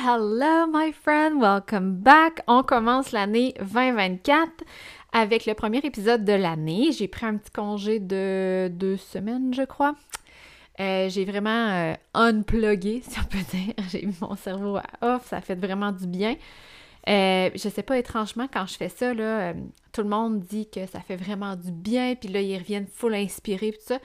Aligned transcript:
Hello, 0.00 0.68
my 0.72 0.92
friend, 0.92 1.40
welcome 1.40 1.96
back. 1.96 2.42
On 2.46 2.62
commence 2.62 3.10
l'année 3.10 3.52
2024 3.58 4.48
avec 5.12 5.44
le 5.44 5.54
premier 5.54 5.78
épisode 5.78 6.24
de 6.24 6.34
l'année. 6.34 6.92
J'ai 6.92 7.08
pris 7.08 7.26
un 7.26 7.36
petit 7.36 7.50
congé 7.50 7.98
de 7.98 8.68
deux 8.72 8.96
semaines, 8.96 9.52
je 9.52 9.62
crois. 9.62 9.96
Euh, 10.78 11.08
j'ai 11.08 11.24
vraiment 11.24 11.50
euh, 11.50 11.94
unplugué, 12.14 13.02
si 13.08 13.18
on 13.18 13.24
peut 13.24 13.44
dire. 13.52 13.74
J'ai 13.90 14.06
mis 14.06 14.14
mon 14.20 14.36
cerveau 14.36 14.76
à 14.76 14.84
off, 15.16 15.26
ça 15.26 15.40
fait 15.40 15.56
vraiment 15.56 15.90
du 15.90 16.06
bien. 16.06 16.36
Euh, 17.08 17.50
je 17.56 17.68
sais 17.68 17.82
pas, 17.82 17.98
étrangement, 17.98 18.46
quand 18.50 18.66
je 18.66 18.76
fais 18.76 18.88
ça, 18.90 19.12
là, 19.12 19.52
tout 19.92 20.02
le 20.02 20.08
monde 20.08 20.38
dit 20.38 20.70
que 20.70 20.86
ça 20.86 21.00
fait 21.00 21.16
vraiment 21.16 21.56
du 21.56 21.72
bien, 21.72 22.14
puis 22.14 22.28
là, 22.28 22.40
ils 22.40 22.56
reviennent 22.56 22.86
full 22.86 23.14
inspirés, 23.14 23.72
tout 23.72 23.86
ça. 23.86 23.98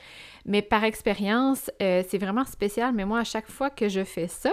Mais 0.48 0.64
par 0.64 0.84
expérience, 0.86 1.70
c'est 1.80 2.18
vraiment 2.18 2.46
spécial. 2.46 2.94
Mais 2.96 3.06
moi, 3.06 3.20
à 3.20 3.24
chaque 3.26 3.48
fois 3.48 3.70
que 3.70 3.90
je 3.90 4.04
fais 4.04 4.28
ça, 4.28 4.52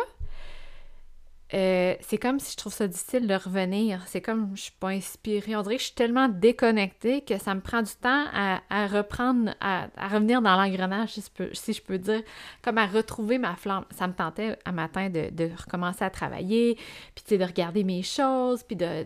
euh, 1.53 1.97
c'est 2.01 2.19
comme 2.19 2.39
si 2.39 2.53
je 2.53 2.57
trouve 2.57 2.73
ça 2.73 2.87
difficile 2.87 3.27
de 3.27 3.35
revenir. 3.35 4.03
C'est 4.07 4.21
comme 4.21 4.53
je 4.55 4.63
suis 4.63 4.73
pas 4.79 4.89
inspirée. 4.89 5.57
On 5.57 5.63
dirait 5.63 5.77
que 5.77 5.81
je 5.81 5.87
suis 5.87 5.95
tellement 5.95 6.29
déconnectée 6.29 7.23
que 7.23 7.39
ça 7.39 7.55
me 7.55 7.61
prend 7.61 7.83
du 7.83 7.93
temps 8.01 8.27
à, 8.33 8.87
reprendre, 8.87 9.55
à, 9.61 9.89
revenir 10.09 10.43
dans 10.43 10.57
l'engrenage, 10.57 11.15
si, 11.53 11.73
je 11.73 11.83
peux 11.83 11.99
dire, 11.99 12.23
comme 12.63 12.79
à 12.79 12.87
retrouver 12.87 13.39
ma 13.39 13.57
flamme. 13.57 13.85
Ça 13.91 14.07
me 14.07 14.13
tentait 14.13 14.57
un 14.65 14.73
matin 14.73 15.11
de, 15.11 15.51
recommencer 15.57 16.05
à 16.05 16.11
travailler, 16.11 16.79
puis 17.17 17.37
de 17.37 17.45
regarder 17.45 17.83
mes 17.83 18.03
choses, 18.03 18.63
puis 18.63 18.77
de, 18.77 19.05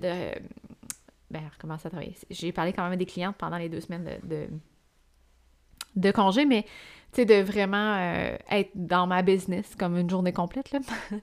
ben, 1.30 1.42
recommencer 1.54 1.86
à 1.86 1.90
travailler. 1.90 2.16
J'ai 2.28 2.52
parlé 2.52 2.74
quand 2.74 2.82
même 2.82 2.92
à 2.92 2.96
des 2.96 3.06
clientes 3.06 3.36
pendant 3.38 3.56
les 3.56 3.70
deux 3.70 3.80
semaines 3.80 4.06
de, 5.96 6.10
congé, 6.10 6.44
mais 6.44 6.66
de 7.16 7.42
vraiment 7.42 7.96
euh, 7.96 8.36
être 8.50 8.72
dans 8.74 9.06
ma 9.06 9.22
business 9.22 9.74
comme 9.78 9.96
une 9.96 10.10
journée 10.10 10.32
complète, 10.32 10.72
là. 10.72 10.80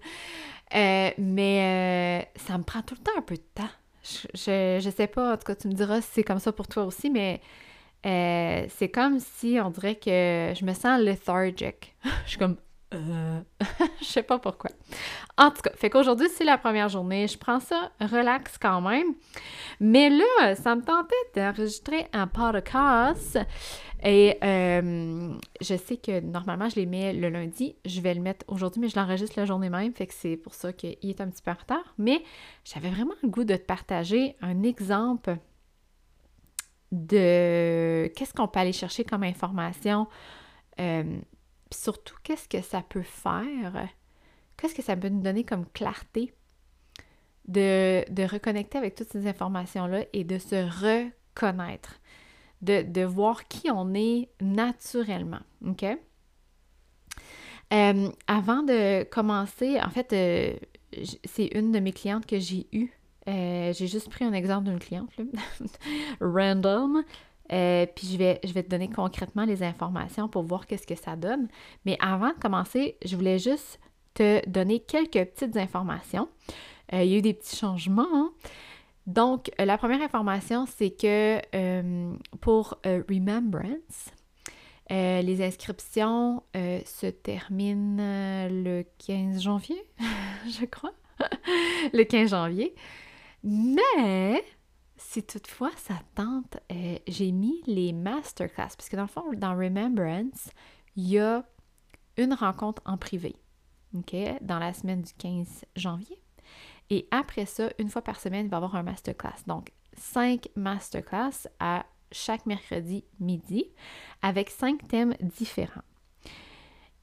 Euh, 0.74 1.12
mais 1.18 2.26
euh, 2.26 2.40
ça 2.40 2.58
me 2.58 2.64
prend 2.64 2.82
tout 2.82 2.96
le 2.96 3.04
temps 3.04 3.18
un 3.18 3.22
peu 3.22 3.36
de 3.36 3.44
temps. 3.54 3.70
Je, 4.04 4.80
je, 4.82 4.90
sais 4.90 5.08
pas, 5.08 5.34
en 5.34 5.38
tout 5.38 5.44
cas, 5.46 5.56
tu 5.56 5.68
me 5.68 5.74
diras 5.74 6.02
si 6.02 6.10
c'est 6.14 6.24
comme 6.24 6.40
ça 6.40 6.52
pour 6.52 6.68
toi 6.68 6.86
aussi, 6.86 7.10
mais 7.10 7.40
euh, 8.06 8.66
c'est 8.70 8.90
comme 8.90 9.20
si 9.20 9.60
on 9.64 9.70
dirait 9.70 9.96
que 9.96 10.54
je 10.58 10.66
me 10.66 10.74
sens 10.74 11.00
lethargic. 11.02 11.96
je 12.26 12.30
suis 12.30 12.38
comme. 12.38 12.58
je 14.02 14.06
sais 14.06 14.24
pas 14.24 14.40
pourquoi. 14.40 14.70
En 15.38 15.50
tout 15.52 15.62
cas, 15.62 15.72
fait 15.76 15.90
qu'aujourd'hui, 15.90 16.28
c'est 16.36 16.44
la 16.44 16.58
première 16.58 16.90
journée. 16.90 17.28
Je 17.28 17.38
prends 17.38 17.60
ça 17.60 17.92
relax 18.00 18.58
quand 18.58 18.82
même. 18.82 19.14
Mais 19.80 20.10
là, 20.10 20.56
ça 20.56 20.76
me 20.76 20.82
tentait 20.82 21.16
d'enregistrer 21.36 22.08
un 22.12 22.28
podcast 22.28 23.40
et 24.04 24.38
euh, 24.44 25.34
je 25.62 25.76
sais 25.76 25.98
que 25.98 26.20
normalement, 26.22 26.70
je 26.70 26.76
les 26.76 26.86
mets 26.86 27.14
le 27.14 27.30
lundi. 27.30 27.76
Je 27.86 28.02
vais 28.02 28.14
le 28.14 28.22
mettre 28.22 28.46
aujourd'hui, 28.48 28.82
mais 28.82 28.90
je 28.90 29.00
l'enregistre 29.00 29.40
la 29.40 29.46
journée 29.46 29.70
même. 29.70 29.94
Fait 29.94 30.08
que 30.08 30.14
c'est 30.14 30.38
pour 30.38 30.54
ça 30.54 30.74
qu'il 30.74 30.98
est 31.02 31.22
un 31.22 31.30
petit 31.30 31.42
peu 31.42 31.52
en 31.52 31.56
retard. 31.56 31.94
Mais 31.98 32.24
j'avais 32.66 32.90
vraiment 32.90 33.14
le 33.22 33.30
goût 33.30 33.44
de 33.44 33.56
te 33.56 33.66
partager 33.66 34.36
un 34.42 34.64
exemple 34.64 35.38
de 36.92 38.12
qu'est-ce 38.16 38.34
qu'on 38.34 38.48
peut 38.48 38.60
aller 38.60 38.74
chercher 38.74 39.04
comme 39.04 39.24
information. 39.24 40.08
Euh, 40.80 41.20
surtout, 41.74 42.16
qu'est-ce 42.24 42.48
que 42.48 42.62
ça 42.62 42.82
peut 42.82 43.04
faire? 43.04 43.88
Qu'est-ce 44.58 44.76
que 44.76 44.82
ça 44.82 44.96
peut 44.96 45.10
nous 45.10 45.22
donner 45.22 45.44
comme 45.44 45.66
clarté 45.68 46.34
de, 47.48 48.04
de 48.12 48.24
reconnecter 48.24 48.78
avec 48.78 48.96
toutes 48.96 49.10
ces 49.10 49.28
informations-là 49.28 50.06
et 50.14 50.24
de 50.24 50.38
se 50.38 50.56
reconnaître? 51.36 52.02
de, 52.62 53.04
voir 53.04 53.48
qui 53.48 53.70
on 53.72 53.94
est 53.94 54.30
naturellement. 54.40 55.42
OK? 55.66 55.86
Euh, 57.74 58.10
avant 58.28 58.64
de 58.64 59.04
commencer, 59.04 59.80
en 59.82 59.90
fait, 59.90 60.14
euh, 60.14 60.54
c'est 61.24 61.48
une 61.56 61.72
de 61.72 61.80
mes 61.80 61.94
clientes 61.94 62.26
que 62.26 62.40
j'ai 62.40 62.68
eue. 62.72 62.92
Euh, 63.28 63.72
j'ai 63.74 63.88
juste 63.88 64.10
pris 64.10 64.26
un 64.26 64.34
exemple 64.34 64.66
d'une 64.70 64.80
cliente, 64.80 65.10
random. 66.22 67.04
Puis 67.52 68.08
je 68.08 68.18
vais, 68.18 68.40
je 68.44 68.54
vais 68.54 68.64
te 68.64 68.70
donner 68.70 68.90
concrètement 68.90 69.46
les 69.46 69.62
informations 69.64 70.28
pour 70.28 70.44
voir 70.44 70.68
qu'est-ce 70.68 70.88
que 70.88 70.96
ça 70.96 71.16
donne. 71.16 71.48
Mais 71.86 71.98
avant 72.00 72.30
de 72.30 72.40
commencer, 72.40 72.98
je 73.04 73.16
voulais 73.16 73.40
juste 73.40 73.80
te 74.14 74.48
donner 74.50 74.80
quelques 74.80 75.26
petites 75.32 75.58
informations. 75.58 76.30
il 76.92 77.06
y 77.06 77.16
a 77.16 77.18
eu 77.18 77.22
des 77.22 77.34
petits 77.34 77.56
changements. 77.56 78.08
Hein? 78.14 78.32
Donc, 79.08 79.50
euh, 79.60 79.66
la 79.66 79.78
première 79.78 80.02
information, 80.02 80.66
c'est 80.66 80.92
que 80.92 81.42
euh, 81.56 82.14
pour 82.40 82.80
euh, 82.86 83.04
Remembrance, 83.10 84.12
les 84.90 85.42
inscriptions 85.42 86.44
se 86.54 87.08
terminent 87.08 88.50
le 88.50 88.84
15 89.08 89.42
janvier, 89.42 89.82
je 90.50 90.66
crois. 90.66 90.92
le 91.94 92.04
15 92.04 92.32
janvier. 92.32 92.76
Mais, 93.42 94.44
si 95.04 95.24
toutefois 95.24 95.72
ça 95.78 95.96
tente, 96.16 96.58
j'ai 97.08 97.32
mis 97.32 97.62
les 97.68 97.92
masterclass, 97.92 98.76
parce 98.78 98.88
que 98.88 98.96
dans 98.96 99.02
le 99.04 99.08
fond, 99.08 99.24
dans 99.34 99.56
Remembrance, 99.56 100.50
il 100.96 101.10
y 101.10 101.20
a 101.20 101.44
une 102.18 102.34
rencontre 102.34 102.82
en 102.86 102.98
privé, 102.98 103.36
dans 104.42 104.60
la 104.60 104.74
semaine 104.74 105.02
du 105.02 105.14
15 105.14 105.66
janvier. 105.76 106.22
Et 106.90 107.08
après 107.12 107.46
ça, 107.46 107.70
une 107.80 107.90
fois 107.90 108.02
par 108.02 108.20
semaine, 108.20 108.46
il 108.46 108.50
va 108.50 108.58
y 108.58 108.60
avoir 108.60 108.76
un 108.76 108.84
masterclass. 108.84 109.44
Donc, 109.48 109.72
cinq 109.98 110.50
masterclass 110.56 111.48
à 111.60 111.86
chaque 112.12 112.46
mercredi 112.46 113.04
midi 113.20 113.66
avec 114.22 114.50
cinq 114.50 114.88
thèmes 114.88 115.16
différents. 115.22 115.84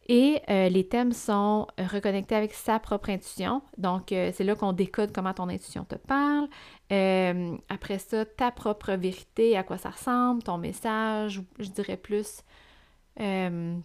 Et 0.08 0.40
euh, 0.48 0.70
les 0.70 0.88
thèmes 0.88 1.12
sont 1.12 1.66
reconnectés 1.76 2.34
avec 2.34 2.54
sa 2.54 2.78
propre 2.78 3.10
intuition. 3.10 3.60
Donc, 3.76 4.12
euh, 4.12 4.30
c'est 4.34 4.44
là 4.44 4.54
qu'on 4.54 4.72
décode 4.72 5.12
comment 5.12 5.34
ton 5.34 5.50
intuition 5.50 5.84
te 5.84 5.96
parle. 5.96 6.48
Euh, 6.92 7.54
après 7.68 7.98
ça, 7.98 8.24
ta 8.24 8.50
propre 8.50 8.94
vérité, 8.94 9.56
à 9.56 9.62
quoi 9.62 9.76
ça 9.76 9.90
ressemble, 9.90 10.42
ton 10.42 10.56
message, 10.56 11.42
je 11.58 11.68
dirais 11.68 11.98
plus. 11.98 12.42
ouais, 13.18 13.82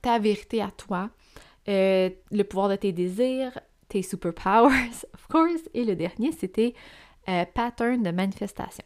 ta 0.00 0.18
vérité 0.18 0.62
à 0.62 0.70
toi. 0.70 1.10
le 1.66 2.42
pouvoir 2.42 2.70
de 2.70 2.76
tes 2.76 2.92
désirs, 2.92 3.58
tes 3.88 4.02
superpowers, 4.02 5.04
of 5.14 5.26
course. 5.28 5.68
Et 5.74 5.84
le 5.84 5.96
dernier, 5.96 6.32
c'était 6.32 6.74
euh, 7.28 7.44
pattern 7.54 8.02
de 8.02 8.10
manifestation. 8.10 8.84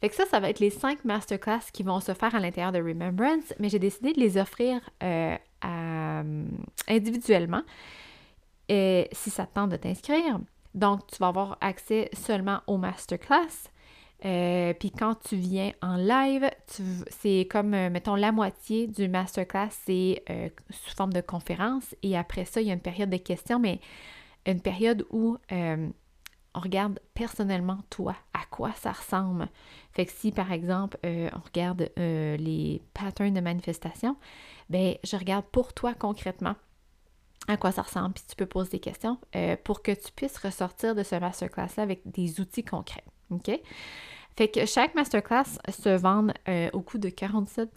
Fait 0.00 0.08
que 0.08 0.14
ça, 0.14 0.24
ça 0.26 0.40
va 0.40 0.48
être 0.48 0.60
les 0.60 0.70
cinq 0.70 1.04
masterclass 1.04 1.70
qui 1.72 1.82
vont 1.82 2.00
se 2.00 2.14
faire 2.14 2.34
à 2.34 2.40
l'intérieur 2.40 2.72
de 2.72 2.78
Remembrance, 2.78 3.52
mais 3.58 3.68
j'ai 3.68 3.78
décidé 3.78 4.12
de 4.12 4.20
les 4.20 4.38
offrir 4.38 4.80
euh, 5.02 5.36
euh, 5.64 6.44
individuellement 6.88 7.62
si 8.68 9.30
ça 9.30 9.46
te 9.46 9.54
tente 9.54 9.70
de 9.70 9.76
t'inscrire. 9.76 10.38
Donc, 10.74 11.04
tu 11.08 11.16
vas 11.16 11.26
avoir 11.26 11.58
accès 11.60 12.08
seulement 12.12 12.60
aux 12.68 12.76
masterclass. 12.76 13.68
Puis 14.20 14.92
quand 14.96 15.16
tu 15.28 15.34
viens 15.34 15.72
en 15.82 15.96
live, 15.96 16.48
c'est 17.08 17.48
comme, 17.50 17.70
mettons, 17.70 18.14
la 18.14 18.30
moitié 18.30 18.86
du 18.86 19.08
masterclass, 19.08 19.70
c'est 19.84 20.22
sous 20.70 20.94
forme 20.94 21.12
de 21.12 21.20
conférence. 21.20 21.96
Et 22.04 22.16
après 22.16 22.44
ça, 22.44 22.60
il 22.60 22.68
y 22.68 22.70
a 22.70 22.74
une 22.74 22.80
période 22.80 23.10
de 23.10 23.16
questions, 23.16 23.58
mais 23.58 23.80
une 24.46 24.60
période 24.60 25.06
où 25.10 25.36
euh, 25.52 25.88
on 26.54 26.60
regarde 26.60 26.98
personnellement 27.14 27.78
toi, 27.90 28.16
à 28.34 28.44
quoi 28.50 28.72
ça 28.72 28.92
ressemble. 28.92 29.48
Fait 29.92 30.06
que 30.06 30.12
si 30.12 30.32
par 30.32 30.52
exemple 30.52 30.98
euh, 31.04 31.28
on 31.34 31.40
regarde 31.40 31.90
euh, 31.98 32.36
les 32.36 32.82
patterns 32.94 33.34
de 33.34 33.40
manifestation, 33.40 34.16
ben 34.68 34.94
je 35.04 35.16
regarde 35.16 35.44
pour 35.46 35.72
toi 35.72 35.94
concrètement 35.94 36.56
à 37.48 37.56
quoi 37.56 37.72
ça 37.72 37.82
ressemble, 37.82 38.14
puis 38.14 38.24
tu 38.28 38.36
peux 38.36 38.46
poser 38.46 38.72
des 38.72 38.80
questions 38.80 39.18
pour 39.64 39.82
que 39.82 39.92
tu 39.92 40.12
puisses 40.14 40.36
ressortir 40.36 40.94
de 40.94 41.02
ce 41.02 41.16
masterclass-là 41.16 41.82
avec 41.82 42.02
des 42.04 42.38
outils 42.38 42.62
concrets. 42.62 43.02
OK? 43.30 43.50
Fait 44.36 44.48
que 44.48 44.66
chaque 44.66 44.94
masterclass 44.94 45.58
se 45.68 45.88
vend 45.96 46.28
au 46.72 46.80
coût 46.82 46.98
de 46.98 47.08
47 47.08 47.74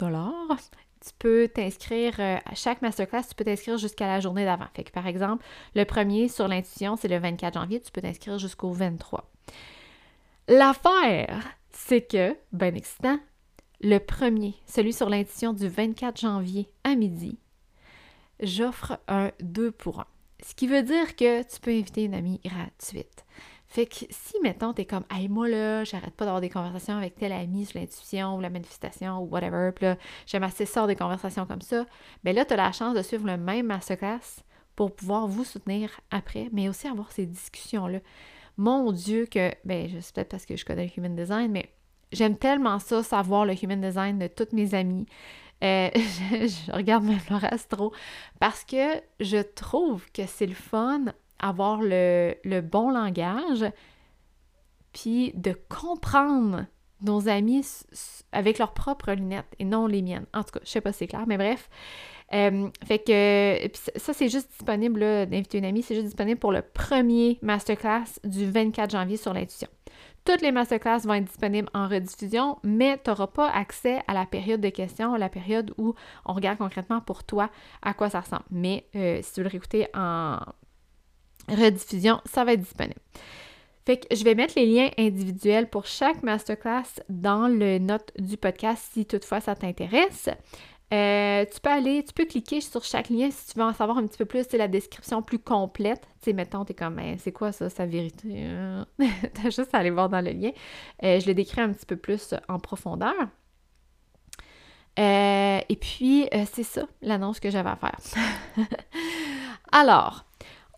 tu 1.04 1.12
peux 1.18 1.48
t'inscrire 1.48 2.14
euh, 2.18 2.36
à 2.44 2.54
chaque 2.54 2.80
masterclass, 2.82 3.22
tu 3.28 3.34
peux 3.34 3.44
t'inscrire 3.44 3.76
jusqu'à 3.76 4.06
la 4.06 4.20
journée 4.20 4.44
d'avant. 4.44 4.66
Fait 4.74 4.84
que 4.84 4.90
par 4.90 5.06
exemple, 5.06 5.44
le 5.74 5.84
premier 5.84 6.28
sur 6.28 6.48
l'intuition, 6.48 6.96
c'est 6.96 7.08
le 7.08 7.18
24 7.18 7.54
janvier, 7.54 7.80
tu 7.80 7.92
peux 7.92 8.00
t'inscrire 8.00 8.38
jusqu'au 8.38 8.72
23. 8.72 9.30
L'affaire, 10.48 11.42
c'est 11.70 12.02
que, 12.02 12.36
ben 12.52 12.74
excitant, 12.76 13.18
le 13.80 13.98
premier, 13.98 14.54
celui 14.66 14.92
sur 14.92 15.10
l'intuition 15.10 15.52
du 15.52 15.68
24 15.68 16.20
janvier 16.20 16.70
à 16.84 16.94
midi, 16.94 17.38
j'offre 18.40 18.98
un 19.08 19.30
2 19.40 19.70
pour 19.72 20.00
1. 20.00 20.06
Ce 20.42 20.54
qui 20.54 20.66
veut 20.66 20.82
dire 20.82 21.16
que 21.16 21.42
tu 21.42 21.60
peux 21.60 21.70
inviter 21.70 22.04
une 22.04 22.14
amie 22.14 22.40
gratuite. 22.44 23.24
Fait 23.74 23.86
que 23.86 24.06
si, 24.08 24.36
mettons, 24.40 24.72
t'es 24.72 24.84
comme, 24.84 25.02
hey, 25.10 25.28
moi 25.28 25.48
là, 25.48 25.82
j'arrête 25.82 26.14
pas 26.14 26.26
d'avoir 26.26 26.40
des 26.40 26.48
conversations 26.48 26.96
avec 26.96 27.16
tel 27.16 27.32
ami 27.32 27.66
sur 27.66 27.80
l'intuition 27.80 28.36
ou 28.36 28.40
la 28.40 28.48
manifestation 28.48 29.18
ou 29.18 29.24
whatever, 29.24 29.72
puis 29.74 29.86
là, 29.86 29.96
j'aime 30.26 30.44
assez 30.44 30.64
ça 30.64 30.86
des 30.86 30.94
conversations 30.94 31.44
comme 31.44 31.60
ça, 31.60 31.84
ben 32.22 32.36
là, 32.36 32.44
t'as 32.44 32.54
la 32.54 32.70
chance 32.70 32.94
de 32.94 33.02
suivre 33.02 33.26
le 33.26 33.36
même 33.36 33.66
masterclass 33.66 34.44
pour 34.76 34.94
pouvoir 34.94 35.26
vous 35.26 35.42
soutenir 35.42 35.90
après, 36.12 36.50
mais 36.52 36.68
aussi 36.68 36.86
avoir 36.86 37.10
ces 37.10 37.26
discussions-là. 37.26 37.98
Mon 38.58 38.92
Dieu, 38.92 39.26
que, 39.26 39.50
ben, 39.64 39.90
c'est 40.00 40.14
peut-être 40.14 40.28
parce 40.28 40.46
que 40.46 40.56
je 40.56 40.64
connais 40.64 40.84
le 40.84 40.92
human 40.96 41.16
design, 41.16 41.50
mais 41.50 41.68
j'aime 42.12 42.36
tellement 42.36 42.78
ça, 42.78 43.02
savoir 43.02 43.44
le 43.44 43.54
human 43.60 43.80
design 43.80 44.20
de 44.20 44.28
toutes 44.28 44.52
mes 44.52 44.72
amies. 44.74 45.06
Euh, 45.64 45.90
je, 45.96 46.70
regarde 46.70 47.02
même 47.02 47.18
leur 47.28 47.42
astro 47.52 47.92
parce 48.38 48.62
que 48.64 49.02
je 49.18 49.38
trouve 49.38 50.08
que 50.12 50.26
c'est 50.26 50.46
le 50.46 50.54
fun 50.54 51.06
avoir 51.38 51.80
le, 51.82 52.34
le 52.44 52.60
bon 52.60 52.90
langage, 52.90 53.64
puis 54.92 55.32
de 55.34 55.54
comprendre 55.68 56.66
nos 57.02 57.28
amis 57.28 57.66
avec 58.32 58.58
leurs 58.58 58.72
propres 58.72 59.12
lunettes 59.12 59.54
et 59.58 59.64
non 59.64 59.86
les 59.86 60.02
miennes. 60.02 60.26
En 60.32 60.42
tout 60.42 60.52
cas, 60.52 60.60
je 60.64 60.70
sais 60.70 60.80
pas 60.80 60.92
si 60.92 61.00
c'est 61.00 61.06
clair, 61.06 61.24
mais 61.26 61.36
bref. 61.36 61.68
Euh, 62.32 62.68
fait 62.86 62.98
que 62.98 63.70
ça, 63.96 64.12
c'est 64.12 64.28
juste 64.28 64.50
disponible, 64.50 65.00
d'inviter 65.00 65.58
une 65.58 65.66
amie, 65.66 65.82
c'est 65.82 65.94
juste 65.94 66.06
disponible 66.06 66.40
pour 66.40 66.52
le 66.52 66.62
premier 66.62 67.38
masterclass 67.42 68.18
du 68.24 68.50
24 68.50 68.90
janvier 68.90 69.16
sur 69.16 69.34
l'intuition. 69.34 69.68
Toutes 70.24 70.40
les 70.40 70.52
masterclass 70.52 71.00
vont 71.04 71.14
être 71.14 71.26
disponibles 71.26 71.68
en 71.74 71.86
rediffusion, 71.86 72.56
mais 72.62 72.98
tu 73.04 73.10
n'auras 73.10 73.26
pas 73.26 73.50
accès 73.50 74.00
à 74.08 74.14
la 74.14 74.24
période 74.24 74.62
de 74.62 74.70
questions, 74.70 75.14
la 75.16 75.28
période 75.28 75.74
où 75.76 75.94
on 76.24 76.32
regarde 76.32 76.56
concrètement 76.56 77.02
pour 77.02 77.24
toi 77.24 77.50
à 77.82 77.92
quoi 77.92 78.08
ça 78.08 78.20
ressemble. 78.20 78.44
Mais 78.50 78.86
euh, 78.96 79.20
si 79.20 79.34
tu 79.34 79.40
veux 79.40 79.44
le 79.44 79.50
réécouter 79.50 79.86
en 79.92 80.38
rediffusion, 81.48 82.20
ça 82.24 82.44
va 82.44 82.52
être 82.52 82.60
disponible. 82.60 83.00
Fait 83.86 83.98
que 83.98 84.14
je 84.16 84.24
vais 84.24 84.34
mettre 84.34 84.54
les 84.56 84.66
liens 84.66 84.90
individuels 84.96 85.68
pour 85.68 85.84
chaque 85.84 86.22
masterclass 86.22 87.02
dans 87.10 87.48
le 87.48 87.78
note 87.78 88.12
du 88.18 88.38
podcast 88.38 88.82
si 88.92 89.04
toutefois 89.04 89.40
ça 89.40 89.54
t'intéresse. 89.54 90.30
Euh, 90.92 91.44
tu 91.52 91.60
peux 91.60 91.70
aller, 91.70 92.04
tu 92.04 92.12
peux 92.12 92.24
cliquer 92.24 92.60
sur 92.60 92.84
chaque 92.84 93.08
lien 93.10 93.30
si 93.30 93.52
tu 93.52 93.58
veux 93.58 93.64
en 93.64 93.72
savoir 93.72 93.98
un 93.98 94.06
petit 94.06 94.16
peu 94.16 94.26
plus, 94.26 94.46
c'est 94.48 94.58
la 94.58 94.68
description 94.68 95.22
plus 95.22 95.38
complète. 95.38 96.02
Tu 96.20 96.26
sais, 96.26 96.32
mettons, 96.32 96.64
t'es 96.64 96.74
comme, 96.74 97.00
c'est 97.18 97.32
quoi 97.32 97.52
ça, 97.52 97.68
sa 97.68 97.84
vérité? 97.84 98.48
T'as 98.98 99.50
juste 99.50 99.74
à 99.74 99.78
aller 99.78 99.90
voir 99.90 100.08
dans 100.08 100.20
le 100.20 100.30
lien. 100.30 100.50
Euh, 101.02 101.20
je 101.20 101.26
le 101.26 101.34
décris 101.34 101.60
un 101.60 101.72
petit 101.72 101.86
peu 101.86 101.96
plus 101.96 102.34
en 102.48 102.58
profondeur. 102.58 103.14
Euh, 104.98 105.60
et 105.68 105.76
puis, 105.76 106.28
c'est 106.52 106.62
ça, 106.62 106.86
l'annonce 107.02 107.40
que 107.40 107.50
j'avais 107.50 107.70
à 107.70 107.76
faire. 107.76 107.98
Alors, 109.72 110.24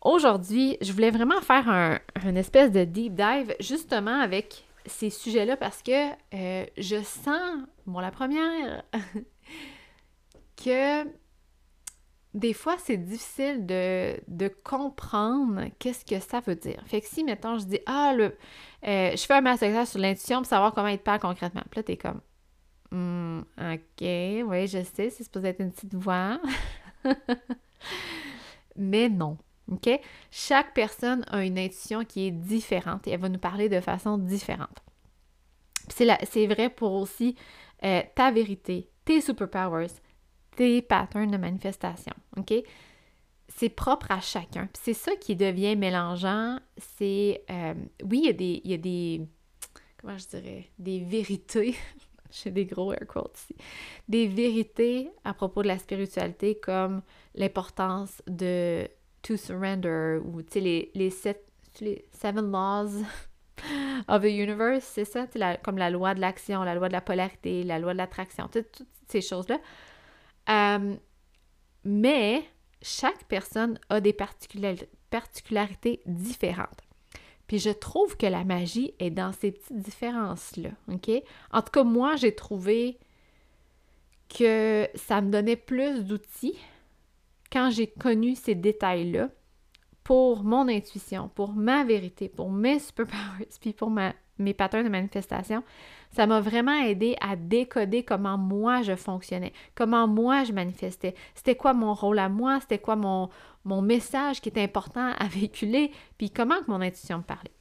Aujourd'hui, 0.07 0.79
je 0.83 0.93
voulais 0.93 1.11
vraiment 1.11 1.41
faire 1.41 1.69
un, 1.69 2.37
espèce 2.37 2.71
de 2.71 2.85
deep 2.85 3.15
dive 3.15 3.57
justement 3.59 4.21
avec 4.21 4.65
ces 4.87 5.11
sujets-là 5.11 5.57
parce 5.57 5.83
que 5.83 6.11
euh, 6.33 6.65
je 6.79 7.03
sens, 7.03 7.65
bon, 7.87 7.99
la 7.99 8.13
première, 8.13 8.85
que 10.65 11.05
des 12.35 12.53
fois, 12.53 12.77
c'est 12.79 12.99
difficile 12.99 13.67
de, 13.67 14.49
comprendre 14.63 15.65
qu'est-ce 15.81 16.05
que 16.05 16.21
ça 16.21 16.39
veut 16.39 16.55
dire. 16.55 16.81
Fait 16.87 17.01
que 17.01 17.09
si, 17.09 17.25
mettons, 17.25 17.59
je 17.59 17.65
dis, 17.65 17.81
ah, 17.87 18.15
le, 18.17 18.37
euh, 18.87 19.11
je 19.11 19.27
fais 19.27 19.35
un 19.35 19.41
masterclass 19.41 19.87
sur 19.87 19.99
l'intuition 19.99 20.37
pour 20.37 20.47
savoir 20.47 20.73
comment 20.73 20.97
te 20.97 21.03
parle 21.03 21.19
concrètement. 21.19 21.63
Puis 21.69 21.81
là, 21.81 21.83
t'es 21.83 21.97
comme, 21.97 22.21
hmm, 22.93 23.41
ok, 23.59 24.03
oui, 24.03 24.69
je 24.69 24.85
sais, 24.85 25.11
c'est 25.11 25.25
supposé 25.25 25.49
être 25.49 25.61
une 25.61 25.73
petite 25.73 25.95
voix. 25.95 26.39
Mais 28.77 29.09
non. 29.09 29.37
OK? 29.71 29.89
Chaque 30.31 30.75
personne 30.75 31.25
a 31.29 31.45
une 31.45 31.59
intuition 31.59 32.05
qui 32.05 32.27
est 32.27 32.31
différente 32.31 33.07
et 33.07 33.13
elle 33.13 33.21
va 33.21 33.29
nous 33.29 33.39
parler 33.39 33.69
de 33.69 33.81
façon 33.81 34.19
différente. 34.19 34.83
C'est 35.89 36.47
vrai 36.47 36.71
pour 36.71 36.93
aussi 36.93 37.37
euh, 37.85 38.03
ta 38.15 38.31
vérité, 38.31 38.91
tes 39.05 39.21
superpowers, 39.21 39.93
tes 40.57 40.83
patterns 40.83 41.31
de 41.31 41.37
manifestation. 41.37 42.15
OK? 42.37 42.55
C'est 43.49 43.69
propre 43.69 44.11
à 44.11 44.21
chacun. 44.21 44.69
C'est 44.73 44.95
ça 44.95 45.15
qui 45.17 45.37
devient 45.37 45.77
mélangeant. 45.77 46.59
C'est. 46.77 47.45
Euh, 47.51 47.75
oui, 48.05 48.23
il 48.23 48.27
y, 48.27 48.29
a 48.29 48.33
des, 48.33 48.61
il 48.65 48.71
y 48.73 48.75
a 48.75 48.79
des. 48.79 49.23
Comment 49.99 50.19
je 50.19 50.27
dirais? 50.27 50.71
Des 50.79 51.01
vérités. 51.01 51.77
J'ai 52.31 52.51
des 52.51 52.67
gros 52.67 52.93
air 52.93 53.07
quotes 53.07 53.39
ici. 53.39 53.55
Des 54.09 54.27
vérités 54.27 55.11
à 55.25 55.33
propos 55.33 55.63
de 55.63 55.69
la 55.69 55.79
spiritualité, 55.79 56.59
comme 56.59 57.03
l'importance 57.35 58.21
de 58.27 58.89
to 59.27 59.37
surrender 59.37 60.21
ou 60.25 60.43
tu 60.43 60.55
sais, 60.55 60.61
les, 60.61 60.91
les, 60.95 61.11
sept, 61.11 61.45
les 61.81 62.05
seven 62.13 62.51
laws 62.51 63.03
of 64.09 64.23
the 64.23 64.31
universe, 64.31 64.85
c'est 64.85 65.05
ça, 65.05 65.27
la, 65.35 65.57
comme 65.57 65.79
la 65.79 65.91
loi 65.91 66.15
de 66.15 66.21
l'action, 66.21 66.63
la 66.63 66.75
loi 66.75 66.89
de 66.89 66.93
la 66.93 67.01
polarité, 67.01 67.65
la 67.65 67.79
loi 67.79 67.93
de 67.93 67.99
l'attraction, 67.99 68.49
toutes 68.49 68.83
ces 69.09 69.21
choses-là. 69.21 69.59
Euh, 70.49 70.95
mais 71.85 72.45
chaque 72.83 73.25
personne 73.25 73.79
a 73.89 74.01
des 74.01 74.13
particularités 74.13 76.03
différentes. 76.07 76.83
Puis 77.47 77.59
je 77.59 77.71
trouve 77.71 78.17
que 78.17 78.27
la 78.27 78.45
magie 78.45 78.95
est 78.99 79.11
dans 79.11 79.33
ces 79.33 79.53
petites 79.53 79.79
différences-là, 79.79 80.71
OK? 80.89 81.11
En 81.53 81.63
tout 81.63 81.71
cas, 81.73 81.85
moi, 81.85 82.17
j'ai 82.17 82.35
trouvé 82.35 82.99
que 84.29 84.89
ça 84.95 85.21
me 85.21 85.31
donnait 85.31 85.57
plus 85.57 86.05
d'outils 86.05 86.59
quand 87.51 87.71
j'ai 87.71 87.87
connu 87.87 88.35
ces 88.35 88.55
détails-là, 88.55 89.29
pour 90.07 90.45
mon 90.45 90.69
intuition, 90.69 91.29
pour 91.35 91.53
ma 91.53 91.83
vérité, 91.83 92.29
pour 92.29 92.49
mes 92.49 92.79
superpowers, 92.79 93.49
puis 93.61 93.73
pour 93.73 93.91
mes 93.91 94.55
patterns 94.55 94.85
de 94.85 94.89
manifestation, 94.89 95.65
ça 96.13 96.29
m'a 96.29 96.41
vraiment 96.41 96.81
aidé 96.81 97.17
à 97.21 97.35
décoder 97.35 98.05
comment 98.05 98.39
moi 98.39 98.83
je 98.83 98.95
fonctionnais, 98.95 99.53
comment 99.75 100.07
moi 100.07 100.45
je 100.45 100.53
manifestais, 100.53 101.17
c'était 101.35 101.57
quoi 101.57 101.75
mon 101.75 101.93
rôle 101.93 102.21
à 102.21 102.29
moi, 102.29 102.61
c'était 102.61 102.79
quoi 102.79 102.95
mon, 102.95 103.31
mon 103.65 103.83
message 103.83 104.41
qui 104.41 104.49
était 104.49 104.63
important 104.63 105.11
à 105.19 105.27
véhiculer, 105.29 105.91
puis 106.19 106.31
comment 106.31 106.61
que 106.61 106.71
mon 106.71 106.81
intuition 106.81 107.19
me 107.19 107.23
parlait? 107.25 107.56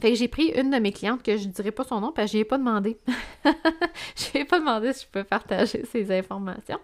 Fait 0.00 0.10
que 0.10 0.16
j'ai 0.16 0.28
pris 0.28 0.48
une 0.48 0.70
de 0.70 0.78
mes 0.78 0.92
clientes 0.92 1.22
que 1.22 1.36
je 1.36 1.46
ne 1.46 1.52
dirai 1.52 1.72
pas 1.72 1.84
son 1.84 2.00
nom 2.00 2.12
parce 2.12 2.30
que 2.30 2.38
je 2.38 2.42
ai 2.42 2.44
pas 2.44 2.58
demandé. 2.58 2.98
je 3.44 4.38
ai 4.38 4.44
pas 4.44 4.60
demandé 4.60 4.92
si 4.92 5.04
je 5.04 5.10
peux 5.10 5.24
partager 5.24 5.84
ces 5.86 6.16
informations. 6.16 6.78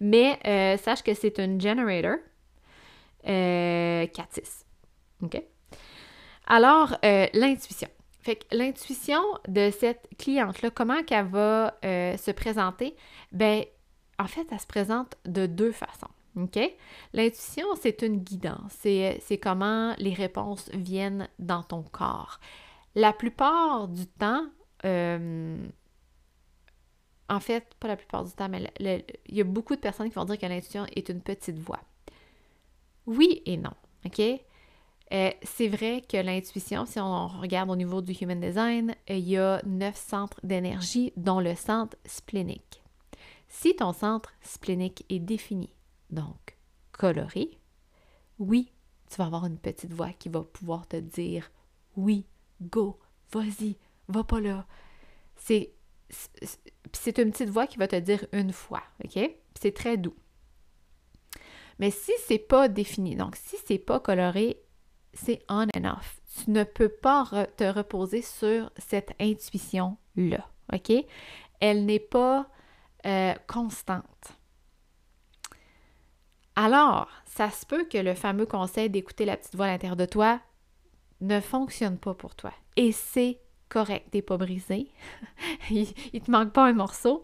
Mais 0.00 0.38
euh, 0.46 0.76
sache 0.76 1.02
que 1.02 1.14
c'est 1.14 1.38
une 1.38 1.60
generator 1.60 2.16
euh, 3.28 4.06
4 4.06 4.40
OK? 5.22 5.42
Alors, 6.46 6.96
euh, 7.04 7.26
l'intuition. 7.34 7.88
Fait 8.20 8.36
que 8.36 8.56
l'intuition 8.56 9.22
de 9.46 9.70
cette 9.70 10.08
cliente-là, 10.18 10.70
comment 10.70 11.02
qu'elle 11.02 11.26
va 11.26 11.78
euh, 11.84 12.16
se 12.16 12.30
présenter? 12.30 12.96
Ben, 13.32 13.64
en 14.18 14.26
fait, 14.26 14.46
elle 14.50 14.60
se 14.60 14.66
présente 14.66 15.14
de 15.24 15.46
deux 15.46 15.72
façons. 15.72 16.08
OK? 16.44 16.58
L'intuition, 17.12 17.66
c'est 17.80 18.02
une 18.02 18.18
guidance. 18.18 18.72
C'est 18.80 19.40
comment 19.42 19.94
les 19.98 20.14
réponses 20.14 20.70
viennent 20.72 21.28
dans 21.38 21.62
ton 21.62 21.82
corps. 21.82 22.40
La 22.94 23.12
plupart 23.12 23.88
du 23.88 24.06
temps, 24.06 24.46
euh, 24.84 25.56
en 27.28 27.40
fait, 27.40 27.74
pas 27.78 27.88
la 27.88 27.96
plupart 27.96 28.24
du 28.24 28.32
temps, 28.32 28.48
mais 28.48 28.72
il 28.80 29.36
y 29.36 29.40
a 29.40 29.44
beaucoup 29.44 29.74
de 29.74 29.80
personnes 29.80 30.08
qui 30.08 30.14
vont 30.14 30.24
dire 30.24 30.38
que 30.38 30.46
l'intuition 30.46 30.86
est 30.94 31.08
une 31.08 31.20
petite 31.20 31.58
voix. 31.58 31.80
Oui 33.06 33.42
et 33.46 33.56
non. 33.56 33.72
OK? 34.04 34.20
Euh, 35.12 35.30
c'est 35.42 35.68
vrai 35.68 36.02
que 36.06 36.18
l'intuition, 36.18 36.84
si 36.84 37.00
on 37.00 37.28
regarde 37.28 37.70
au 37.70 37.76
niveau 37.76 38.02
du 38.02 38.12
Human 38.12 38.38
Design, 38.38 38.94
il 39.08 39.20
y 39.20 39.38
a 39.38 39.62
neuf 39.64 39.96
centres 39.96 40.38
d'énergie, 40.42 41.12
dont 41.16 41.40
le 41.40 41.54
centre 41.54 41.96
splénique. 42.04 42.82
Si 43.48 43.74
ton 43.74 43.94
centre 43.94 44.34
splénique 44.42 45.06
est 45.08 45.18
défini, 45.18 45.70
donc 46.10 46.56
coloré, 46.92 47.58
oui, 48.38 48.72
tu 49.10 49.16
vas 49.16 49.26
avoir 49.26 49.46
une 49.46 49.58
petite 49.58 49.92
voix 49.92 50.12
qui 50.12 50.28
va 50.28 50.42
pouvoir 50.42 50.86
te 50.86 50.96
dire 50.96 51.50
oui, 51.96 52.26
go, 52.60 52.98
vas-y, 53.32 53.76
va 54.08 54.24
pas 54.24 54.40
là. 54.40 54.66
C'est 55.36 55.72
une 57.18 57.30
petite 57.32 57.50
voix 57.50 57.66
qui 57.66 57.78
va 57.78 57.88
te 57.88 57.96
dire 57.96 58.26
une 58.32 58.52
fois, 58.52 58.82
OK? 59.04 59.18
C'est 59.60 59.74
très 59.74 59.96
doux. 59.96 60.16
Mais 61.78 61.90
si 61.90 62.12
c'est 62.26 62.38
pas 62.38 62.68
défini, 62.68 63.16
donc 63.16 63.36
si 63.36 63.56
c'est 63.66 63.78
pas 63.78 64.00
coloré, 64.00 64.60
c'est 65.14 65.42
on 65.48 65.66
and 65.76 65.84
off. 65.84 66.20
Tu 66.44 66.50
ne 66.50 66.64
peux 66.64 66.88
pas 66.88 67.46
te 67.56 67.64
reposer 67.64 68.22
sur 68.22 68.70
cette 68.76 69.12
intuition-là, 69.20 70.48
OK? 70.72 70.92
Elle 71.60 71.86
n'est 71.86 71.98
pas 71.98 72.48
euh, 73.06 73.34
constante. 73.46 74.37
Alors, 76.60 77.06
ça 77.24 77.50
se 77.52 77.64
peut 77.64 77.84
que 77.84 77.98
le 77.98 78.14
fameux 78.14 78.44
conseil 78.44 78.90
d'écouter 78.90 79.24
la 79.24 79.36
petite 79.36 79.54
voix 79.54 79.66
à 79.66 79.68
l'intérieur 79.68 79.94
de 79.94 80.06
toi 80.06 80.40
ne 81.20 81.38
fonctionne 81.38 81.98
pas 81.98 82.14
pour 82.14 82.34
toi. 82.34 82.52
Et 82.74 82.90
c'est 82.90 83.38
correct, 83.68 84.08
t'es 84.10 84.22
pas 84.22 84.38
brisé. 84.38 84.90
il, 85.70 85.86
te 85.86 86.28
manque 86.28 86.52
pas 86.52 86.66
un 86.66 86.72
morceau. 86.72 87.22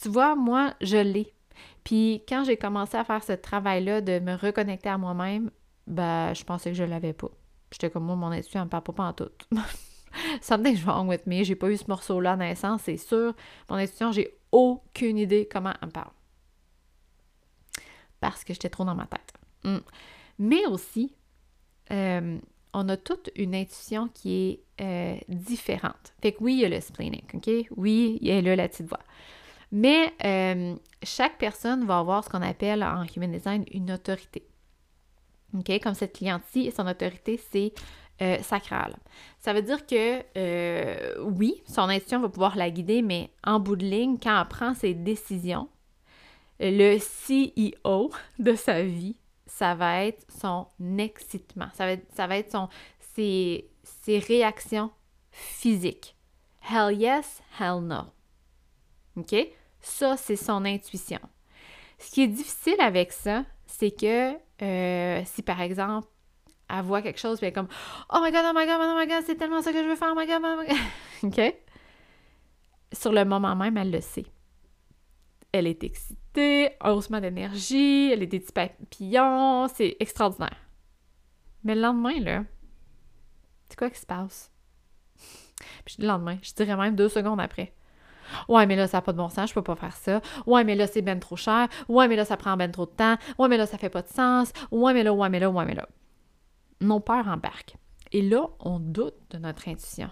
Tu 0.00 0.08
vois, 0.08 0.36
moi, 0.36 0.74
je 0.80 0.96
l'ai. 0.96 1.34
Puis 1.82 2.22
quand 2.28 2.44
j'ai 2.44 2.56
commencé 2.56 2.96
à 2.96 3.02
faire 3.02 3.24
ce 3.24 3.32
travail-là 3.32 4.00
de 4.00 4.20
me 4.20 4.36
reconnecter 4.36 4.90
à 4.90 4.96
moi-même, 4.96 5.50
ben, 5.88 6.32
je 6.32 6.44
pensais 6.44 6.70
que 6.70 6.76
je 6.76 6.84
l'avais 6.84 7.14
pas. 7.14 7.32
J'étais 7.72 7.90
comme 7.90 8.04
moi, 8.04 8.14
mon 8.14 8.30
intuition 8.30 8.60
ne 8.60 8.66
me 8.66 8.70
parle 8.70 8.84
pas 8.84 9.02
en 9.02 9.12
tout. 9.12 9.30
Something's 10.40 10.84
wrong 10.84 11.08
with 11.08 11.26
me. 11.26 11.42
J'ai 11.42 11.56
pas 11.56 11.68
eu 11.68 11.76
ce 11.76 11.88
morceau-là 11.88 12.34
à 12.34 12.36
naissance, 12.36 12.82
c'est 12.84 12.96
sûr. 12.96 13.34
Mon 13.68 13.74
intuition, 13.74 14.12
j'ai 14.12 14.38
aucune 14.52 15.18
idée 15.18 15.48
comment 15.50 15.72
elle 15.82 15.88
me 15.88 15.92
parle 15.92 16.12
parce 18.22 18.44
que 18.44 18.54
j'étais 18.54 18.70
trop 18.70 18.84
dans 18.84 18.94
ma 18.94 19.06
tête. 19.06 19.34
Hmm. 19.64 19.80
Mais 20.38 20.64
aussi, 20.66 21.12
euh, 21.90 22.38
on 22.72 22.88
a 22.88 22.96
toute 22.96 23.30
une 23.36 23.54
intuition 23.54 24.08
qui 24.08 24.32
est 24.34 24.60
euh, 24.80 25.18
différente. 25.28 26.14
Fait 26.22 26.32
que 26.32 26.38
oui, 26.42 26.54
il 26.54 26.60
y 26.60 26.64
a 26.64 26.68
le 26.68 26.80
splenic, 26.80 27.34
OK? 27.34 27.50
Oui, 27.76 28.18
il 28.22 28.28
y 28.28 28.30
a 28.30 28.40
là 28.40 28.56
la 28.56 28.68
petite 28.68 28.86
voix. 28.86 29.02
Mais 29.72 30.12
euh, 30.24 30.76
chaque 31.02 31.36
personne 31.38 31.84
va 31.84 31.98
avoir 31.98 32.24
ce 32.24 32.30
qu'on 32.30 32.42
appelle 32.42 32.84
en 32.84 33.04
Human 33.16 33.32
Design 33.32 33.64
une 33.72 33.90
autorité. 33.90 34.46
OK? 35.58 35.80
Comme 35.82 35.94
cette 35.94 36.16
cliente-ci, 36.16 36.70
son 36.70 36.86
autorité, 36.86 37.40
c'est 37.50 37.72
euh, 38.20 38.38
sacrale. 38.42 38.94
Ça 39.40 39.52
veut 39.52 39.62
dire 39.62 39.84
que 39.84 40.22
euh, 40.36 41.14
oui, 41.24 41.60
son 41.66 41.88
intuition 41.88 42.20
va 42.20 42.28
pouvoir 42.28 42.56
la 42.56 42.70
guider, 42.70 43.02
mais 43.02 43.30
en 43.42 43.58
bout 43.58 43.74
de 43.74 43.84
ligne, 43.84 44.18
quand 44.22 44.40
elle 44.40 44.48
prend 44.48 44.74
ses 44.74 44.94
décisions, 44.94 45.68
le 46.70 46.98
CEO 46.98 48.10
de 48.38 48.54
sa 48.54 48.82
vie, 48.82 49.16
ça 49.46 49.74
va 49.74 50.04
être 50.04 50.24
son 50.30 50.66
excitement. 50.98 51.68
Ça 51.74 51.86
va 52.26 52.36
être, 52.36 52.68
ses 53.14 54.18
réactions 54.18 54.90
physiques. 55.30 56.16
Hell 56.70 56.96
yes, 56.98 57.42
hell 57.58 57.80
no. 57.80 58.04
OK? 59.16 59.34
Ça, 59.80 60.16
c'est 60.16 60.36
son 60.36 60.64
intuition. 60.64 61.20
Ce 61.98 62.10
qui 62.10 62.22
est 62.22 62.28
difficile 62.28 62.80
avec 62.80 63.12
ça, 63.12 63.44
c'est 63.66 63.90
que 63.90 64.34
euh, 64.62 65.22
si 65.24 65.42
par 65.42 65.60
exemple, 65.60 66.08
elle 66.68 66.82
voit 66.82 67.02
quelque 67.02 67.18
chose, 67.20 67.38
puis 67.38 67.46
elle 67.46 67.52
est 67.52 67.54
comme 67.54 67.68
Oh 68.12 68.20
my 68.22 68.30
god, 68.30 68.44
oh 68.48 68.52
my 68.54 68.66
god, 68.66 68.80
oh 68.80 68.96
my 68.98 69.06
god, 69.06 69.24
c'est 69.26 69.36
tellement 69.36 69.60
ça 69.60 69.72
que 69.72 69.82
je 69.82 69.88
veux 69.88 69.96
faire, 69.96 70.12
oh 70.12 70.18
my 70.18 70.26
god, 70.26 70.40
oh 70.42 70.60
my 70.60 70.66
god. 70.66 70.76
OK? 71.24 71.54
Sur 72.92 73.12
le 73.12 73.24
moment 73.24 73.56
même, 73.56 73.76
elle 73.76 73.90
le 73.90 74.00
sait. 74.00 74.26
Elle 75.52 75.66
est 75.66 75.84
excitée, 75.84 76.21
haussement 76.84 77.20
d'énergie, 77.20 78.16
des 78.16 78.26
petits 78.26 78.52
papillons, 78.52 79.68
c'est 79.68 79.96
extraordinaire. 80.00 80.56
Mais 81.64 81.74
le 81.74 81.82
lendemain, 81.82 82.18
là, 82.20 82.44
c'est 83.68 83.78
quoi 83.78 83.90
qui 83.90 84.00
se 84.00 84.06
passe? 84.06 84.50
Puis 85.84 85.96
le 85.98 86.06
lendemain, 86.06 86.38
je 86.42 86.52
dirais 86.52 86.76
même 86.76 86.96
deux 86.96 87.08
secondes 87.08 87.40
après. 87.40 87.74
Ouais, 88.48 88.66
mais 88.66 88.76
là, 88.76 88.86
ça 88.86 88.98
n'a 88.98 89.02
pas 89.02 89.12
de 89.12 89.18
bon 89.18 89.28
sens, 89.28 89.50
je 89.50 89.54
peux 89.54 89.62
pas 89.62 89.76
faire 89.76 89.96
ça. 89.96 90.20
Ouais, 90.46 90.64
mais 90.64 90.74
là, 90.74 90.86
c'est 90.86 91.02
ben 91.02 91.18
trop 91.20 91.36
cher. 91.36 91.68
Ouais, 91.88 92.08
mais 92.08 92.16
là, 92.16 92.24
ça 92.24 92.36
prend 92.36 92.56
ben 92.56 92.70
trop 92.70 92.86
de 92.86 92.90
temps. 92.90 93.16
Ouais, 93.38 93.48
mais 93.48 93.56
là, 93.56 93.66
ça 93.66 93.78
fait 93.78 93.90
pas 93.90 94.02
de 94.02 94.08
sens. 94.08 94.52
Ouais, 94.70 94.94
mais 94.94 95.02
là, 95.02 95.12
ouais, 95.12 95.28
mais 95.28 95.40
là, 95.40 95.50
ouais, 95.50 95.64
mais 95.64 95.74
là. 95.74 95.88
Nos 96.80 97.00
peurs 97.00 97.28
embarquent. 97.28 97.76
Et 98.10 98.22
là, 98.22 98.48
on 98.60 98.78
doute 98.78 99.14
de 99.30 99.38
notre 99.38 99.68
intuition. 99.68 100.10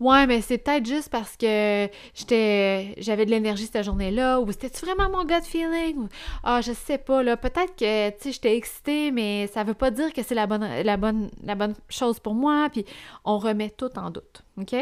Ouais, 0.00 0.26
mais 0.26 0.40
c'est 0.40 0.58
peut-être 0.58 0.86
juste 0.86 1.10
parce 1.10 1.36
que 1.36 1.88
j'étais 2.14 2.94
j'avais 2.98 3.26
de 3.26 3.30
l'énergie 3.30 3.66
cette 3.66 3.84
journée-là, 3.84 4.40
ou 4.40 4.50
c'était-tu 4.52 4.84
vraiment 4.84 5.10
mon 5.10 5.24
gut 5.24 5.42
feeling? 5.42 6.08
ah, 6.42 6.60
je 6.60 6.72
sais 6.72 6.98
pas, 6.98 7.22
là, 7.22 7.36
peut-être 7.36 7.76
que, 7.76 8.10
tu 8.10 8.16
sais, 8.20 8.32
j'étais 8.32 8.56
excitée, 8.56 9.10
mais 9.10 9.46
ça 9.48 9.64
veut 9.64 9.74
pas 9.74 9.90
dire 9.90 10.12
que 10.12 10.22
c'est 10.22 10.34
la 10.34 10.46
bonne, 10.46 10.66
la, 10.82 10.96
bonne, 10.96 11.30
la 11.42 11.54
bonne 11.54 11.74
chose 11.88 12.18
pour 12.20 12.34
moi, 12.34 12.68
puis 12.70 12.84
on 13.24 13.38
remet 13.38 13.70
tout 13.70 13.96
en 13.98 14.10
doute, 14.10 14.42
OK? 14.58 14.74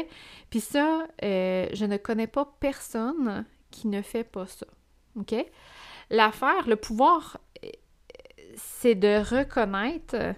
Puis 0.51 0.61
ça, 0.61 1.07
euh, 1.25 1.67
je 1.73 1.85
ne 1.85 1.97
connais 1.97 2.27
pas 2.27 2.49
personne 2.61 3.45
qui 3.71 3.89
ne 3.89 4.03
fait 4.03 4.25
pas 4.25 4.47
ça, 4.47 4.67
OK? 5.19 5.35
L'affaire, 6.11 6.69
le 6.69 6.77
pouvoir, 6.77 7.39
euh, 7.65 7.69
c'est 8.57 8.95
de 8.95 9.19
reconnaître... 9.19 10.35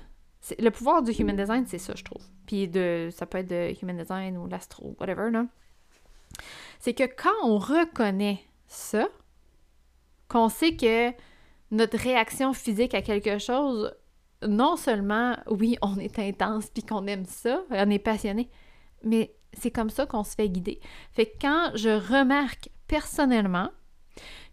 Le 0.59 0.71
pouvoir 0.71 1.03
du 1.03 1.13
human 1.13 1.37
design, 1.37 1.67
c'est 1.67 1.79
ça, 1.79 1.93
je 1.95 2.05
trouve 2.05 2.23
puis 2.49 2.67
de, 2.67 3.11
ça 3.13 3.27
peut 3.27 3.39
être 3.39 3.51
de 3.51 3.75
Human 3.83 3.99
Design 3.99 4.39
ou 4.39 4.49
l'astro, 4.49 4.97
whatever, 4.99 5.31
là, 5.31 5.45
c'est 6.81 6.95
que 6.95 7.05
quand 7.05 7.35
on 7.45 7.59
reconnaît 7.59 8.41
ça, 8.67 9.07
qu'on 10.29 10.49
sait 10.49 10.75
que 10.75 11.13
notre 11.71 11.99
réaction 11.99 12.55
physique 12.55 12.95
à 12.95 13.03
quelque 13.03 13.39
chose, 13.39 13.95
non 14.47 14.77
seulement, 14.77 15.37
oui, 15.51 15.77
on 15.83 15.99
est 15.99 16.19
intense 16.19 16.71
puis 16.71 16.83
qu'on 16.83 17.07
aime 17.07 17.27
ça, 17.27 17.63
on 17.71 17.91
est 17.91 17.99
passionné, 17.99 18.49
mais 19.05 19.35
c'est 19.53 19.71
comme 19.71 19.91
ça 19.91 20.07
qu'on 20.07 20.25
se 20.25 20.35
fait 20.35 20.49
guider. 20.49 20.81
Fait 21.13 21.27
que 21.27 21.37
quand 21.43 21.73
je 21.75 21.91
remarque 21.91 22.71
personnellement 22.87 23.69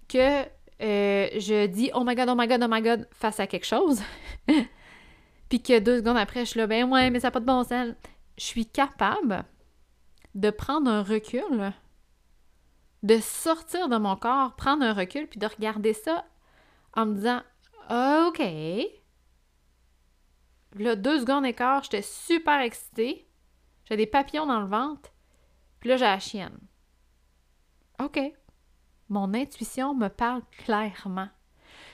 que 0.09 0.43
euh, 0.81 1.29
je 1.39 1.67
dis 1.67 1.91
oh 1.93 2.03
my 2.05 2.13
god, 2.13 2.27
oh 2.27 2.35
my 2.35 2.47
god, 2.47 2.61
oh 2.61 2.67
my 2.69 2.81
god 2.81 3.07
face 3.11 3.39
à 3.39 3.47
quelque 3.47 3.65
chose, 3.65 4.01
puis 5.49 5.61
que 5.61 5.79
deux 5.79 5.99
secondes 5.99 6.17
après, 6.17 6.41
je 6.41 6.51
suis 6.51 6.59
là, 6.59 6.67
ben 6.67 6.91
ouais, 6.91 7.09
mais 7.09 7.19
ça 7.19 7.27
n'a 7.27 7.31
pas 7.31 7.39
de 7.39 7.45
bon 7.45 7.63
sens. 7.63 7.89
Je 8.37 8.43
suis 8.43 8.65
capable 8.65 9.45
de 10.33 10.49
prendre 10.49 10.89
un 10.89 11.03
recul, 11.03 11.73
de 13.03 13.19
sortir 13.19 13.87
de 13.87 13.97
mon 13.97 14.15
corps, 14.15 14.55
prendre 14.55 14.83
un 14.83 14.93
recul, 14.93 15.27
puis 15.27 15.39
de 15.39 15.47
regarder 15.47 15.93
ça 15.93 16.25
en 16.93 17.05
me 17.05 17.15
disant, 17.15 17.41
OK. 17.89 18.41
Là, 20.77 20.95
deux 20.95 21.19
secondes 21.21 21.43
d'écart, 21.43 21.83
j'étais 21.83 22.01
super 22.01 22.59
excitée. 22.59 23.27
J'ai 23.85 23.95
des 23.95 24.07
papillons 24.07 24.47
dans 24.47 24.59
le 24.59 24.67
ventre. 24.67 25.11
Puis 25.79 25.89
là, 25.89 25.97
j'ai 25.97 26.05
la 26.05 26.19
chienne. 26.19 26.57
OK. 28.03 28.19
Mon 29.07 29.33
intuition 29.33 29.93
me 29.93 30.07
parle 30.07 30.41
clairement. 30.63 31.29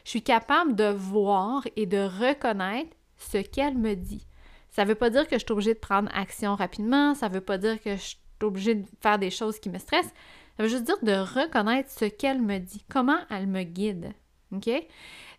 Je 0.05 0.11
suis 0.11 0.23
capable 0.23 0.75
de 0.75 0.85
voir 0.85 1.67
et 1.75 1.85
de 1.85 1.99
reconnaître 1.99 2.95
ce 3.21 3.37
qu'elle 3.37 3.77
me 3.77 3.95
dit. 3.95 4.25
Ça 4.69 4.83
ne 4.83 4.89
veut 4.89 4.95
pas 4.95 5.09
dire 5.09 5.27
que 5.27 5.37
je 5.37 5.43
suis 5.43 5.51
obligée 5.51 5.73
de 5.73 5.79
prendre 5.79 6.09
action 6.13 6.55
rapidement, 6.55 7.13
ça 7.13 7.29
ne 7.29 7.33
veut 7.33 7.41
pas 7.41 7.57
dire 7.57 7.81
que 7.81 7.95
je 7.95 8.01
suis 8.01 8.17
obligée 8.41 8.75
de 8.75 8.85
faire 9.01 9.19
des 9.19 9.29
choses 9.29 9.59
qui 9.59 9.69
me 9.69 9.77
stressent. 9.77 10.13
Ça 10.57 10.63
veut 10.63 10.69
juste 10.69 10.83
dire 10.83 11.01
de 11.01 11.13
reconnaître 11.13 11.89
ce 11.89 12.05
qu'elle 12.05 12.41
me 12.41 12.57
dit, 12.57 12.83
comment 12.89 13.19
elle 13.29 13.47
me 13.47 13.63
guide. 13.63 14.13
OK? 14.53 14.69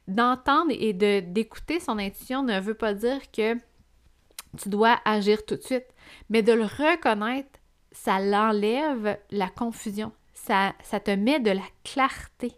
D'entendre 0.08 0.72
et 0.72 0.92
d'écouter 0.92 1.80
son 1.80 1.98
intuition 1.98 2.42
ne 2.42 2.60
veut 2.60 2.74
pas 2.74 2.94
dire 2.94 3.30
que 3.30 3.54
tu 4.58 4.68
dois 4.68 5.00
agir 5.04 5.44
tout 5.46 5.56
de 5.56 5.62
suite, 5.62 5.86
mais 6.28 6.42
de 6.42 6.52
le 6.52 6.64
reconnaître, 6.64 7.58
ça 7.92 8.20
l'enlève 8.20 9.18
la 9.30 9.48
confusion. 9.48 10.12
Ça, 10.34 10.74
ça 10.82 10.98
te 10.98 11.10
met 11.10 11.40
de 11.40 11.50
la 11.50 11.62
clarté. 11.84 12.48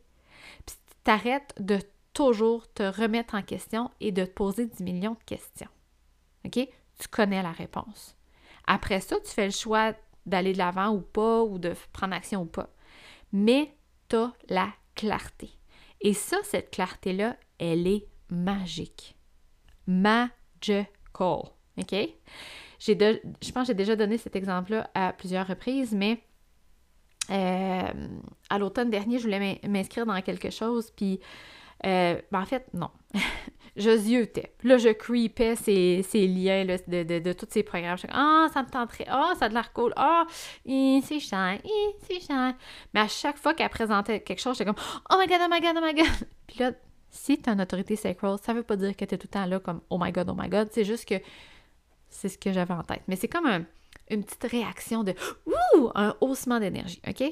Puis 0.64 0.76
tu 0.76 0.94
t'arrêtes 1.04 1.54
de 1.60 1.78
toujours 2.14 2.72
te 2.72 2.82
remettre 2.82 3.34
en 3.34 3.42
question 3.42 3.90
et 4.00 4.12
de 4.12 4.24
te 4.24 4.30
poser 4.30 4.66
10 4.66 4.82
millions 4.82 5.14
de 5.14 5.24
questions. 5.24 5.68
OK? 6.44 6.54
Tu 6.98 7.08
connais 7.10 7.42
la 7.42 7.52
réponse. 7.52 8.16
Après 8.66 9.00
ça, 9.00 9.16
tu 9.20 9.30
fais 9.30 9.46
le 9.46 9.52
choix 9.52 9.92
d'aller 10.24 10.52
de 10.52 10.58
l'avant 10.58 10.90
ou 10.90 11.00
pas, 11.00 11.42
ou 11.42 11.58
de 11.58 11.74
prendre 11.92 12.14
action 12.14 12.42
ou 12.42 12.46
pas. 12.46 12.70
Mais 13.32 13.74
tu 14.08 14.16
as 14.16 14.32
la 14.48 14.72
clarté. 14.94 15.50
Et 16.00 16.14
ça, 16.14 16.38
cette 16.44 16.70
clarté-là, 16.70 17.36
elle 17.58 17.86
est 17.86 18.06
magique. 18.30 19.16
Magical. 19.86 21.42
OK? 21.76 21.94
Je 22.78 23.52
pense 23.52 23.62
que 23.62 23.66
j'ai 23.66 23.74
déjà 23.74 23.96
donné 23.96 24.18
cet 24.18 24.36
exemple-là 24.36 24.90
à 24.94 25.12
plusieurs 25.12 25.46
reprises, 25.46 25.94
mais 25.94 26.20
euh, 27.30 28.08
à 28.50 28.58
l'automne 28.58 28.90
dernier, 28.90 29.18
je 29.18 29.24
voulais 29.24 29.60
m'inscrire 29.66 30.06
dans 30.06 30.20
quelque 30.20 30.50
chose, 30.50 30.90
puis 30.90 31.20
euh, 31.86 32.20
ben 32.30 32.40
en 32.40 32.46
fait, 32.46 32.66
non. 32.72 32.90
je 33.76 33.96
ziotais. 33.96 34.54
Là, 34.62 34.78
je 34.78 34.90
creepais 34.90 35.56
ces, 35.56 36.02
liens 36.26 36.64
de, 36.64 37.18
de, 37.18 37.32
tous 37.32 37.46
ces 37.50 37.62
programmes. 37.62 37.98
Je 37.98 38.06
ah, 38.10 38.46
ça 38.52 38.62
me 38.62 38.68
tenterait. 38.68 39.06
Ah, 39.08 39.32
ça 39.38 39.46
a 39.46 39.48
de 39.48 39.54
l'air 39.54 39.72
cool. 39.72 39.92
Ah, 39.96 40.24
c'est 40.64 41.20
cher. 41.20 41.58
c'est 42.06 42.20
cher. 42.20 42.54
Mais 42.92 43.00
à 43.00 43.08
chaque 43.08 43.36
fois 43.36 43.54
qu'elle 43.54 43.68
présentait 43.68 44.20
quelque 44.20 44.40
chose, 44.40 44.56
j'étais 44.56 44.72
comme, 44.72 44.82
oh 45.10 45.16
my 45.18 45.26
god, 45.26 45.40
oh 45.42 45.48
my 45.50 45.60
god, 45.60 45.76
oh 45.76 45.84
my 45.84 45.94
god. 45.94 46.28
Puis 46.46 46.58
là, 46.60 46.72
si 47.10 47.38
tu 47.38 47.50
as 47.50 47.52
une 47.52 47.60
autorité 47.60 47.96
sacral, 47.96 48.36
ça 48.42 48.52
veut 48.52 48.62
pas 48.62 48.76
dire 48.76 48.96
que 48.96 49.04
tu 49.04 49.14
es 49.14 49.18
tout 49.18 49.28
le 49.30 49.32
temps 49.32 49.46
là 49.46 49.58
comme, 49.58 49.80
oh 49.90 49.98
my 50.00 50.12
god, 50.12 50.28
oh 50.30 50.36
my 50.36 50.48
god. 50.48 50.68
C'est 50.70 50.84
juste 50.84 51.08
que 51.08 51.16
c'est 52.08 52.28
ce 52.28 52.38
que 52.38 52.52
j'avais 52.52 52.74
en 52.74 52.82
tête. 52.82 53.02
Mais 53.08 53.16
c'est 53.16 53.28
comme 53.28 53.66
une 54.10 54.24
petite 54.24 54.44
réaction 54.44 55.02
de, 55.02 55.14
ouh, 55.46 55.90
un 55.94 56.14
haussement 56.20 56.60
d'énergie, 56.60 57.00
OK? 57.08 57.22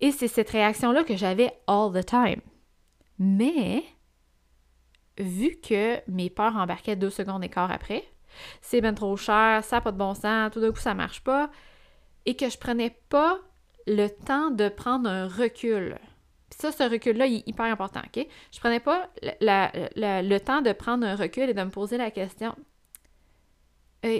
Et 0.00 0.12
c'est 0.12 0.28
cette 0.28 0.50
réaction-là 0.50 1.02
que 1.04 1.16
j'avais 1.16 1.52
all 1.66 1.92
the 1.92 2.04
time. 2.04 2.40
Mais, 3.18 3.84
vu 5.18 5.56
que 5.60 5.98
mes 6.10 6.30
peurs 6.30 6.56
embarquaient 6.56 6.96
deux 6.96 7.10
secondes 7.10 7.44
et 7.44 7.48
quart 7.48 7.70
après, 7.70 8.04
c'est 8.60 8.80
bien 8.80 8.94
trop 8.94 9.16
cher, 9.16 9.62
ça 9.62 9.76
n'a 9.76 9.80
pas 9.80 9.92
de 9.92 9.98
bon 9.98 10.14
sens, 10.14 10.50
tout 10.52 10.60
d'un 10.60 10.72
coup 10.72 10.80
ça 10.80 10.94
marche 10.94 11.22
pas, 11.22 11.50
et 12.26 12.36
que 12.36 12.48
je 12.48 12.58
prenais 12.58 12.98
pas 13.08 13.38
le 13.86 14.08
temps 14.08 14.50
de 14.50 14.68
prendre 14.68 15.08
un 15.08 15.28
recul. 15.28 15.98
Puis 16.50 16.58
ça, 16.60 16.72
ce 16.72 16.82
recul-là, 16.82 17.26
il 17.26 17.36
est 17.36 17.48
hyper 17.48 17.66
important, 17.66 18.00
OK? 18.00 18.26
Je 18.52 18.60
prenais 18.60 18.80
pas 18.80 19.08
le 19.22 20.38
temps 20.38 20.62
de 20.62 20.72
prendre 20.72 21.06
un 21.06 21.16
recul 21.16 21.50
et 21.50 21.54
de 21.54 21.62
me 21.62 21.70
poser 21.70 21.98
la 21.98 22.10
question 22.10 22.54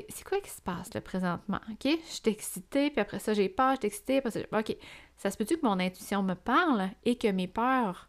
c'est 0.08 0.24
quoi 0.24 0.40
qui 0.40 0.50
se 0.50 0.62
passe 0.62 0.94
là 0.94 1.00
présentement? 1.00 1.60
OK? 1.70 1.84
Je 1.84 2.12
suis 2.12 2.22
excitée, 2.26 2.90
puis 2.90 3.00
après 3.00 3.18
ça, 3.18 3.34
j'ai 3.34 3.48
peur, 3.48 3.74
je 3.74 3.80
suis 3.80 3.86
excitée, 3.88 4.22
OK. 4.24 4.76
Ça 5.16 5.30
se 5.30 5.36
peut-tu 5.36 5.58
que 5.58 5.66
mon 5.66 5.78
intuition 5.78 6.22
me 6.22 6.34
parle 6.34 6.90
et 7.04 7.16
que 7.16 7.28
mes 7.28 7.48
peurs 7.48 8.08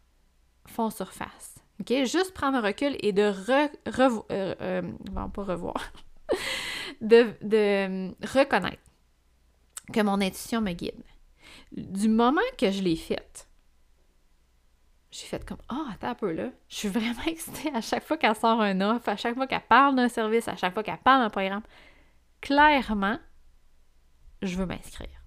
font 0.68 0.90
surface. 0.90 1.56
OK? 1.80 1.90
Juste 2.06 2.34
prendre 2.34 2.58
un 2.58 2.62
recul 2.62 2.96
et 3.00 3.12
de 3.12 3.24
re, 3.24 3.70
euh, 4.32 4.56
euh, 4.62 4.82
pas 5.34 5.44
revoir, 5.44 5.92
de, 7.02 7.34
de 7.42 8.10
reconnaître 8.28 8.82
que 9.94 10.02
mon 10.02 10.22
intuition 10.22 10.62
me 10.62 10.72
guide. 10.72 11.04
Du 11.72 12.08
moment 12.08 12.42
que 12.58 12.72
je 12.72 12.82
l'ai 12.82 12.96
faite, 12.96 13.48
j'ai 15.12 15.26
fait 15.26 15.46
comme 15.46 15.60
Ah, 15.70 15.76
oh, 15.78 15.92
attends 15.94 16.10
un 16.10 16.16
peu 16.16 16.32
là. 16.32 16.50
Je 16.68 16.76
suis 16.76 16.90
vraiment 16.90 17.24
excitée 17.28 17.72
à 17.74 17.82
chaque 17.82 18.04
fois 18.04 18.18
qu'elle 18.18 18.36
sort 18.36 18.62
un 18.62 18.82
offre, 18.82 19.10
à 19.10 19.16
chaque 19.16 19.36
fois 19.36 19.48
qu'elle 19.48 19.62
parle 19.62 19.96
d'un 19.96 20.10
service, 20.10 20.48
à 20.48 20.56
chaque 20.56 20.74
fois 20.74 20.84
qu'elle 20.84 20.98
parle 20.98 21.22
d'un 21.22 21.30
programme. 21.30 21.64
Clairement, 22.42 23.18
je 24.42 24.58
veux 24.58 24.66
m'inscrire. 24.66 25.24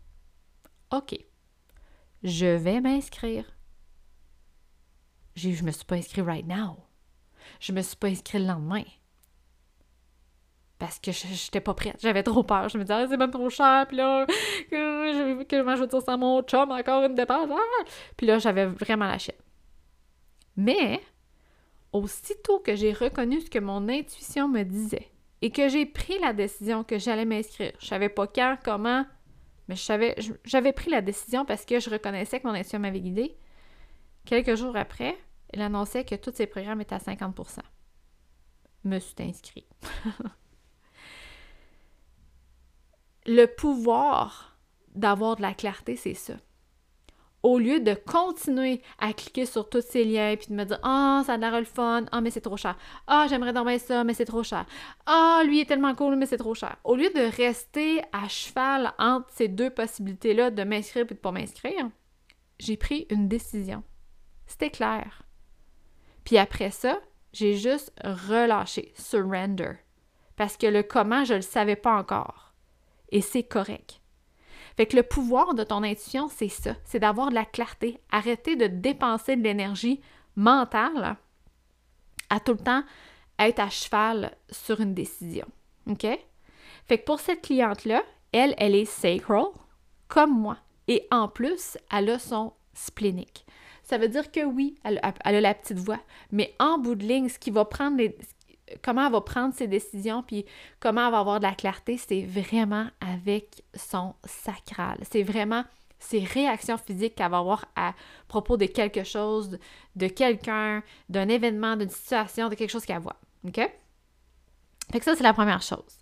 OK. 0.93 1.19
Je 2.23 2.47
vais 2.47 2.81
m'inscrire 2.81 3.45
j'ai, 5.39 5.55
je 5.55 5.65
me 5.65 5.71
suis 5.71 5.85
pas 5.85 5.97
inscrite 5.97 6.25
right 6.25 6.47
now. 6.47 6.77
Je 7.61 7.73
me 7.73 7.81
suis 7.81 7.97
pas 7.97 8.09
inscrite 8.09 8.41
le 8.41 8.49
lendemain. 8.49 8.85
Parce 10.79 10.99
que 10.99 11.11
j'étais 11.11 11.61
pas 11.61 11.75
prête. 11.75 11.97
J'avais 12.01 12.23
trop 12.23 12.43
peur. 12.43 12.69
Je 12.69 12.79
me 12.79 12.85
disais, 12.85 12.95
ah, 12.95 13.07
c'est 13.09 13.17
même 13.17 13.31
trop 13.31 13.51
cher. 13.51 13.87
Puis 13.89 13.97
là, 13.97 14.27
que, 14.27 14.35
je 15.51 15.81
vais 15.81 15.87
dire 15.87 16.03
ça 16.03 16.17
mon 16.17 16.43
chum, 16.43 16.71
encore 16.71 17.05
une 17.05 17.15
dépense. 17.15 17.49
Ah! 17.51 17.85
Puis 18.17 18.27
là, 18.27 18.39
j'avais 18.39 18.67
vraiment 18.67 19.07
la 19.07 19.19
chienne. 19.19 19.37
Mais, 20.57 21.01
aussitôt 21.93 22.61
que 22.61 22.77
j'ai 22.77 22.93
reconnu 22.93 23.41
ce 23.41 23.51
que 23.51 23.59
mon 23.59 23.89
intuition 23.89 24.49
me 24.49 24.63
disait 24.63 25.09
et 25.41 25.51
que 25.51 25.69
j'ai 25.69 25.87
pris 25.87 26.19
la 26.19 26.33
décision 26.33 26.83
que 26.85 26.99
j'allais 26.99 27.25
m'inscrire, 27.25 27.73
je 27.79 27.87
savais 27.87 28.09
pas 28.09 28.27
quand, 28.27 28.57
comment, 28.65 29.05
mais 29.69 29.77
j'avais 29.77 30.73
pris 30.73 30.91
la 30.91 31.01
décision 31.01 31.45
parce 31.45 31.65
que 31.65 31.79
je 31.79 31.91
reconnaissais 31.91 32.41
que 32.41 32.47
mon 32.47 32.55
intuition 32.55 32.81
m'avait 32.81 33.01
guidée. 33.01 33.37
Quelques 34.25 34.57
jours 34.57 34.77
après, 34.77 35.17
elle 35.51 35.63
annonçait 35.63 36.05
que 36.05 36.15
tous 36.15 36.35
ses 36.35 36.47
programmes 36.47 36.81
étaient 36.81 36.95
à 36.95 36.99
50% 36.99 37.59
Me 38.85 38.99
suis 38.99 39.15
inscrit. 39.21 39.67
le 43.27 43.47
pouvoir 43.47 44.59
d'avoir 44.95 45.37
de 45.37 45.43
la 45.43 45.55
clarté, 45.55 45.97
c'est 45.97 46.15
ça. 46.15 46.35
Au 47.45 47.59
lieu 47.59 47.79
de 47.79 47.95
continuer 47.95 48.83
à 48.99 49.13
cliquer 49.13 49.47
sur 49.47 49.69
tous 49.69 49.85
ces 49.89 50.05
liens 50.05 50.35
puis 50.37 50.49
de 50.49 50.55
me 50.55 50.65
dire 50.65 50.81
Ah, 50.83 51.23
ça 51.25 51.35
a 51.35 51.37
l'air 51.37 51.57
le 51.57 51.65
fun, 51.65 52.05
ah, 52.11 52.21
mais 52.21 52.31
c'est 52.31 52.41
trop 52.41 52.57
cher. 52.57 52.77
Ah, 53.07 53.27
j'aimerais 53.29 53.53
dormir 53.53 53.79
ça, 53.81 54.03
mais 54.03 54.15
c'est 54.15 54.25
trop 54.25 54.43
cher. 54.43 54.67
Ah, 55.07 55.43
lui 55.47 55.61
est 55.61 55.67
tellement 55.67 55.95
cool, 55.95 56.17
mais 56.17 56.27
c'est 56.27 56.37
trop 56.37 56.55
cher. 56.55 56.77
Au 56.83 56.97
lieu 56.97 57.11
de 57.11 57.37
rester 57.37 58.03
à 58.13 58.29
cheval 58.29 58.93
entre 58.99 59.29
ces 59.31 59.47
deux 59.47 59.71
possibilités-là 59.71 60.51
de 60.51 60.65
m'inscrire 60.65 61.05
et 61.05 61.15
de 61.15 61.15
pas 61.15 61.31
m'inscrire, 61.31 61.89
j'ai 62.59 62.77
pris 62.77 63.07
une 63.09 63.29
décision. 63.29 63.85
C'était 64.47 64.71
clair. 64.71 65.23
Puis 66.29 66.37
après 66.37 66.71
ça, 66.71 67.01
j'ai 67.33 67.57
juste 67.57 67.91
relâché, 68.05 68.93
surrender. 68.95 69.73
Parce 70.37 70.59
que 70.59 70.67
le 70.67 70.83
comment, 70.83 71.25
je 71.25 71.33
ne 71.33 71.39
le 71.39 71.43
savais 71.43 71.75
pas 71.75 71.97
encore. 71.97 72.53
Et 73.11 73.23
c'est 73.23 73.45
correct. 73.45 74.03
Fait 74.77 74.85
que 74.85 74.97
le 74.97 75.05
pouvoir 75.05 75.55
de 75.55 75.65
ton 75.65 75.83
intuition, 75.83 76.29
c'est 76.29 76.51
ça, 76.51 76.75
c'est 76.85 76.99
d'avoir 76.99 77.31
de 77.31 77.35
la 77.35 77.47
clarté, 77.47 77.99
arrêter 78.13 78.57
de 78.57 78.67
dépenser 78.67 79.37
de 79.37 79.43
l'énergie 79.43 80.03
mentale 80.37 81.17
à 82.29 82.41
tout 82.41 82.53
le 82.53 82.59
temps 82.59 82.85
être 83.39 83.61
à 83.61 83.71
cheval 83.71 84.37
sur 84.51 84.83
une 84.83 84.93
décision. 84.93 85.47
OK? 85.87 86.07
Fait 86.85 86.99
que 86.99 87.05
pour 87.07 87.21
cette 87.21 87.41
cliente-là, 87.41 88.03
elle, 88.33 88.55
elle 88.59 88.75
est 88.75 88.85
sacral, 88.85 89.47
comme 90.09 90.39
moi. 90.39 90.59
Et 90.89 91.09
en 91.11 91.27
plus, 91.27 91.79
elle 91.91 92.11
a 92.11 92.19
son 92.19 92.53
splénique 92.75 93.47
ça 93.89 93.97
veut 93.97 94.09
dire 94.09 94.31
que 94.31 94.45
oui, 94.45 94.75
elle, 94.85 95.01
a 95.03 95.41
la 95.41 95.55
petite 95.55 95.79
voix, 95.79 95.99
mais 96.31 96.55
en 96.59 96.77
bout 96.77 96.95
de 96.95 97.07
ligne, 97.07 97.31
ce 97.31 97.39
qui 97.39 97.51
va 97.51 97.65
prendre 97.65 97.97
les, 97.97 98.15
comment 98.83 99.07
elle 99.07 99.13
va 99.13 99.23
prendre 99.23 99.55
ses 99.55 99.67
décisions, 99.67 100.23
puis 100.23 100.45
comment 100.79 101.07
elle 101.07 101.13
va 101.13 101.21
avoir 101.21 101.41
de 101.41 101.47
la 101.47 101.55
clarté, 101.55 101.97
c'est 101.97 102.21
vraiment 102.21 102.89
avec 103.01 103.63
son 103.75 104.15
sacral. 104.27 104.99
C'est 105.11 105.23
vraiment 105.23 105.65
ses 105.99 106.21
réactions 106.21 106.77
physiques 106.77 107.15
qu'elle 107.15 107.31
va 107.31 107.39
avoir 107.39 107.65
à 107.77 107.95
propos 108.29 108.59
de 108.59 108.67
quelque 108.67 109.05
chose, 109.05 109.59
de 109.97 110.07
quelqu'un, 110.07 110.83
d'un 111.09 111.29
événement, 111.31 111.75
d'une 111.75 111.89
situation, 111.89 112.51
de 112.51 112.57
quelque 112.57 112.71
chose 112.71 112.85
qu'elle 112.85 113.01
voit. 113.01 113.17
OK? 113.47 113.57
Fait 114.93 114.99
que 114.99 115.05
ça, 115.05 115.17
c'est 115.17 115.25
la 115.25 115.33
première 115.33 115.63
chose. 115.63 115.99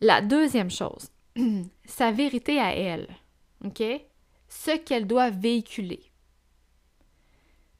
La 0.00 0.22
deuxième 0.22 0.72
chose, 0.72 1.12
sa 1.84 2.10
vérité 2.10 2.58
à 2.58 2.74
elle. 2.74 3.06
OK? 3.64 3.80
Ce 4.48 4.76
qu'elle 4.76 5.06
doit 5.06 5.30
véhiculer 5.30 6.07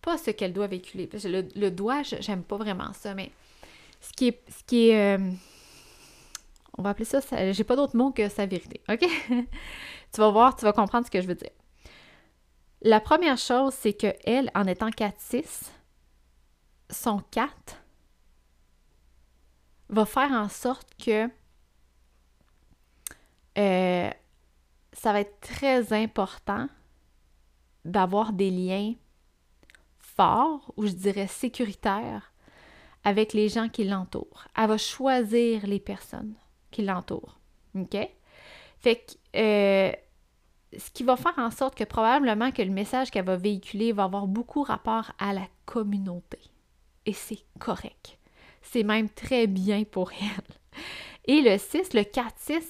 pas 0.03 0.19
ce 0.19 0.31
qu'elle 0.31 0.53
doit 0.53 0.67
véhiculer. 0.67 1.09
Le 1.25 1.69
doigt, 1.71 2.03
j'aime 2.03 2.43
pas 2.43 2.57
vraiment 2.57 2.93
ça, 2.93 3.15
mais 3.15 3.31
ce 4.01 4.13
qui 4.13 4.29
est. 4.29 4.43
Ce 4.49 4.65
qui 4.65 4.89
est 4.91 5.17
euh, 5.17 5.31
on 6.79 6.83
va 6.83 6.91
appeler 6.91 7.05
ça, 7.05 7.19
j'ai 7.51 7.65
pas 7.65 7.75
d'autre 7.75 7.97
mot 7.97 8.13
que 8.13 8.29
sa 8.29 8.47
vérité, 8.47 8.81
OK? 8.89 9.01
tu 9.29 10.21
vas 10.21 10.31
voir, 10.31 10.55
tu 10.55 10.65
vas 10.65 10.73
comprendre 10.73 11.05
ce 11.05 11.11
que 11.11 11.21
je 11.21 11.27
veux 11.27 11.35
dire. 11.35 11.51
La 12.83 13.01
première 13.01 13.37
chose, 13.37 13.75
c'est 13.75 13.95
que 13.95 14.15
elle, 14.25 14.49
en 14.55 14.65
étant 14.65 14.89
4-6, 14.89 15.73
son 16.91 17.19
4 17.33 17.51
va 19.89 20.05
faire 20.05 20.31
en 20.31 20.49
sorte 20.49 20.89
que 21.05 21.29
euh, 23.59 24.11
ça 24.93 25.13
va 25.13 25.21
être 25.21 25.41
très 25.41 25.93
important 25.93 26.69
d'avoir 27.85 28.33
des 28.33 28.53
liens 28.53 28.95
ou 30.77 30.87
je 30.87 30.93
dirais 30.93 31.27
sécuritaire, 31.27 32.33
avec 33.05 33.33
les 33.33 33.49
gens 33.49 33.69
qui 33.69 33.85
l'entourent. 33.85 34.47
Elle 34.57 34.69
va 34.69 34.79
choisir 34.79 35.67
les 35.67 35.81
personnes 35.81 36.35
qui 36.71 36.83
l'entourent. 36.83 37.39
OK? 37.75 37.97
Fait 38.81 38.97
que 38.97 39.39
euh, 39.39 39.93
ce 40.77 40.91
qui 40.91 41.03
va 41.03 41.17
faire 41.17 41.39
en 41.39 41.51
sorte 41.51 41.75
que 41.75 41.85
probablement 41.85 42.51
que 42.51 42.63
le 42.63 42.71
message 42.71 43.11
qu'elle 43.11 43.25
va 43.25 43.37
véhiculer 43.37 43.93
va 43.93 44.05
avoir 44.05 44.27
beaucoup 44.27 44.63
rapport 44.63 45.13
à 45.19 45.33
la 45.33 45.47
communauté. 45.65 46.39
Et 47.07 47.13
c'est 47.13 47.45
correct. 47.59 48.19
C'est 48.63 48.83
même 48.83 49.09
très 49.09 49.47
bien 49.47 49.85
pour 49.85 50.13
elle. 50.13 50.83
Et 51.25 51.43
le 51.43 51.59
6, 51.59 51.95
le 51.95 52.03
4-6, 52.03 52.63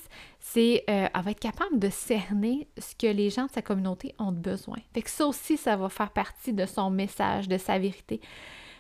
c'est 0.53 0.85
euh, 0.89 1.09
elle 1.15 1.23
va 1.23 1.31
être 1.31 1.41
capable 1.41 1.79
de 1.79 1.91
cerner 1.91 2.69
ce 2.79 2.95
que 2.95 3.07
les 3.07 3.29
gens 3.29 3.47
de 3.47 3.51
sa 3.51 3.61
communauté 3.61 4.15
ont 4.19 4.33
besoin. 4.33 4.79
Fait 4.95 5.03
que 5.03 5.11
ça 5.11 5.27
aussi, 5.27 5.57
ça 5.59 5.77
va 5.77 5.89
faire 5.89 6.11
partie 6.11 6.53
de 6.53 6.65
son 6.65 6.91
message, 6.91 7.49
de 7.49 7.59
sa 7.59 7.79
vérité. 7.79 8.21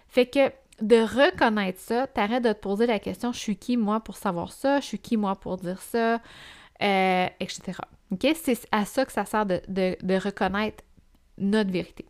Fait 0.08 0.26
que 0.26 0.50
de 0.80 0.96
reconnaître 0.96 1.80
ça, 1.80 2.06
t'arrêtes 2.06 2.44
de 2.44 2.52
te 2.52 2.58
poser 2.58 2.86
la 2.86 2.98
question 2.98 3.32
je 3.32 3.38
suis 3.38 3.56
qui 3.56 3.76
moi 3.76 4.00
pour 4.00 4.16
savoir 4.16 4.52
ça, 4.52 4.80
je 4.80 4.86
suis 4.86 4.98
qui 4.98 5.16
moi 5.16 5.36
pour 5.36 5.58
dire 5.58 5.82
ça, 5.82 6.20
euh, 6.82 7.26
etc. 7.40 7.78
C'est 8.34 8.66
à 8.72 8.86
ça 8.86 9.04
que 9.04 9.12
ça 9.12 9.26
sert 9.26 9.44
de, 9.44 10.24
reconnaître 10.24 10.82
notre 11.36 11.70
vérité. 11.70 12.06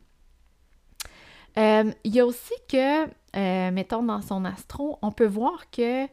Euh, 1.57 1.91
il 2.05 2.15
y 2.15 2.21
a 2.21 2.27
aussi 2.27 2.55
que, 2.69 3.71
mettons 3.71 4.05
dans 4.05 4.23
son 4.23 4.45
astro, 4.45 4.99
on 5.03 5.11
peut 5.11 5.27
voir 5.27 5.69
que 5.71 6.07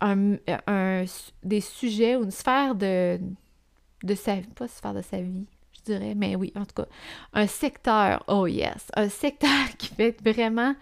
un, 0.00 1.04
des 1.42 1.60
sujets 1.60 2.16
ou 2.16 2.24
une 2.24 2.30
sphère 2.30 2.74
de, 2.74 3.20
de 4.02 4.14
sa 4.14 4.36
vie, 4.36 4.46
pas 4.48 4.68
sphère 4.68 4.94
de 4.94 5.02
sa 5.02 5.20
vie, 5.20 5.46
je 5.72 5.92
dirais, 5.92 6.14
mais 6.14 6.36
oui, 6.36 6.52
en 6.56 6.64
tout 6.64 6.74
cas, 6.82 6.88
un 7.32 7.46
secteur, 7.46 8.24
oh 8.28 8.46
yes, 8.46 8.88
un 8.94 9.08
secteur 9.08 9.68
qui 9.78 9.94
va 9.96 10.04
être 10.04 10.22
vraiment 10.22 10.74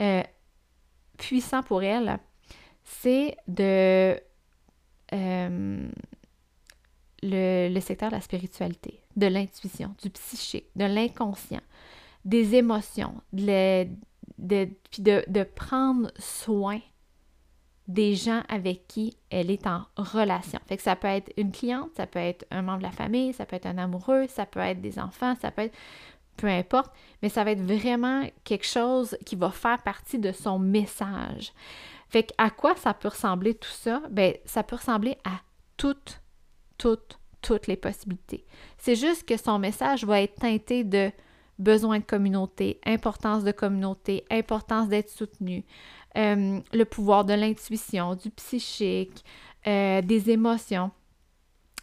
euh, 0.00 0.22
puissant 1.18 1.62
pour 1.62 1.82
elle, 1.82 2.18
c'est 2.84 3.36
de 3.48 4.20
euh, 5.12 5.88
le, 7.22 7.68
le, 7.68 7.80
secteur 7.80 8.10
de 8.10 8.16
la 8.16 8.20
spiritualité, 8.20 9.00
de 9.16 9.26
l'intuition, 9.26 9.94
du 10.02 10.10
psychique, 10.10 10.66
de 10.76 10.84
l'inconscient, 10.84 11.60
des 12.24 12.54
émotions, 12.54 13.14
de, 13.32 13.86
de, 14.38 14.68
puis 14.90 15.02
de, 15.02 15.24
de 15.28 15.42
prendre 15.42 16.10
soin 16.18 16.80
des 17.92 18.14
gens 18.14 18.42
avec 18.48 18.86
qui 18.88 19.16
elle 19.30 19.50
est 19.50 19.66
en 19.66 19.82
relation. 19.96 20.58
Fait 20.66 20.76
que 20.76 20.82
ça 20.82 20.96
peut 20.96 21.08
être 21.08 21.32
une 21.36 21.52
cliente, 21.52 21.90
ça 21.96 22.06
peut 22.06 22.18
être 22.18 22.46
un 22.50 22.62
membre 22.62 22.78
de 22.78 22.84
la 22.84 22.90
famille, 22.90 23.32
ça 23.32 23.46
peut 23.46 23.56
être 23.56 23.66
un 23.66 23.78
amoureux, 23.78 24.26
ça 24.28 24.46
peut 24.46 24.60
être 24.60 24.80
des 24.80 24.98
enfants, 24.98 25.34
ça 25.40 25.50
peut 25.50 25.62
être 25.62 25.76
peu 26.36 26.46
importe, 26.46 26.90
mais 27.20 27.28
ça 27.28 27.44
va 27.44 27.50
être 27.50 27.60
vraiment 27.60 28.24
quelque 28.44 28.66
chose 28.66 29.16
qui 29.26 29.36
va 29.36 29.50
faire 29.50 29.82
partie 29.82 30.18
de 30.18 30.32
son 30.32 30.58
message. 30.58 31.52
Fait 32.08 32.24
que 32.24 32.32
à 32.38 32.50
quoi 32.50 32.74
ça 32.76 32.94
peut 32.94 33.08
ressembler 33.08 33.54
tout 33.54 33.68
ça? 33.68 34.02
Ben, 34.10 34.34
ça 34.44 34.62
peut 34.62 34.76
ressembler 34.76 35.16
à 35.24 35.40
toutes, 35.76 36.20
toutes, 36.78 37.18
toutes 37.42 37.66
les 37.66 37.76
possibilités. 37.76 38.46
C'est 38.78 38.96
juste 38.96 39.28
que 39.28 39.36
son 39.36 39.58
message 39.58 40.04
va 40.04 40.22
être 40.22 40.36
teinté 40.36 40.84
de 40.84 41.10
besoin 41.58 41.98
de 41.98 42.04
communauté, 42.04 42.80
importance 42.84 43.44
de 43.44 43.52
communauté, 43.52 44.24
importance 44.30 44.88
d'être 44.88 45.10
soutenu, 45.10 45.64
euh, 46.16 46.60
le 46.72 46.84
pouvoir 46.84 47.24
de 47.24 47.34
l'intuition, 47.34 48.14
du 48.14 48.30
psychique, 48.30 49.24
euh, 49.66 50.02
des 50.02 50.30
émotions. 50.30 50.90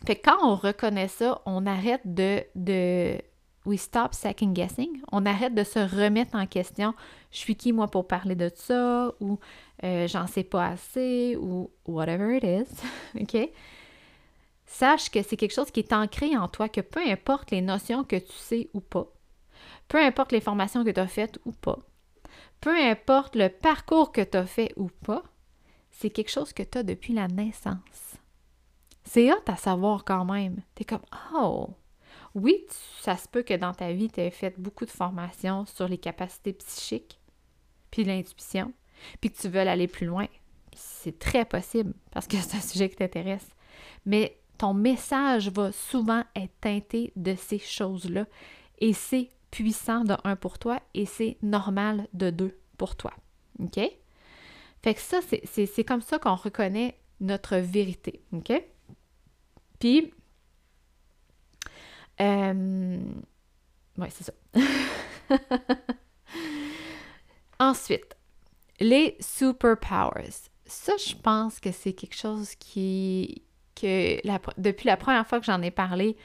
Fait 0.06 0.16
quand 0.16 0.38
on 0.44 0.56
reconnaît 0.56 1.08
ça, 1.08 1.42
on 1.46 1.66
arrête 1.66 2.02
de, 2.06 2.44
de 2.56 3.18
we 3.66 3.80
stop 3.80 4.14
second 4.14 4.52
guessing, 4.54 5.02
on 5.12 5.26
arrête 5.26 5.54
de 5.54 5.64
se 5.64 5.80
remettre 5.80 6.36
en 6.36 6.46
question. 6.46 6.94
Je 7.32 7.38
suis 7.38 7.56
qui 7.56 7.74
moi 7.74 7.88
pour 7.88 8.08
parler 8.08 8.36
de 8.36 8.52
ça? 8.54 9.12
Ou 9.20 9.40
euh, 9.84 10.08
j'en 10.08 10.28
sais 10.28 10.44
pas 10.44 10.68
assez? 10.68 11.36
Ou 11.36 11.70
whatever 11.86 12.38
it 12.38 12.44
is, 12.44 13.20
ok? 13.22 13.50
Sache 14.66 15.10
que 15.10 15.24
c'est 15.24 15.36
quelque 15.36 15.54
chose 15.54 15.72
qui 15.72 15.80
est 15.80 15.94
ancré 15.94 16.38
en 16.38 16.48
toi, 16.48 16.70
que 16.70 16.82
peu 16.82 17.02
importe 17.08 17.52
les 17.52 17.62
notions 17.62 18.04
que 18.04 18.18
tu 18.18 18.34
sais 18.34 18.70
ou 18.74 18.82
pas, 18.82 19.08
peu 19.88 19.98
importe 19.98 20.32
les 20.32 20.42
formations 20.42 20.84
que 20.84 20.92
tu 20.92 21.00
as 21.00 21.08
faites 21.08 21.40
ou 21.46 21.52
pas, 21.52 21.80
peu 22.62 22.76
importe 22.78 23.36
le 23.36 23.50
parcours 23.50 24.12
que 24.12 24.22
tu 24.22 24.38
as 24.38 24.46
fait 24.46 24.74
ou 24.76 24.90
pas, 25.06 25.24
c'est 25.92 26.10
quelque 26.10 26.32
chose 26.32 26.54
que 26.54 26.64
tu 26.64 26.78
as 26.78 26.84
depuis 26.84 27.14
la 27.14 27.28
naissance. 27.28 28.18
C'est 29.04 29.32
hot 29.32 29.44
à 29.48 29.56
savoir 29.56 30.06
quand 30.06 30.26
même. 30.26 30.62
Tu 30.76 30.84
es 30.84 30.86
comme 30.86 31.06
Oh, 31.34 31.70
oui, 32.36 32.66
ça 33.02 33.18
se 33.18 33.28
peut 33.28 33.44
que 33.44 33.56
dans 33.56 33.74
ta 33.74 33.92
vie, 33.92 34.10
tu 34.10 34.22
aies 34.22 34.32
fait 34.32 34.60
beaucoup 34.60 34.86
de 34.86 34.92
formations 34.92 35.66
sur 35.66 35.88
les 35.88 35.98
capacités 35.98 36.54
psychiques, 36.54 37.20
puis 37.92 38.04
l'intuition, 38.04 38.72
puis 39.20 39.32
que 39.32 39.40
tu 39.40 39.50
veux 39.50 39.60
aller 39.60 39.88
plus 39.88 40.06
loin. 40.06 40.28
C'est 40.76 41.18
très 41.18 41.46
possible 41.46 41.94
parce 42.12 42.28
que 42.28 42.38
c'est 42.38 42.58
un 42.58 42.62
sujet 42.62 42.90
qui 42.90 42.98
t'intéresse. 42.98 43.48
Mais 44.06 44.40
ton 44.58 44.74
message 44.74 45.50
va 45.50 45.72
souvent 45.72 46.24
être 46.36 46.54
teinté 46.62 47.12
de 47.16 47.36
ces 47.36 47.60
choses-là. 47.60 48.26
Et 48.78 48.94
c'est 48.94 49.30
puissant 49.52 50.04
de 50.04 50.16
un 50.24 50.36
pour 50.36 50.60
toi 50.60 50.80
et 50.94 51.06
c'est 51.06 51.38
normal 51.42 52.08
de 52.14 52.30
deux 52.30 52.60
pour 52.78 52.96
toi. 52.96 53.14
OK? 53.60 53.80
Fait 54.82 54.94
que 54.94 55.02
ça, 55.02 55.20
c'est 55.22 55.84
comme 55.84 56.02
ça 56.02 56.20
qu'on 56.20 56.36
reconnaît 56.36 56.98
notre 57.20 57.58
vérité. 57.58 58.22
OK? 58.32 58.52
Puis, 59.80 60.14
euh, 62.22 63.00
ouais, 63.98 64.10
c'est 64.10 64.24
ça. 64.24 64.34
Ensuite, 67.60 68.16
les 68.80 69.18
superpowers. 69.20 70.50
Ça, 70.66 70.94
je 70.98 71.16
pense 71.16 71.60
que 71.60 71.72
c'est 71.72 71.94
quelque 71.94 72.16
chose 72.16 72.56
qui, 72.56 73.44
que 73.76 74.22
depuis 74.60 74.88
la 74.88 74.98
première 74.98 75.28
fois 75.28 75.40
que 75.40 75.46
j'en 75.46 75.62
ai 75.62 75.72
parlé, 75.72 76.16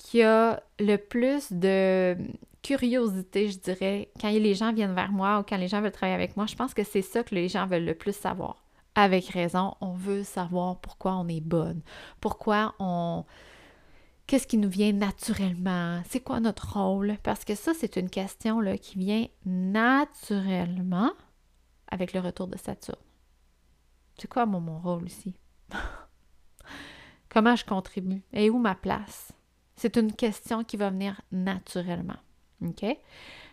qui 0.00 0.22
a 0.22 0.62
le 0.78 0.96
plus 0.96 1.52
de 1.52 2.16
curiosité, 2.62 3.50
je 3.50 3.58
dirais, 3.58 4.10
quand 4.20 4.30
les 4.30 4.54
gens 4.54 4.72
viennent 4.72 4.94
vers 4.94 5.12
moi 5.12 5.38
ou 5.38 5.42
quand 5.42 5.56
les 5.56 5.68
gens 5.68 5.80
veulent 5.80 5.92
travailler 5.92 6.14
avec 6.14 6.36
moi, 6.36 6.46
je 6.46 6.54
pense 6.54 6.74
que 6.74 6.84
c'est 6.84 7.02
ça 7.02 7.22
que 7.22 7.34
les 7.34 7.48
gens 7.48 7.66
veulent 7.66 7.84
le 7.84 7.94
plus 7.94 8.14
savoir. 8.14 8.64
Avec 8.94 9.26
raison, 9.28 9.74
on 9.80 9.92
veut 9.92 10.24
savoir 10.24 10.80
pourquoi 10.80 11.14
on 11.16 11.28
est 11.28 11.40
bonne, 11.40 11.82
pourquoi 12.20 12.74
on... 12.78 13.24
Qu'est-ce 14.26 14.46
qui 14.46 14.58
nous 14.58 14.68
vient 14.68 14.92
naturellement? 14.92 16.02
C'est 16.08 16.20
quoi 16.20 16.38
notre 16.38 16.78
rôle? 16.78 17.16
Parce 17.22 17.44
que 17.44 17.54
ça, 17.54 17.72
c'est 17.74 17.96
une 17.96 18.08
question 18.08 18.60
là, 18.60 18.78
qui 18.78 18.98
vient 18.98 19.26
naturellement 19.44 21.10
avec 21.88 22.12
le 22.12 22.20
retour 22.20 22.46
de 22.46 22.56
Saturne. 22.56 22.98
C'est 24.18 24.28
quoi 24.28 24.46
mon 24.46 24.78
rôle 24.78 25.06
ici? 25.06 25.34
Comment 27.28 27.56
je 27.56 27.64
contribue? 27.64 28.22
Et 28.32 28.50
où 28.50 28.58
ma 28.58 28.74
place? 28.74 29.32
C'est 29.80 29.96
une 29.96 30.12
question 30.12 30.62
qui 30.62 30.76
va 30.76 30.90
venir 30.90 31.22
naturellement. 31.32 32.18
OK? 32.60 32.84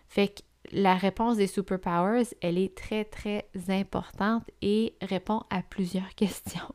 Fait 0.09 0.27
que 0.27 0.41
la 0.73 0.95
réponse 0.95 1.37
des 1.37 1.47
superpowers, 1.47 2.25
elle 2.41 2.57
est 2.57 2.75
très, 2.75 3.05
très 3.05 3.49
importante 3.69 4.43
et 4.61 4.97
répond 5.01 5.43
à 5.49 5.61
plusieurs 5.61 6.13
questions. 6.15 6.73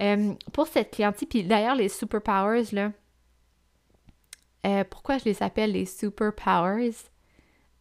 Euh, 0.00 0.34
pour 0.52 0.68
cette 0.68 0.92
clientèle, 0.92 1.26
puis 1.28 1.42
d'ailleurs, 1.42 1.74
les 1.74 1.88
superpowers, 1.88 2.66
là, 2.70 2.92
euh, 4.66 4.84
pourquoi 4.88 5.18
je 5.18 5.24
les 5.24 5.42
appelle 5.42 5.72
les 5.72 5.84
superpowers? 5.84 6.94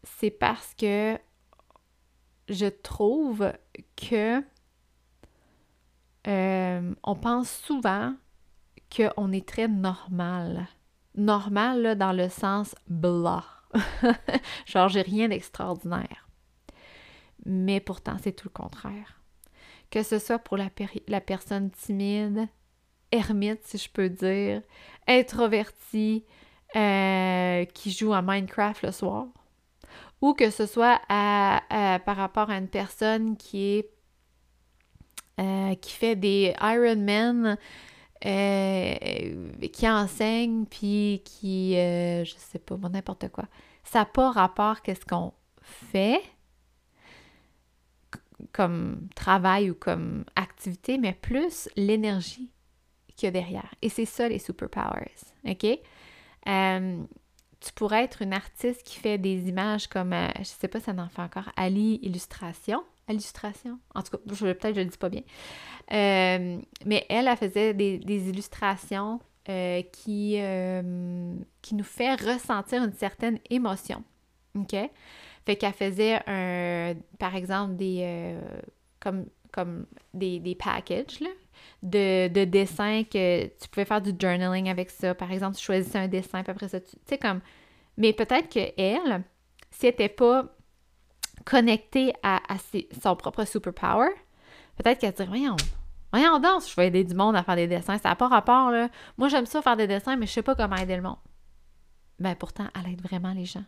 C'est 0.01 0.31
parce 0.31 0.73
que 0.73 1.19
je 2.49 2.65
trouve 2.65 3.53
que 3.95 4.43
euh, 6.27 6.95
on 7.03 7.15
pense 7.15 7.51
souvent 7.51 8.15
qu'on 8.95 9.31
est 9.31 9.47
très 9.47 9.67
normal. 9.67 10.67
Normal 11.15 11.97
dans 11.97 12.13
le 12.13 12.29
sens 12.29 12.75
blah. 12.87 13.43
Genre, 14.65 14.89
j'ai 14.89 15.01
rien 15.01 15.29
d'extraordinaire. 15.29 16.27
Mais 17.45 17.79
pourtant, 17.79 18.17
c'est 18.21 18.33
tout 18.33 18.47
le 18.47 18.53
contraire. 18.53 19.21
Que 19.89 20.03
ce 20.03 20.19
soit 20.19 20.39
pour 20.39 20.57
la, 20.57 20.69
personne 21.21 21.71
timide, 21.71 22.47
ermite, 23.11 23.63
si 23.63 23.77
je 23.77 23.89
peux 23.89 24.09
dire, 24.09 24.61
introvertie, 25.07 26.23
euh, 26.75 27.65
qui 27.65 27.91
joue 27.91 28.13
à 28.13 28.21
Minecraft 28.21 28.83
le 28.83 28.91
soir, 28.91 29.25
ou 30.21 30.33
que 30.33 30.49
ce 30.49 30.65
soit 30.65 31.01
par 31.09 32.15
rapport 32.15 32.49
à 32.49 32.57
une 32.57 32.69
personne 32.69 33.35
qui 33.35 33.63
est 33.63 33.89
euh, 35.39 35.75
qui 35.75 35.93
fait 35.93 36.15
des 36.15 36.53
Ironman, 36.61 37.57
euh, 38.25 39.49
qui 39.73 39.89
enseigne, 39.89 40.65
puis 40.65 41.21
qui, 41.25 41.75
euh, 41.77 42.23
je 42.23 42.33
sais 42.37 42.59
pas, 42.59 42.77
n'importe 42.77 43.29
quoi. 43.29 43.45
Ça 43.83 43.99
n'a 43.99 44.05
pas 44.05 44.31
rapport 44.31 44.77
à 44.87 44.95
ce 44.95 45.05
qu'on 45.05 45.33
fait 45.61 46.21
comme 48.51 49.07
travail 49.15 49.71
ou 49.71 49.75
comme 49.75 50.25
activité, 50.35 50.97
mais 50.97 51.13
plus 51.13 51.69
l'énergie 51.75 52.51
qu'il 53.15 53.27
y 53.27 53.29
a 53.29 53.31
derrière. 53.31 53.73
Et 53.81 53.89
c'est 53.89 54.05
ça 54.05 54.27
les 54.27 54.39
superpowers, 54.39 55.11
OK? 55.47 55.79
tu 57.63 57.73
pourrais 57.73 58.03
être 58.03 58.23
une 58.23 58.33
artiste 58.33 58.81
qui 58.81 58.97
fait 58.97 59.19
des 59.19 59.47
images 59.47 59.85
comme, 59.87 60.15
je 60.39 60.45
sais 60.45 60.67
pas 60.67 60.79
si 60.79 60.85
ça 60.85 60.93
en 60.93 61.09
fait 61.09 61.21
encore, 61.21 61.51
Ali 61.55 61.99
Illustration, 62.01 62.83
illustration. 63.11 63.79
En 63.95 64.01
tout 64.01 64.11
cas, 64.11 64.17
peut-être 64.17 64.75
je 64.75 64.81
le 64.81 64.85
dis 64.85 64.97
pas 64.97 65.09
bien. 65.09 65.21
Euh, 65.93 66.59
mais 66.85 67.05
elle, 67.09 67.27
elle 67.27 67.37
faisait 67.37 67.73
des, 67.73 68.29
illustrations 68.29 69.19
euh, 69.49 69.81
qui, 69.91 70.35
euh, 70.39 71.35
qui 71.61 71.75
nous 71.75 71.83
fait 71.83 72.15
ressentir 72.15 72.83
une 72.83 72.93
certaine 72.93 73.39
émotion. 73.49 74.03
OK? 74.55 74.75
Fait 75.45 75.55
qu'elle 75.55 75.73
faisait, 75.73 76.21
un, 76.27 76.93
par 77.17 77.35
exemple, 77.35 77.75
des, 77.75 78.35
comme, 78.99 79.25
comme 79.51 79.85
des, 80.13 80.39
des 80.39 80.55
packages 80.55 81.19
de, 81.81 82.27
de, 82.27 82.45
dessins 82.45 83.03
que 83.03 83.45
tu 83.45 83.67
pouvais 83.69 83.85
faire 83.85 84.01
du 84.01 84.11
journaling 84.17 84.69
avec 84.69 84.91
ça. 84.91 85.15
Par 85.15 85.31
exemple, 85.31 85.57
tu 85.57 85.63
choisissais 85.63 85.97
un 85.97 86.07
dessin, 86.07 86.43
puis 86.43 86.51
après 86.51 86.69
ça, 86.69 86.79
tu 86.79 86.95
sais, 87.05 87.17
comme... 87.17 87.41
Mais 87.97 88.13
peut-être 88.13 88.49
que 88.49 88.71
elle, 88.77 89.23
si 89.71 89.87
elle 89.87 89.91
n'était 89.93 90.09
pas 90.09 90.55
connecté 91.45 92.13
à, 92.23 92.41
son 93.01 93.15
propre 93.15 93.45
superpower, 93.45 94.09
peut-être 94.77 94.99
qu'elle 94.99 95.15
se 95.15 95.23
dit 95.23 95.27
Voyons, 95.27 95.55
voyons 96.11 96.39
donc, 96.39 96.63
je 96.67 96.75
vais 96.75 96.87
aider 96.87 97.03
du 97.03 97.15
monde 97.15 97.35
à 97.35 97.43
faire 97.43 97.55
des 97.55 97.67
dessins. 97.67 97.97
Ça 97.97 98.09
n'a 98.09 98.15
pas 98.15 98.27
rapport, 98.27 98.71
là. 98.71 98.89
Moi, 99.17 99.29
j'aime 99.29 99.45
ça 99.45 99.61
faire 99.61 99.77
des 99.77 99.87
dessins, 99.87 100.15
mais 100.15 100.27
je 100.27 100.33
sais 100.33 100.43
pas 100.43 100.55
comment 100.55 100.75
aider 100.75 100.95
le 100.95 101.01
monde. 101.01 101.19
Ben, 102.19 102.35
pourtant, 102.35 102.67
elle 102.75 102.93
aide 102.93 103.01
vraiment 103.01 103.33
les 103.33 103.45
gens. 103.45 103.63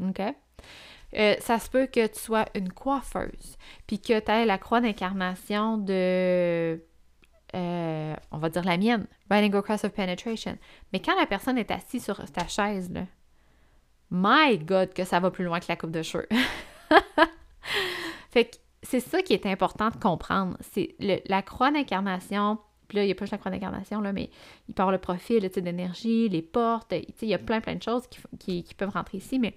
OK? 0.00 0.20
Euh, 1.14 1.34
ça 1.40 1.58
se 1.58 1.68
peut 1.68 1.86
que 1.86 2.06
tu 2.06 2.18
sois 2.18 2.46
une 2.54 2.72
coiffeuse, 2.72 3.58
puis 3.86 4.00
que 4.00 4.18
tu 4.18 4.30
aies 4.30 4.46
la 4.46 4.56
croix 4.56 4.80
d'incarnation 4.80 5.76
de, 5.76 6.82
euh, 7.54 8.16
on 8.30 8.38
va 8.38 8.48
dire 8.48 8.64
la 8.64 8.78
mienne, 8.78 9.06
Riding 9.30 9.60
Cross 9.60 9.84
of 9.84 9.92
Penetration. 9.92 10.56
Mais 10.92 11.00
quand 11.00 11.14
la 11.18 11.26
personne 11.26 11.58
est 11.58 11.70
assise 11.70 12.04
sur 12.04 12.16
ta 12.30 12.46
chaise, 12.46 12.90
là, 12.90 13.02
My 14.14 14.58
God, 14.58 14.92
que 14.92 15.04
ça 15.04 15.20
va 15.20 15.30
plus 15.30 15.44
loin 15.44 15.58
que 15.58 15.64
la 15.70 15.76
coupe 15.76 15.90
de 15.90 16.02
cheveux. 16.02 16.28
fait 18.30 18.44
que 18.44 18.56
c'est 18.82 19.00
ça 19.00 19.22
qui 19.22 19.32
est 19.32 19.46
important 19.46 19.88
de 19.88 19.96
comprendre. 19.96 20.58
C'est 20.60 20.94
la 21.00 21.40
croix 21.40 21.70
d'incarnation. 21.70 22.58
Puis 22.88 22.96
là, 22.96 23.04
il 23.04 23.06
n'y 23.06 23.12
a 23.12 23.14
pas 23.14 23.24
juste 23.24 23.32
la 23.32 23.38
croix 23.38 23.50
d'incarnation, 23.50 24.02
mais 24.12 24.28
il 24.68 24.74
parle 24.74 24.92
le 24.92 24.98
profil 24.98 25.48
d'énergie, 25.48 26.28
les 26.28 26.42
portes. 26.42 26.92
Il 27.22 27.28
y 27.28 27.32
a 27.32 27.38
plein, 27.38 27.62
plein 27.62 27.76
de 27.76 27.82
choses 27.82 28.02
qui, 28.38 28.66
peuvent 28.76 28.90
rentrer 28.90 29.16
ici. 29.16 29.38
Mais 29.38 29.56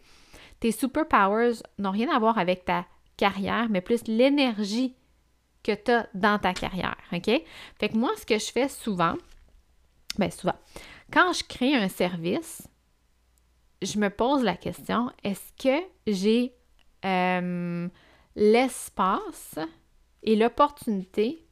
tes 0.62 0.72
superpowers 0.72 1.56
n'ont 1.78 1.92
rien 1.92 2.16
à 2.16 2.18
voir 2.18 2.38
avec 2.38 2.64
ta 2.64 2.86
carrière, 3.18 3.68
mais 3.70 3.82
plus 3.82 4.08
l'énergie 4.08 4.96
que 5.64 5.74
tu 5.74 5.92
as 5.92 6.08
dans 6.14 6.40
ta 6.40 6.54
carrière. 6.54 6.96
OK? 7.12 7.30
Fait 7.78 7.90
que 7.90 7.98
moi, 7.98 8.12
ce 8.16 8.26
que 8.26 8.40
je 8.40 8.52
fais 8.54 8.70
souvent, 8.70 9.16
ben 10.18 10.32
souvent, 10.32 10.56
quand 11.12 11.34
je 11.34 11.44
crée 11.44 11.76
un 11.76 11.90
service, 11.90 12.70
je 13.86 14.00
me 14.00 14.10
pose 14.10 14.44
la 14.44 14.56
question, 14.56 15.12
est-ce 15.24 15.52
que 15.62 15.84
j'ai 16.08 16.54
euh, 17.06 17.88
l'espace 18.36 19.60
et 20.24 20.36
l'opportunité 20.36 21.46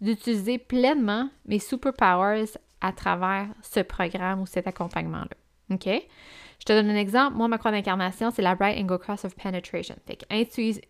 d'utiliser 0.00 0.58
pleinement 0.58 1.28
mes 1.46 1.58
superpowers 1.58 2.56
à 2.80 2.92
travers 2.92 3.48
ce 3.62 3.80
programme 3.80 4.40
ou 4.40 4.46
cet 4.46 4.66
accompagnement-là? 4.66 5.36
OK? 5.70 5.88
Je 6.60 6.64
te 6.64 6.72
donne 6.72 6.90
un 6.90 6.96
exemple. 6.96 7.36
Moi, 7.36 7.48
ma 7.48 7.58
croix 7.58 7.70
d'incarnation, 7.70 8.30
c'est 8.30 8.42
la 8.42 8.54
Right 8.54 8.78
Angle 8.78 8.98
Cross 8.98 9.24
of 9.24 9.34
Penetration. 9.36 9.96
Fait 10.06 10.24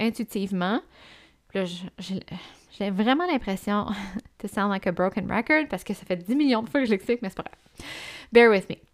intuitivement, 0.00 0.80
j'ai 1.54 2.90
vraiment 2.90 3.26
l'impression 3.26 3.87
de 4.42 4.48
sound 4.48 4.70
like 4.70 4.87
a 4.87 4.92
broken 4.92 5.30
record 5.30 5.68
parce 5.68 5.84
que 5.84 5.94
ça 5.94 6.04
fait 6.04 6.16
10 6.16 6.37
millions 6.37 6.62
de 6.62 6.68
fois 6.68 6.80
que 6.80 6.87
je 6.87 6.90
l'explique, 6.90 7.22
mais 7.22 7.28
c'est 7.28 7.37
pas 7.37 7.44
grave. 7.44 7.88
Bear 8.32 8.50
with 8.50 8.68
me. 8.68 8.88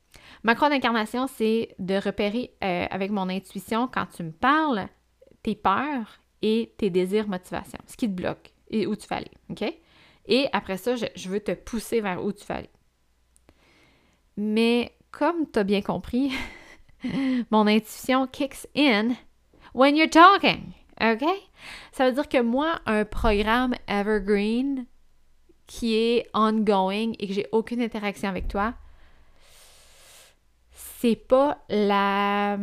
Ma 0.45 0.55
croix 0.55 0.69
d'incarnation, 0.69 1.27
c'est 1.27 1.75
de 1.79 1.95
repérer 1.95 2.55
euh, 2.63 2.87
avec 2.91 3.11
mon 3.11 3.31
intuition 3.31 3.89
quand 3.89 4.07
tu 4.15 4.23
me 4.23 4.31
parles 4.31 4.89
tes 5.43 5.55
peurs 5.55 6.21
et 6.43 6.75
tes 6.77 6.91
désirs 6.91 7.27
motivation, 7.27 7.79
ce 7.87 7.97
qui 7.97 8.07
te 8.07 8.15
bloque 8.15 8.53
et 8.71 8.87
où 8.87 8.95
tu 8.95 9.09
vas 9.09 9.17
aller. 9.17 9.31
OK? 9.49 9.65
Et 10.27 10.49
après 10.53 10.77
ça, 10.77 10.95
je, 10.97 11.29
veux 11.29 11.41
te 11.41 11.53
pousser 11.53 12.03
vers 12.03 12.23
où 12.23 12.31
tu 12.31 12.45
vas 12.45 12.57
aller. 12.57 12.71
Mais 14.37 14.93
comme 15.11 15.51
tu 15.51 15.59
as 15.59 15.65
bien 15.65 15.81
compris, 15.81 16.33
mon 17.51 17.67
intuition 17.67 18.27
kicks 18.27 18.67
in 18.77 19.15
when 19.73 19.97
you're 19.97 20.11
talking. 20.11 20.73
OK? 21.01 21.25
Ça 21.93 22.07
veut 22.07 22.13
dire 22.13 22.29
que 22.29 22.43
moi, 22.43 22.81
un 22.85 23.07
programme 23.07 23.75
evergreen 23.89 24.85
qui 25.67 25.95
est 25.95 26.29
ongoing 26.35 27.13
et 27.19 27.29
que 27.29 27.33
j'ai 27.33 27.47
aucune 27.53 27.81
interaction 27.81 28.29
avec 28.29 28.49
toi, 28.49 28.75
c'est 31.05 31.17
pas 31.17 31.63
la. 31.69 32.59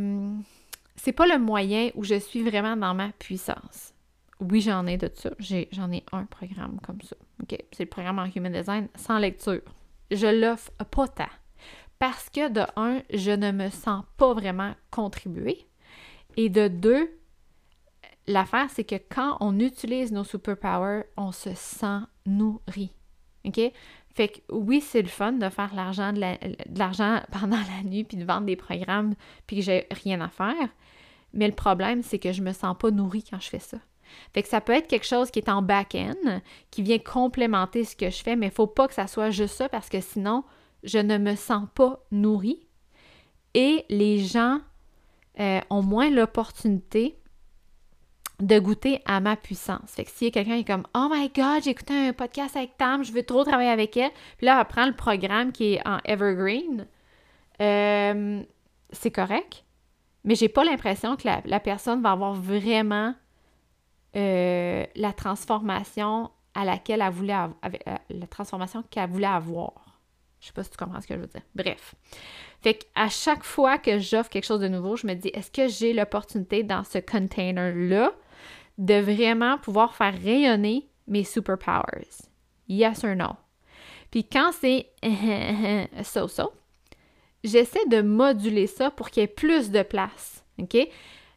C'est 0.95 1.11
pas 1.11 1.27
le 1.27 1.37
moyen 1.37 1.91
où 1.93 2.03
je 2.03 2.15
suis 2.15 2.41
vraiment 2.41 2.75
dans 2.75 2.95
ma 2.95 3.09
puissance. 3.09 3.93
Oui, 4.39 4.61
j'en 4.61 4.87
ai 4.87 4.97
de 4.97 5.11
ça. 5.13 5.29
J'en 5.71 5.91
ai, 5.91 6.03
un 6.11 6.25
programme 6.25 6.79
comme 6.81 6.99
ça. 7.01 7.15
C'est 7.71 7.83
le 7.83 7.89
programme 7.89 8.17
en 8.17 8.25
Human 8.25 8.51
Design 8.51 8.87
sans 8.95 9.19
lecture. 9.19 9.61
Je 10.09 10.25
l'offre 10.25 10.71
pas 10.89 11.07
tant. 11.07 11.29
Parce 11.99 12.31
que 12.31 12.49
de 12.49 12.61
un, 12.77 13.03
je 13.13 13.29
ne 13.29 13.51
me 13.51 13.69
sens 13.69 14.03
pas 14.17 14.33
vraiment 14.33 14.73
contribuer. 14.89 15.67
Et 16.35 16.49
de 16.49 16.67
deux, 16.67 17.11
l'affaire, 18.25 18.71
c'est 18.71 18.85
que 18.85 18.95
quand 18.95 19.37
on 19.39 19.59
utilise 19.59 20.11
nos 20.11 20.23
superpowers, 20.23 21.03
on 21.15 21.31
se 21.31 21.53
sent 21.53 21.99
nourri. 22.25 22.91
OK? 23.45 23.59
Fait 24.13 24.27
que 24.27 24.39
oui, 24.49 24.81
c'est 24.81 25.01
le 25.01 25.07
fun 25.07 25.33
de 25.33 25.49
faire 25.49 25.71
de 25.71 26.79
l'argent 26.79 27.21
pendant 27.31 27.57
la 27.57 27.83
nuit 27.83 28.03
puis 28.03 28.17
de 28.17 28.25
vendre 28.25 28.45
des 28.45 28.55
programmes 28.55 29.15
puis 29.47 29.57
que 29.57 29.61
j'ai 29.61 29.87
rien 29.91 30.21
à 30.21 30.29
faire. 30.29 30.69
Mais 31.33 31.47
le 31.47 31.55
problème, 31.55 32.03
c'est 32.03 32.19
que 32.19 32.33
je 32.33 32.41
me 32.41 32.51
sens 32.51 32.75
pas 32.77 32.91
nourrie 32.91 33.23
quand 33.23 33.39
je 33.39 33.49
fais 33.49 33.59
ça. 33.59 33.77
Fait 34.33 34.43
que 34.43 34.49
ça 34.49 34.59
peut 34.59 34.73
être 34.73 34.87
quelque 34.87 35.05
chose 35.05 35.31
qui 35.31 35.39
est 35.39 35.49
en 35.49 35.61
back-end, 35.61 36.41
qui 36.69 36.81
vient 36.81 36.99
complémenter 36.99 37.85
ce 37.85 37.95
que 37.95 38.09
je 38.09 38.21
fais, 38.21 38.35
mais 38.35 38.47
il 38.47 38.51
faut 38.51 38.67
pas 38.67 38.89
que 38.89 38.93
ça 38.93 39.07
soit 39.07 39.29
juste 39.29 39.55
ça 39.55 39.69
parce 39.69 39.87
que 39.87 40.01
sinon, 40.01 40.43
je 40.83 40.97
ne 40.97 41.17
me 41.17 41.35
sens 41.35 41.67
pas 41.73 42.03
nourrie. 42.11 42.67
Et 43.53 43.85
les 43.89 44.19
gens 44.19 44.59
euh, 45.39 45.61
ont 45.69 45.81
moins 45.81 46.09
l'opportunité 46.09 47.17
de 48.41 48.59
goûter 48.59 49.01
à 49.05 49.19
ma 49.19 49.35
puissance. 49.35 49.91
Fait 49.91 50.03
que 50.03 50.11
s'il 50.11 50.27
y 50.27 50.29
a 50.29 50.31
quelqu'un 50.31 50.55
qui 50.55 50.61
est 50.61 50.65
comme 50.65 50.87
Oh 50.95 51.07
my 51.11 51.29
God, 51.29 51.63
j'ai 51.63 51.71
écouté 51.71 51.93
un 51.93 52.13
podcast 52.13 52.55
avec 52.57 52.77
Tam, 52.77 53.03
je 53.03 53.11
veux 53.11 53.23
trop 53.23 53.43
travailler 53.43 53.69
avec 53.69 53.95
elle, 53.95 54.11
puis 54.37 54.45
là, 54.47 54.59
elle 54.59 54.67
prend 54.67 54.85
le 54.85 54.93
programme 54.93 55.51
qui 55.51 55.73
est 55.73 55.87
en 55.87 55.99
Evergreen, 56.05 56.87
euh, 57.61 58.43
c'est 58.91 59.11
correct, 59.11 59.63
mais 60.23 60.35
j'ai 60.35 60.49
pas 60.49 60.63
l'impression 60.63 61.15
que 61.15 61.27
la, 61.27 61.59
personne 61.59 62.01
va 62.01 62.11
avoir 62.11 62.33
vraiment 62.33 63.13
euh, 64.15 64.85
la 64.95 65.13
transformation 65.13 66.31
à 66.53 66.65
laquelle 66.65 67.01
elle 67.01 67.13
voulait 67.13 67.33
avoir, 67.33 67.57
euh, 67.65 67.95
la 68.09 68.27
transformation 68.27 68.83
qu'elle 68.89 69.09
voulait 69.09 69.27
avoir. 69.27 69.73
Je 70.39 70.47
sais 70.47 70.53
pas 70.53 70.63
si 70.63 70.71
tu 70.71 70.77
comprends 70.77 70.99
ce 70.99 71.07
que 71.07 71.13
je 71.13 71.19
veux 71.19 71.27
dire. 71.27 71.43
Bref. 71.53 71.93
Fait 72.61 72.73
qu'à 72.73 73.09
chaque 73.09 73.43
fois 73.43 73.77
que 73.77 73.99
j'offre 73.99 74.29
quelque 74.29 74.45
chose 74.45 74.59
de 74.59 74.67
nouveau, 74.67 74.95
je 74.95 75.05
me 75.05 75.13
dis, 75.13 75.29
est-ce 75.29 75.51
que 75.51 75.67
j'ai 75.67 75.93
l'opportunité 75.93 76.63
dans 76.63 76.83
ce 76.83 76.97
container-là 76.97 78.11
de 78.81 78.95
vraiment 78.95 79.59
pouvoir 79.59 79.95
faire 79.95 80.13
rayonner 80.13 80.87
mes 81.07 81.23
superpowers? 81.23 82.27
Yes 82.67 83.03
or 83.03 83.15
no? 83.15 83.35
Puis 84.09 84.25
quand 84.25 84.51
c'est 84.51 84.87
so-so, 86.03 86.51
j'essaie 87.43 87.85
de 87.87 88.01
moduler 88.01 88.67
ça 88.67 88.89
pour 88.89 89.09
qu'il 89.09 89.21
y 89.21 89.23
ait 89.23 89.27
plus 89.27 89.69
de 89.71 89.83
place. 89.83 90.43
OK? 90.59 90.75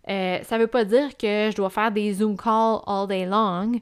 Euh, 0.09 0.39
ça 0.43 0.57
ne 0.57 0.63
veut 0.63 0.69
pas 0.69 0.85
dire 0.85 1.17
que 1.17 1.51
je 1.51 1.57
dois 1.57 1.71
faire 1.71 1.93
des 1.93 2.15
Zoom 2.15 2.37
calls 2.37 2.81
all 2.87 3.07
day 3.07 3.27
long. 3.27 3.73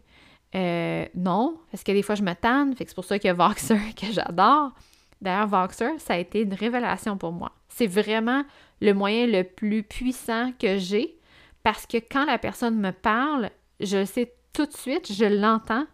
Euh, 0.55 1.07
non, 1.15 1.57
parce 1.71 1.83
que 1.83 1.93
des 1.93 2.03
fois 2.03 2.15
je 2.15 2.23
me 2.23 2.35
tanne, 2.35 2.75
c'est 2.77 2.95
pour 2.95 3.05
ça 3.05 3.19
qu'il 3.19 3.29
y 3.29 3.31
a 3.31 3.35
Voxer 3.35 3.79
que 3.97 4.07
j'adore. 4.13 4.73
D'ailleurs, 5.21 5.47
Voxer, 5.47 5.99
ça 5.99 6.15
a 6.15 6.19
été 6.19 6.43
une 6.43 6.55
révélation 6.55 7.17
pour 7.17 7.31
moi. 7.31 7.53
C'est 7.69 7.87
vraiment 7.87 8.45
le 8.81 8.93
moyen 8.93 9.27
le 9.27 9.45
plus 9.45 9.85
puissant 9.85 10.51
que 10.59 10.79
j'ai 10.79 11.17
parce 11.63 11.87
que 11.87 11.99
quand 11.99 12.25
la 12.25 12.39
personne 12.39 12.79
me 12.79 12.91
parle, 12.91 13.51
je 13.81 14.05
sais 14.05 14.35
tout 14.53 14.67
de 14.67 14.73
suite, 14.73 15.13
je 15.13 15.25
l'entends 15.25 15.87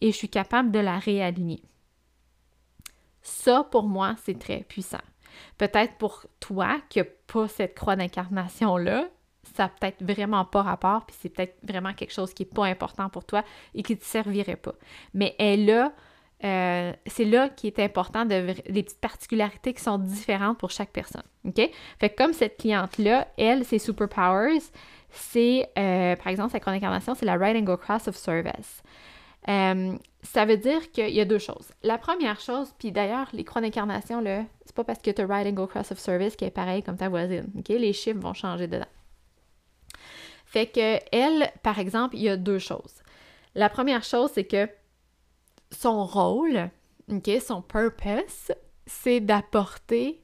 et 0.00 0.12
je 0.12 0.16
suis 0.16 0.28
capable 0.28 0.70
de 0.70 0.78
la 0.78 0.98
réaligner. 0.98 1.62
Ça, 3.22 3.64
pour 3.70 3.84
moi, 3.84 4.16
c'est 4.24 4.38
très 4.38 4.64
puissant. 4.64 5.00
Peut-être 5.58 5.96
pour 5.96 6.26
toi 6.40 6.80
qui 6.88 6.98
n'as 6.98 7.06
pas 7.26 7.48
cette 7.48 7.74
croix 7.74 7.96
d'incarnation-là, 7.96 9.08
ça 9.56 9.64
n'a 9.64 9.68
peut-être 9.68 10.02
vraiment 10.04 10.44
pas 10.44 10.62
rapport, 10.62 11.06
puis 11.06 11.16
c'est 11.18 11.28
peut-être 11.28 11.56
vraiment 11.62 11.94
quelque 11.94 12.12
chose 12.12 12.32
qui 12.34 12.42
n'est 12.42 12.50
pas 12.50 12.66
important 12.66 13.08
pour 13.08 13.24
toi 13.24 13.44
et 13.74 13.82
qui 13.82 13.94
ne 13.94 13.98
te 13.98 14.04
servirait 14.04 14.56
pas. 14.56 14.74
Mais 15.14 15.34
elle 15.38 15.70
a 15.70 15.92
euh, 16.44 16.92
c'est 17.06 17.24
là 17.24 17.48
qui 17.48 17.68
est 17.68 17.78
important 17.78 18.24
de 18.24 18.54
des 18.68 18.82
petites 18.82 19.00
particularités 19.00 19.72
qui 19.74 19.82
sont 19.82 19.98
différentes 19.98 20.58
pour 20.58 20.70
chaque 20.70 20.90
personne. 20.90 21.22
Fait 22.00 22.10
comme 22.10 22.32
cette 22.32 22.56
cliente-là, 22.56 23.28
elle, 23.36 23.64
ses 23.64 23.78
superpowers, 23.78 24.62
c'est, 25.10 25.70
euh, 25.78 26.16
par 26.16 26.28
exemple, 26.28 26.50
sa 26.50 26.60
chronique 26.60 26.82
incarnation, 26.82 27.14
c'est 27.14 27.26
la 27.26 27.36
Right 27.36 27.56
Angle 27.56 27.76
Cross 27.76 28.08
of 28.08 28.16
Service. 28.16 28.82
Euh, 29.48 29.96
ça 30.22 30.44
veut 30.44 30.56
dire 30.56 30.90
qu'il 30.90 31.10
y 31.10 31.20
a 31.20 31.24
deux 31.24 31.38
choses. 31.38 31.72
La 31.82 31.98
première 31.98 32.40
chose, 32.40 32.72
puis 32.78 32.92
d'ailleurs, 32.92 33.28
les 33.32 33.44
croix 33.44 33.60
d'incarnation, 33.60 34.22
c'est 34.64 34.74
pas 34.74 34.84
parce 34.84 35.00
que 35.00 35.10
tu 35.10 35.20
as 35.20 35.26
Right 35.26 35.46
Angle 35.46 35.68
Cross 35.68 35.92
of 35.92 35.98
Service 35.98 36.36
qui 36.36 36.44
est 36.44 36.50
pareil 36.50 36.82
comme 36.82 36.96
ta 36.96 37.08
voisine. 37.08 37.46
OK? 37.58 37.68
Les 37.68 37.92
chiffres 37.92 38.20
vont 38.20 38.34
changer 38.34 38.66
dedans. 38.66 38.86
Fait 40.46 40.66
que 40.66 40.98
elle, 41.12 41.50
par 41.62 41.78
exemple, 41.78 42.16
il 42.16 42.22
y 42.22 42.28
a 42.28 42.36
deux 42.36 42.58
choses. 42.58 43.02
La 43.54 43.68
première 43.68 44.04
chose, 44.04 44.30
c'est 44.34 44.44
que 44.44 44.68
son 45.72 46.04
rôle, 46.04 46.70
ok, 47.10 47.30
son 47.40 47.62
purpose, 47.62 48.52
c'est 48.86 49.20
d'apporter, 49.20 50.22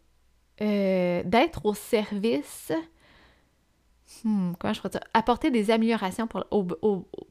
euh, 0.61 1.22
d'être 1.24 1.64
au 1.64 1.74
service, 1.74 2.72
hmm, 4.24 4.52
comment 4.58 4.72
je 4.72 4.80
pourrais 4.80 4.90
dire, 4.90 5.04
apporter 5.14 5.50
des 5.50 5.70
améliorations 5.70 6.26
pour, 6.26 6.44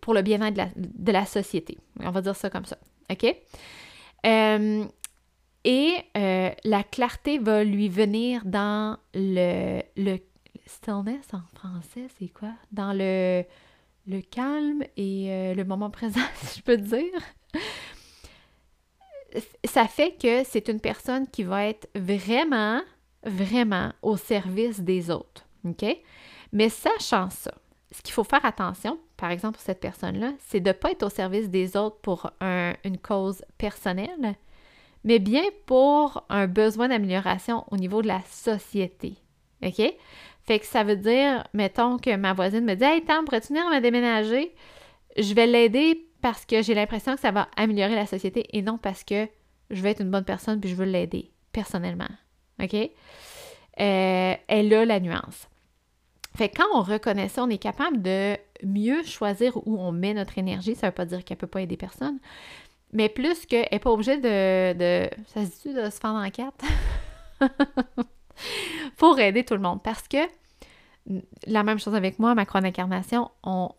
pour 0.01 0.13
le 0.13 0.21
bien-être 0.21 0.53
de 0.53 0.58
la, 0.58 0.69
de 0.75 1.12
la, 1.12 1.25
société. 1.25 1.77
On 1.99 2.12
va 2.12 2.21
dire 2.21 2.36
ça 2.36 2.49
comme 2.49 2.65
ça, 2.65 2.77
ok? 3.10 3.36
Euh, 4.25 4.86
et 5.63 5.93
euh, 6.15 6.49
la 6.63 6.84
clarté 6.84 7.39
va 7.39 7.63
lui 7.63 7.89
venir 7.89 8.43
dans 8.45 8.97
le, 9.13 9.82
le 9.95 10.17
stillness 10.65 11.34
en 11.34 11.41
français, 11.56 12.08
c'est 12.17 12.30
quoi? 12.30 12.53
Dans 12.71 12.93
le, 12.93 13.43
le 14.08 14.21
calme 14.21 14.84
et 14.95 15.53
le 15.56 15.63
moment 15.63 15.89
présent, 15.89 16.21
si 16.36 16.60
je 16.60 16.63
peux 16.63 16.77
dire 16.77 17.21
ça 19.66 19.88
fait 19.88 20.16
que 20.22 20.44
c'est 20.44 20.68
une 20.68 20.80
personne 20.80 21.28
qui 21.28 21.44
va 21.44 21.66
être 21.66 21.88
vraiment, 21.96 22.82
vraiment 23.24 23.92
au 24.02 24.18
service 24.18 24.80
des 24.80 25.12
autres. 25.12 25.46
OK? 25.66 25.86
Mais 26.54 26.70
sachant 26.70 27.30
ça, 27.30 27.54
ce 27.92 28.02
qu'il 28.02 28.13
faut 28.13 28.24
faire 28.24 28.46
attention, 28.46 29.00
par 29.18 29.32
exemple 29.32 29.56
pour 29.56 29.63
cette 29.63 29.80
personne-là, 29.80 30.34
c'est 30.40 30.60
de 30.60 30.70
ne 30.70 30.74
pas 30.74 30.92
être 30.92 31.04
au 31.04 31.10
service 31.10 31.50
des 31.50 31.76
autres 31.76 31.98
pour 32.02 32.32
une 32.42 32.98
cause 33.02 33.44
personnelle, 33.58 34.36
mais 35.04 35.20
bien 35.20 35.44
pour 35.66 36.24
un 36.30 36.48
besoin 36.48 36.90
d'amélioration 36.90 37.66
au 37.72 37.78
niveau 37.78 38.02
de 38.02 38.08
la 38.08 38.22
société. 38.30 39.16
OK? 39.63 39.82
Fait 40.46 40.60
que 40.60 40.66
ça 40.66 40.84
veut 40.84 40.96
dire, 40.96 41.46
mettons 41.54 41.98
que 41.98 42.16
ma 42.16 42.34
voisine 42.34 42.63
me 42.63 42.76
dit 42.76 42.84
Hey 42.84 43.04
Tam, 43.04 43.26
pourrais-tu 43.26 43.50
venir 43.50 43.70
me 43.70 43.82
déménager? 43.82 44.54
Je 45.18 45.34
vais 45.34 45.48
l'aider 45.48 46.07
parce 46.21 46.45
que 46.45 46.62
j'ai 46.62 46.73
l'impression 46.73 47.15
que 47.15 47.21
ça 47.21 47.32
va 47.32 47.47
améliorer 47.56 47.95
la 47.95 48.06
société 48.06 48.45
et 48.53 48.62
non 48.62 48.77
parce 48.77 49.03
que 49.03 49.27
je 49.69 49.82
veux 49.82 49.89
être 49.89 50.01
une 50.01 50.12
bonne 50.12 50.25
personne 50.25 50.60
puis 50.60 50.69
je 50.69 50.75
veux 50.75 50.86
l'aider 50.86 51.32
personnellement. 51.51 52.10
OK? 52.62 52.73
Euh, 52.73 54.34
elle 54.47 54.73
a 54.73 54.86
la 54.86 54.99
nuance. 54.99 55.47
Fait 56.36 56.49
que 56.49 56.58
quand 56.58 56.67
on 56.73 56.82
reconnaît 56.82 57.30
ça, 57.30 57.43
on 57.43 57.49
est 57.49 57.58
capable 57.58 58.01
de 58.01 58.38
mieux 58.63 59.03
choisir 59.03 59.58
où 59.67 59.80
on 59.80 59.91
met 59.91 60.13
notre 60.13 60.38
énergie. 60.38 60.75
Ça 60.75 60.88
ne 60.88 60.91
veut 60.91 60.95
pas 60.95 61.06
dire 61.06 61.23
qu'elle 61.23 61.38
ne 61.38 61.41
peut 61.41 61.47
pas 61.47 61.62
aider 61.62 61.77
personne, 61.77 62.19
mais 62.93 63.10
plus 63.10 63.45
qu'elle 63.45 63.67
n'est 63.71 63.80
pas 63.80 63.91
obligée 63.91 64.17
de, 64.17 64.73
de, 64.73 65.10
Ça 65.27 65.45
se 65.45 65.67
dit 65.67 65.73
de 65.73 65.89
se 65.89 65.99
faire 65.99 66.12
en 66.12 66.30
quatre? 66.30 66.65
pour 68.97 69.19
aider 69.19 69.43
tout 69.43 69.53
le 69.53 69.60
monde. 69.62 69.82
Parce 69.84 70.08
que 70.08 70.17
la 71.45 71.63
même 71.63 71.80
chose 71.80 71.95
avec 71.95 72.19
moi, 72.19 72.36
ma 72.36 72.45
croix 72.45 72.62
d'incarnation, 72.62 73.32
on, 73.43 73.69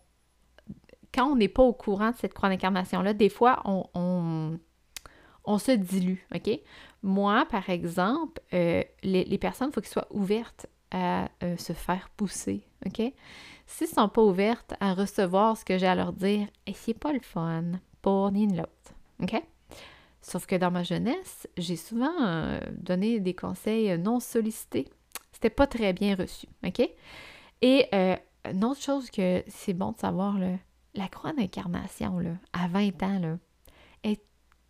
quand 1.12 1.26
on 1.26 1.36
n'est 1.36 1.48
pas 1.48 1.62
au 1.62 1.72
courant 1.72 2.10
de 2.10 2.16
cette 2.16 2.34
croix 2.34 2.48
d'incarnation-là, 2.48 3.14
des 3.14 3.28
fois, 3.28 3.62
on, 3.64 4.58
se 5.58 5.72
dilue, 5.72 6.18
OK? 6.34 6.50
Moi, 7.02 7.46
par 7.50 7.70
exemple, 7.70 8.40
euh, 8.52 8.82
les, 9.02 9.38
personnes, 9.38 9.68
il 9.70 9.74
faut 9.74 9.80
qu'elles 9.80 9.90
soient 9.90 10.08
ouvertes 10.10 10.66
à 10.90 11.28
euh, 11.42 11.56
se 11.56 11.72
faire 11.72 12.10
pousser, 12.16 12.66
OK? 12.86 13.00
S'ils 13.66 13.88
ne 13.88 13.92
sont 13.92 14.08
pas 14.08 14.22
ouvertes 14.22 14.74
à 14.80 14.94
recevoir 14.94 15.56
ce 15.56 15.64
que 15.64 15.78
j'ai 15.78 15.86
à 15.86 15.94
leur 15.94 16.12
dire, 16.12 16.46
et 16.66 16.72
c'est 16.74 16.94
pas 16.94 17.12
le 17.12 17.20
fun 17.20 17.64
pour 18.02 18.30
ni 18.30 18.46
l'autre, 18.46 18.94
OK? 19.22 19.42
Sauf 20.20 20.46
que 20.46 20.56
dans 20.56 20.70
ma 20.70 20.82
jeunesse, 20.82 21.46
j'ai 21.56 21.76
souvent 21.76 22.12
euh, 22.20 22.60
donné 22.72 23.20
des 23.20 23.34
conseils 23.34 23.96
non 23.98 24.20
sollicités. 24.20 24.88
C'était 25.32 25.50
pas 25.50 25.66
très 25.66 25.92
bien 25.92 26.14
reçu, 26.14 26.46
OK? 26.66 26.82
Et 27.62 27.88
une 28.44 28.64
autre 28.64 28.80
chose 28.80 29.10
que 29.10 29.42
c'est 29.46 29.72
bon 29.72 29.92
de 29.92 29.98
savoir, 29.98 30.38
là, 30.38 30.50
la 30.98 31.08
croix 31.08 31.32
d'incarnation, 31.32 32.20
à 32.52 32.68
20 32.68 33.02
ans, 33.02 33.18
là, 33.20 33.38
est 34.02 34.22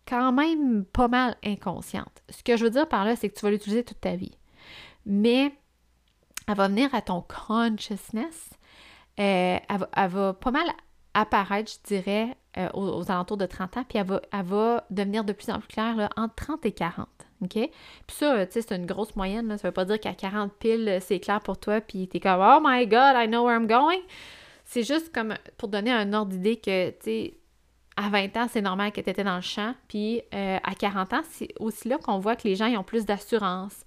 quand 0.07 0.31
même 0.31 0.85
pas 0.85 1.07
mal 1.07 1.35
inconsciente. 1.43 2.23
Ce 2.29 2.43
que 2.43 2.55
je 2.55 2.63
veux 2.63 2.69
dire 2.69 2.87
par 2.87 3.05
là, 3.05 3.15
c'est 3.15 3.29
que 3.29 3.35
tu 3.37 3.41
vas 3.41 3.51
l'utiliser 3.51 3.83
toute 3.83 4.01
ta 4.01 4.15
vie. 4.15 4.37
Mais 5.05 5.51
elle 6.47 6.55
va 6.55 6.67
venir 6.67 6.93
à 6.93 7.01
ton 7.01 7.21
consciousness. 7.21 8.51
Euh, 9.19 9.57
elle, 9.67 10.09
va, 10.09 10.33
pas 10.33 10.51
mal 10.51 10.67
apparaître, 11.13 11.71
je 11.71 11.95
dirais, 11.95 12.37
euh, 12.57 12.69
aux, 12.73 13.11
alentours 13.11 13.37
de 13.37 13.45
30 13.45 13.77
ans, 13.77 13.83
puis 13.87 13.97
elle 13.97 14.45
va, 14.45 14.85
devenir 14.89 15.23
de 15.23 15.33
plus 15.33 15.49
en 15.49 15.59
plus 15.59 15.67
claire 15.67 16.09
entre 16.15 16.35
30 16.35 16.65
et 16.65 16.71
40. 16.71 17.07
OK? 17.41 17.51
Puis 17.53 17.71
ça, 18.07 18.45
tu 18.45 18.53
sais, 18.53 18.61
c'est 18.61 18.75
une 18.75 18.85
grosse 18.85 19.15
moyenne. 19.15 19.47
Là. 19.47 19.57
Ça 19.57 19.67
veut 19.67 19.73
pas 19.73 19.85
dire 19.85 19.99
qu'à 19.99 20.13
40 20.13 20.53
piles, 20.53 20.99
c'est 21.01 21.19
clair 21.19 21.41
pour 21.41 21.57
toi, 21.57 21.81
puis 21.81 22.07
t'es 22.07 22.19
comme 22.19 22.39
«Oh 22.41 22.59
my 22.63 22.85
God, 22.85 23.15
I 23.15 23.27
know 23.27 23.45
where 23.45 23.59
I'm 23.59 23.67
going!» 23.67 24.01
C'est 24.71 24.83
juste 24.83 25.11
comme 25.11 25.33
pour 25.57 25.67
donner 25.67 25.91
un 25.91 26.13
ordre 26.13 26.31
d'idée 26.31 26.57
que, 26.57 26.91
tu 26.91 26.97
sais, 27.01 27.33
à 27.97 28.09
20 28.09 28.37
ans, 28.37 28.47
c'est 28.47 28.61
normal 28.61 28.91
que 28.91 29.01
tu 29.01 29.09
étais 29.09 29.23
dans 29.23 29.37
le 29.37 29.41
champ. 29.41 29.73
Puis 29.87 30.21
euh, 30.31 30.59
à 30.63 30.75
40 30.75 31.11
ans, 31.13 31.21
c'est 31.31 31.47
aussi 31.59 31.87
là 31.87 31.97
qu'on 31.97 32.19
voit 32.19 32.35
que 32.35 32.47
les 32.47 32.55
gens 32.55 32.67
ils 32.67 32.77
ont 32.77 32.83
plus 32.83 33.03
d'assurance, 33.03 33.83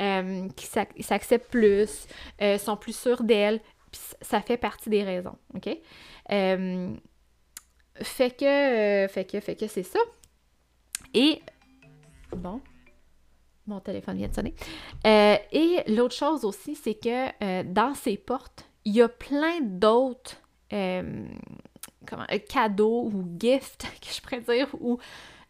euh, 0.00 0.48
qu'ils 0.48 1.04
s'acceptent 1.04 1.48
plus, 1.52 2.08
euh, 2.42 2.58
sont 2.58 2.76
plus 2.76 2.96
sûrs 2.96 3.22
d'elles. 3.22 3.60
Puis 3.92 4.00
ça 4.22 4.40
fait 4.40 4.56
partie 4.56 4.90
des 4.90 5.04
raisons. 5.04 5.38
OK? 5.54 5.68
fait 8.02 8.36
que, 8.36 9.06
fait 9.08 9.30
que, 9.30 9.38
fait 9.38 9.54
que 9.54 9.68
c'est 9.68 9.84
ça. 9.84 10.00
Et, 11.14 11.40
bon, 12.36 12.60
mon 13.68 13.78
téléphone 13.78 14.16
vient 14.16 14.26
de 14.26 14.34
sonner. 14.34 14.54
et 15.04 15.84
l'autre 15.86 16.16
chose 16.16 16.44
aussi, 16.44 16.74
c'est 16.74 16.94
que 16.94 17.62
dans 17.62 17.94
ces 17.94 18.16
portes, 18.16 18.68
il 18.84 18.94
y 18.94 19.02
a 19.02 19.08
plein 19.08 19.60
d'autres 19.60 20.36
comment, 22.06 22.26
cadeau 22.48 23.10
ou 23.12 23.24
gift, 23.38 23.86
que 24.00 24.12
je 24.12 24.20
pourrais 24.20 24.40
dire, 24.40 24.68
ou 24.80 24.98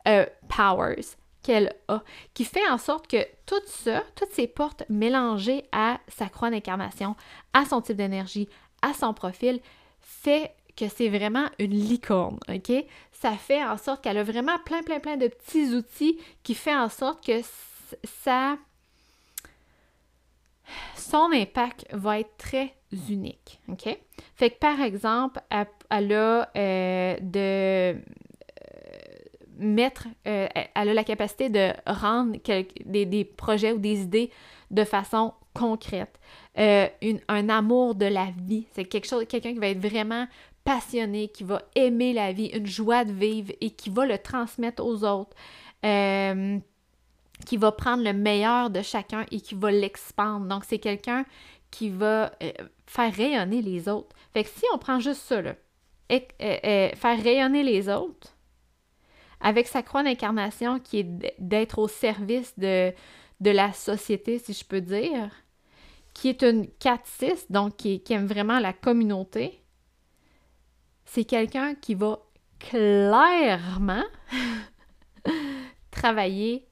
euh, 0.06 0.26
powers 0.48 1.04
qu'elle 1.42 1.74
a, 1.88 2.02
qui 2.32 2.44
fait 2.44 2.66
en 2.70 2.78
sorte 2.78 3.06
que 3.06 3.26
tout 3.44 3.60
ça, 3.66 4.02
toutes 4.14 4.32
ces 4.32 4.46
portes 4.46 4.82
mélangées 4.88 5.64
à 5.72 6.00
sa 6.08 6.28
croix 6.28 6.50
d'incarnation, 6.50 7.16
à 7.52 7.66
son 7.66 7.82
type 7.82 7.98
d'énergie, 7.98 8.48
à 8.80 8.94
son 8.94 9.12
profil, 9.12 9.60
fait 10.00 10.54
que 10.74 10.88
c'est 10.88 11.10
vraiment 11.10 11.46
une 11.58 11.74
licorne, 11.74 12.38
OK? 12.48 12.72
Ça 13.12 13.32
fait 13.32 13.62
en 13.62 13.76
sorte 13.76 14.02
qu'elle 14.02 14.18
a 14.18 14.24
vraiment 14.24 14.58
plein, 14.64 14.82
plein, 14.82 15.00
plein 15.00 15.16
de 15.16 15.28
petits 15.28 15.74
outils 15.74 16.18
qui 16.42 16.54
fait 16.54 16.74
en 16.74 16.88
sorte 16.88 17.24
que 17.24 17.40
ça... 18.04 18.56
Son 20.96 21.30
impact 21.32 21.86
va 21.92 22.20
être 22.20 22.36
très 22.38 22.74
unique, 23.10 23.60
OK? 23.68 23.96
Fait 24.36 24.50
que, 24.50 24.58
par 24.58 24.80
exemple, 24.80 25.40
elle, 25.50 26.12
a 26.12 26.50
euh, 26.56 27.16
de 27.20 27.38
euh, 27.38 27.94
mettre, 29.58 30.08
euh, 30.26 30.48
elle 30.74 30.88
a 30.88 30.94
la 30.94 31.04
capacité 31.04 31.48
de 31.48 31.72
rendre 31.86 32.36
des, 32.84 33.24
projets 33.24 33.72
ou 33.72 33.78
des 33.78 34.02
idées 34.02 34.30
de 34.70 34.84
façon 34.84 35.34
concrète. 35.52 36.18
un 36.56 37.48
amour 37.48 37.94
de 37.94 38.06
la 38.06 38.28
vie. 38.46 38.66
C'est 38.72 38.84
quelque 38.84 39.06
chose, 39.06 39.24
quelqu'un 39.28 39.52
qui 39.52 39.60
va 39.60 39.68
être 39.68 39.78
vraiment 39.86 40.26
passionné, 40.64 41.28
qui 41.28 41.44
va 41.44 41.62
aimer 41.74 42.12
la 42.12 42.32
vie, 42.32 42.46
une 42.46 42.66
joie 42.66 43.04
de 43.04 43.12
vivre 43.12 43.52
et 43.60 43.70
qui 43.70 43.90
va 43.90 44.06
le 44.06 44.18
transmettre 44.18 44.84
aux 44.84 45.04
autres. 45.04 45.36
qui 47.46 47.56
va 47.56 47.72
prendre 47.72 48.02
le 48.02 48.12
meilleur 48.12 48.70
de 48.70 48.80
chacun 48.80 49.26
et 49.30 49.40
qui 49.40 49.54
va 49.54 49.70
l'expandre. 49.70 50.46
Donc, 50.46 50.64
c'est 50.64 50.78
quelqu'un 50.78 51.26
qui 51.74 51.90
va 51.90 52.30
faire 52.86 53.12
rayonner 53.12 53.60
les 53.60 53.88
autres. 53.88 54.14
Fait 54.32 54.44
que 54.44 54.50
si 54.50 54.64
on 54.72 54.78
prend 54.78 55.00
juste 55.00 55.22
ça, 55.22 55.42
là, 55.42 55.56
et, 56.08 56.28
faire 56.38 57.20
rayonner 57.20 57.64
les 57.64 57.88
autres, 57.88 58.36
avec 59.40 59.66
sa 59.66 59.82
croix 59.82 60.04
d'incarnation 60.04 60.78
qui 60.78 61.00
est 61.00 61.34
d'être 61.40 61.80
au 61.80 61.88
service 61.88 62.56
de, 62.60 62.92
de 63.40 63.50
la 63.50 63.72
société, 63.72 64.38
si 64.38 64.52
je 64.52 64.64
peux 64.64 64.80
dire, 64.80 65.30
qui 66.12 66.28
est 66.28 66.44
une 66.44 66.66
4-6, 66.80 67.46
donc 67.50 67.76
qui, 67.76 68.00
aime 68.10 68.26
vraiment 68.26 68.60
la 68.60 68.72
communauté, 68.72 69.60
c'est 71.04 71.24
quelqu'un 71.24 71.74
qui 71.74 71.96
va 71.96 72.20
clairement 72.60 74.04
travailler 75.90 76.68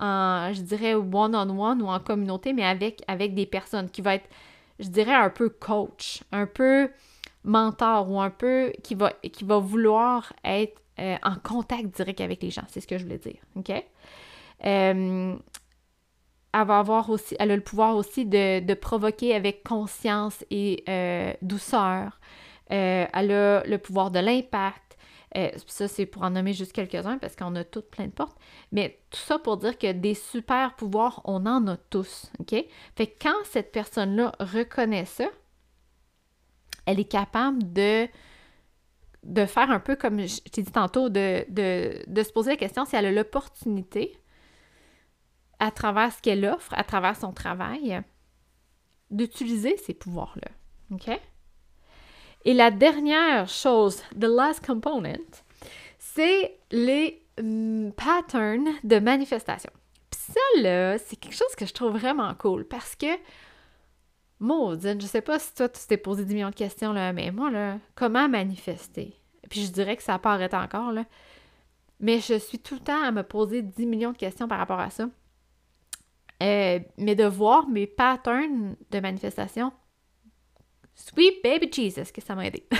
je 0.00 0.60
dirais, 0.62 0.94
one-on-one 0.94 1.82
ou 1.82 1.86
en 1.86 2.00
communauté, 2.00 2.52
mais 2.52 2.64
avec, 2.64 3.02
avec 3.06 3.34
des 3.34 3.46
personnes, 3.46 3.90
qui 3.90 4.02
va 4.02 4.14
être 4.16 4.28
je 4.80 4.88
dirais, 4.88 5.14
un 5.14 5.30
peu 5.30 5.48
coach, 5.48 6.22
un 6.32 6.46
peu 6.46 6.90
mentor 7.44 8.10
ou 8.10 8.20
un 8.20 8.30
peu 8.30 8.72
qui 8.82 8.94
va, 8.94 9.12
qui 9.32 9.44
va 9.44 9.58
vouloir 9.58 10.32
être 10.44 10.80
euh, 10.98 11.16
en 11.22 11.36
contact 11.36 11.94
direct 11.94 12.20
avec 12.20 12.42
les 12.42 12.50
gens. 12.50 12.64
C'est 12.68 12.80
ce 12.80 12.86
que 12.86 12.98
je 12.98 13.04
voulais 13.04 13.18
dire. 13.18 13.40
OK? 13.56 13.70
Euh, 13.70 15.36
elle 16.52 16.66
va 16.66 16.78
avoir 16.78 17.08
aussi, 17.10 17.36
elle 17.38 17.52
a 17.52 17.56
le 17.56 17.62
pouvoir 17.62 17.94
aussi 17.94 18.26
de, 18.26 18.74
provoquer 18.74 19.34
avec 19.34 19.62
conscience 19.62 20.44
et 20.50 20.82
euh, 20.88 21.32
douceur. 21.42 22.18
elle 22.66 23.08
a 23.12 23.62
le 23.64 23.76
pouvoir 23.76 24.10
de 24.10 24.18
l'impact. 24.18 24.89
Euh, 25.36 25.50
ça, 25.66 25.86
c'est 25.86 26.06
pour 26.06 26.22
en 26.22 26.30
nommer 26.30 26.52
juste 26.52 26.72
quelques-uns 26.72 27.18
parce 27.18 27.36
qu'on 27.36 27.54
a 27.54 27.62
toutes 27.62 27.88
plein 27.90 28.06
de 28.06 28.12
portes. 28.12 28.36
Mais 28.72 29.00
tout 29.10 29.20
ça 29.20 29.38
pour 29.38 29.58
dire 29.58 29.78
que 29.78 29.92
des 29.92 30.14
super 30.14 30.74
pouvoirs, 30.74 31.20
on 31.24 31.46
en 31.46 31.66
a 31.68 31.76
tous. 31.76 32.30
OK? 32.40 32.54
Fait 32.96 33.06
que 33.06 33.22
quand 33.22 33.44
cette 33.44 33.70
personne-là 33.70 34.32
reconnaît 34.40 35.04
ça, 35.04 35.26
elle 36.86 36.98
est 36.98 37.04
capable 37.04 37.72
de, 37.72 38.08
de 39.22 39.46
faire 39.46 39.70
un 39.70 39.80
peu 39.80 39.94
comme 39.94 40.26
je 40.26 40.40
t'ai 40.40 40.62
dit 40.62 40.72
tantôt, 40.72 41.08
de, 41.08 41.44
de, 41.48 42.22
se 42.22 42.32
poser 42.32 42.50
la 42.50 42.56
question 42.56 42.84
si 42.84 42.96
elle 42.96 43.06
a 43.06 43.12
l'opportunité, 43.12 44.16
à 45.60 45.70
travers 45.70 46.12
ce 46.12 46.22
qu'elle 46.22 46.44
offre, 46.46 46.72
à 46.74 46.82
travers 46.82 47.16
son 47.16 47.32
travail, 47.32 48.00
d'utiliser 49.10 49.76
ces 49.76 49.94
pouvoirs-là. 49.94 50.50
OK? 50.90 51.20
Et 52.44 52.54
la 52.54 52.70
dernière 52.70 53.48
chose, 53.48 54.02
the 54.18 54.24
last 54.24 54.64
component, 54.64 55.42
c'est 55.98 56.58
les 56.70 57.22
mm, 57.40 57.90
patterns 57.90 58.70
de 58.82 58.98
manifestation. 58.98 59.70
Puis 60.10 60.20
ça, 60.32 60.62
là, 60.62 60.98
c'est 60.98 61.16
quelque 61.16 61.36
chose 61.36 61.54
que 61.56 61.66
je 61.66 61.74
trouve 61.74 61.92
vraiment 61.92 62.34
cool 62.34 62.64
parce 62.64 62.96
que, 62.96 63.06
maudine, 64.38 65.00
je 65.00 65.06
sais 65.06 65.20
pas 65.20 65.38
si 65.38 65.54
toi, 65.54 65.68
tu 65.68 65.80
t'es 65.86 65.98
posé 65.98 66.24
10 66.24 66.34
millions 66.34 66.50
de 66.50 66.54
questions, 66.54 66.92
là, 66.92 67.12
mais 67.12 67.30
moi, 67.30 67.50
là, 67.50 67.78
comment 67.94 68.28
manifester? 68.28 69.14
Puis 69.50 69.66
je 69.66 69.72
dirais 69.72 69.96
que 69.96 70.02
ça 70.02 70.18
arrêté 70.22 70.56
encore, 70.56 70.92
là. 70.92 71.04
Mais 71.98 72.20
je 72.20 72.38
suis 72.38 72.58
tout 72.58 72.74
le 72.74 72.80
temps 72.80 73.02
à 73.02 73.10
me 73.10 73.22
poser 73.22 73.60
10 73.60 73.84
millions 73.84 74.12
de 74.12 74.16
questions 74.16 74.48
par 74.48 74.58
rapport 74.58 74.80
à 74.80 74.88
ça. 74.88 75.08
Euh, 76.42 76.78
mais 76.96 77.14
de 77.14 77.24
voir 77.24 77.68
mes 77.68 77.86
patterns 77.86 78.74
de 78.90 79.00
manifestation, 79.00 79.72
Sweet 80.94 81.42
baby 81.42 81.70
Jesus, 81.72 82.12
que 82.12 82.20
ça 82.20 82.34
m'a 82.34 82.46
aidé? 82.46 82.64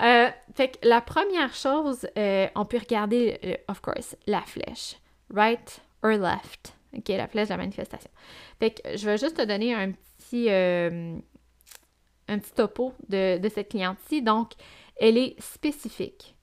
Euh, 0.00 0.30
fait 0.54 0.78
que 0.78 0.88
la 0.88 1.00
première 1.00 1.52
chose, 1.54 2.06
euh, 2.16 2.48
on 2.54 2.64
peut 2.64 2.78
regarder, 2.78 3.38
euh, 3.44 3.54
of 3.68 3.80
course, 3.80 4.16
la 4.26 4.40
flèche. 4.42 4.96
Right 5.32 5.80
or 6.02 6.12
left. 6.12 6.74
OK, 6.96 7.08
la 7.08 7.28
flèche 7.28 7.48
de 7.48 7.52
la 7.52 7.58
manifestation. 7.58 8.10
Fait 8.58 8.70
que 8.70 8.96
je 8.96 9.04
vais 9.04 9.18
juste 9.18 9.36
te 9.36 9.42
donner 9.42 9.74
un 9.74 9.92
petit, 9.92 10.50
un 10.50 12.38
petit 12.38 12.52
topo 12.52 12.94
de, 13.08 13.38
de 13.38 13.48
cette 13.48 13.68
cliente-ci. 13.68 14.22
Donc, 14.22 14.52
elle 14.96 15.18
est 15.18 15.40
spécifique. 15.40 16.34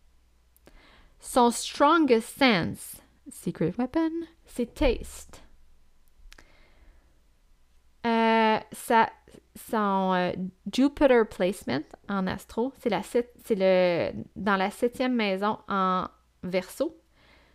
Son 1.19 1.51
strongest 1.51 2.38
sense, 2.38 2.97
secret 3.30 3.73
weapon, 3.77 4.12
c'est 4.45 4.73
taste. 4.73 5.41
Ça, 8.71 9.10
son 9.58 10.14
euh, 10.14 10.32
Jupiter 10.72 11.28
placement 11.28 11.84
en 12.10 12.28
astro, 12.28 12.74
c'est 12.80 12.89
la 12.89 13.01
le 13.49 14.12
dans 14.36 14.55
la 14.55 14.70
septième 14.72 15.14
maison 15.14 15.58
en 15.68 16.05
verso. 16.43 16.97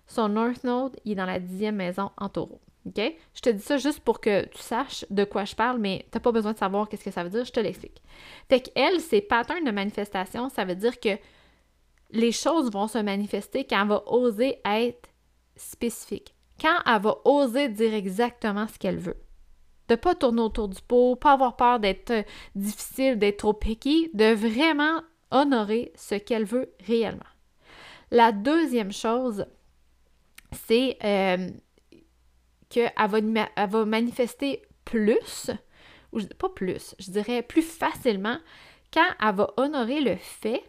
Son 0.07 0.29
North 0.29 0.65
Node, 0.65 0.97
il 1.05 1.13
est 1.13 1.15
dans 1.15 1.27
la 1.27 1.39
dixième 1.39 1.77
maison 1.77 2.11
en 2.17 2.29
taureau. 2.29 2.61
OK? 2.87 3.01
Je 3.35 3.41
te 3.41 3.51
dis 3.51 3.63
ça 3.63 3.77
juste 3.79 4.01
pour 4.01 4.21
que 4.21 4.45
tu 4.47 4.59
saches 4.59 5.05
de 5.11 5.25
quoi 5.25 5.45
je 5.45 5.55
parle, 5.55 5.79
mais 5.79 6.05
tu 6.11 6.17
n'as 6.17 6.21
pas 6.21 6.33
besoin 6.33 6.53
de 6.53 6.59
savoir 6.59 6.89
qu'est-ce 6.89 7.05
que 7.05 7.11
ça 7.11 7.23
veut 7.23 7.31
dire, 7.31 7.45
je 7.45 7.53
te 7.53 7.61
l'explique. 7.61 8.03
Fait 8.49 8.61
qu'elle, 8.61 9.01
ses 9.01 9.21
patterns 9.21 9.65
de 9.65 9.71
manifestation, 9.71 10.49
ça 10.49 10.65
veut 10.65 10.75
dire 10.75 10.99
que 10.99 11.17
les 12.11 12.33
choses 12.33 12.71
vont 12.71 12.89
se 12.89 12.99
manifester 12.99 13.65
quand 13.65 13.83
elle 13.83 13.89
va 13.89 14.03
oser 14.07 14.59
être 14.65 15.09
spécifique. 15.57 16.35
Quand 16.61 16.77
elle 16.87 17.01
va 17.01 17.17
oser 17.25 17.69
dire 17.69 17.95
exactement 17.95 18.67
ce 18.67 18.79
qu'elle 18.79 18.99
veut 18.99 19.17
de 19.89 19.95
pas 19.95 20.15
tourner 20.15 20.43
autour 20.43 20.69
du 20.69 20.81
pot, 20.83 21.17
pas 21.17 21.33
avoir 21.33 21.57
peur 21.57 21.81
d'être 21.81 22.11
euh, 22.11 22.23
difficile, 22.55 23.19
d'être 23.19 23.39
trop 23.39 23.53
picky, 23.53 24.11
de 24.15 24.33
vraiment 24.33 25.03
honorer 25.31 25.93
ce 25.97 26.15
qu'elle 26.15 26.45
veut 26.45 26.73
réellement. 26.87 27.21
La 28.11 28.33
deuxième 28.33 28.93
chose, 28.93 29.47
c'est 30.53 30.99
euh, 31.03 31.49
qu'elle 32.69 32.93
va, 32.97 33.67
va 33.67 33.85
manifester 33.85 34.63
plus, 34.85 35.51
ou 36.13 36.21
pas 36.39 36.51
plus, 36.51 36.95
je 36.99 37.11
dirais 37.11 37.43
plus 37.43 37.63
facilement, 37.63 38.39
quand 38.93 39.09
elle 39.21 39.35
va 39.35 39.51
honorer 39.57 40.01
le 40.01 40.17
fait 40.17 40.63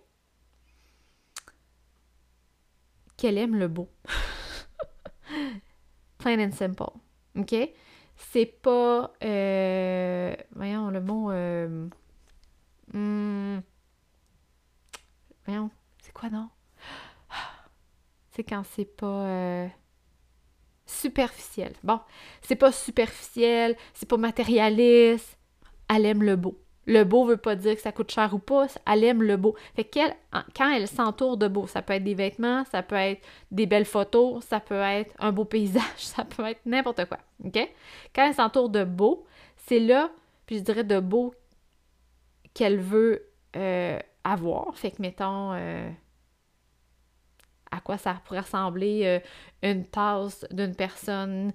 qu'elle 3.18 3.38
aime 3.38 3.56
le 3.56 3.68
beau. 3.68 3.90
Plain 6.18 6.40
and 6.40 6.52
simple. 6.52 6.92
OK? 7.36 7.56
C'est 8.32 8.46
pas. 8.46 9.14
Euh, 9.24 10.36
voyons, 10.56 10.90
le 10.90 11.02
mot. 11.02 11.32
Euh, 11.32 11.88
hmm, 12.94 13.60
voyons, 15.46 15.70
c'est 16.02 16.14
quoi, 16.14 16.30
non? 16.30 16.50
C'est 18.32 18.44
quand 18.44 18.64
c'est 18.64 18.86
pas. 18.86 19.26
Euh, 19.26 19.68
superficiel. 20.86 21.74
Bon, 21.84 22.00
c'est 22.42 22.56
pas 22.56 22.72
superficiel, 22.72 23.76
c'est 23.94 24.08
pas 24.08 24.18
matérialiste. 24.18 25.38
Elle 25.90 26.06
aime 26.06 26.24
le 26.24 26.36
beau. 26.36 26.60
Le 26.86 27.04
beau 27.04 27.26
veut 27.26 27.38
pas 27.38 27.56
dire 27.56 27.76
que 27.76 27.82
ça 27.82 27.92
coûte 27.92 28.12
cher 28.12 28.34
ou 28.34 28.40
pas, 28.40 28.68
elle 28.92 29.04
aime 29.04 29.24
le 29.24 29.38
beau. 29.38 29.56
Fait 29.76 29.90
quand 30.56 30.72
elle 30.72 30.88
s'entoure 30.88 31.38
de 31.38 31.48
beau, 31.48 31.66
ça 31.66 31.82
peut 31.82 31.94
être 31.94 32.04
des 32.04 32.14
vêtements, 32.14 32.66
ça 32.66 32.84
peut 32.84 32.96
être 32.96 33.22
des 33.52 33.66
belles 33.66 33.86
photos, 33.86 34.44
ça 34.44 34.60
peut 34.60 34.82
être 34.82 35.14
un 35.20 35.32
beau 35.32 35.46
paysage, 35.46 35.84
ça 35.98 36.26
peut 36.26 36.46
être 36.46 36.62
n'importe 36.66 37.06
quoi. 37.06 37.20
Quand 38.14 38.28
elle 38.28 38.34
s'entoure 38.34 38.70
de 38.70 38.84
beau, 38.84 39.26
c'est 39.56 39.80
là, 39.80 40.12
puis 40.46 40.58
je 40.58 40.64
dirais 40.64 40.84
de 40.84 41.00
beau 41.00 41.34
qu'elle 42.54 42.80
veut 42.80 43.30
euh, 43.56 44.00
avoir. 44.24 44.76
Fait 44.78 44.92
que, 44.92 45.02
mettons, 45.02 45.54
euh, 45.54 45.90
à 47.72 47.80
quoi 47.80 47.98
ça 47.98 48.22
pourrait 48.26 48.42
ressembler 48.42 49.02
euh, 49.06 49.20
une 49.62 49.86
tasse 49.86 50.46
d'une 50.52 50.76
personne 50.76 51.54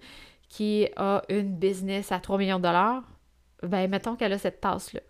qui 0.49 0.89
a 0.97 1.23
une 1.29 1.57
business 1.57 2.11
à 2.13 2.21
3 2.21 2.39
millions 2.39 2.59
de 2.59 2.63
dollars, 2.63 3.03
ben 3.63 3.89
mettons 3.89 4.17
qu'elle 4.17 4.33
a 4.33 4.39
cette 4.39 4.61
tasse-là. 4.61 5.01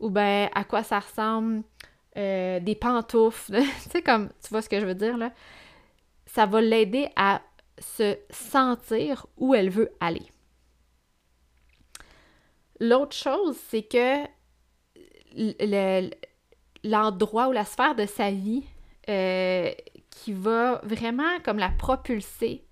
Ou 0.00 0.10
ben 0.10 0.48
à 0.54 0.64
quoi 0.64 0.82
ça 0.82 1.00
ressemble 1.00 1.62
euh, 2.16 2.60
des 2.60 2.74
pantoufles. 2.74 3.62
tu 3.82 3.90
sais, 3.90 4.02
comme, 4.02 4.30
tu 4.42 4.48
vois 4.50 4.62
ce 4.62 4.68
que 4.68 4.80
je 4.80 4.86
veux 4.86 4.94
dire, 4.94 5.16
là? 5.16 5.32
Ça 6.26 6.46
va 6.46 6.60
l'aider 6.60 7.08
à 7.16 7.42
se 7.78 8.16
sentir 8.30 9.26
où 9.36 9.54
elle 9.54 9.70
veut 9.70 9.92
aller. 10.00 10.26
L'autre 12.80 13.14
chose, 13.16 13.56
c'est 13.68 13.82
que 13.82 14.24
l'endroit 16.84 17.48
ou 17.48 17.52
la 17.52 17.64
sphère 17.64 17.94
de 17.94 18.06
sa 18.06 18.30
vie 18.30 18.64
euh, 19.08 19.70
qui 20.10 20.32
va 20.32 20.80
vraiment 20.82 21.40
comme 21.44 21.58
la 21.58 21.70
propulser 21.70 22.64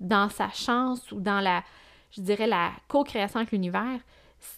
dans 0.00 0.28
sa 0.28 0.50
chance 0.50 1.10
ou 1.12 1.20
dans 1.20 1.40
la, 1.40 1.62
je 2.10 2.20
dirais, 2.20 2.46
la 2.46 2.72
co-création 2.88 3.40
avec 3.40 3.52
l'univers, 3.52 4.00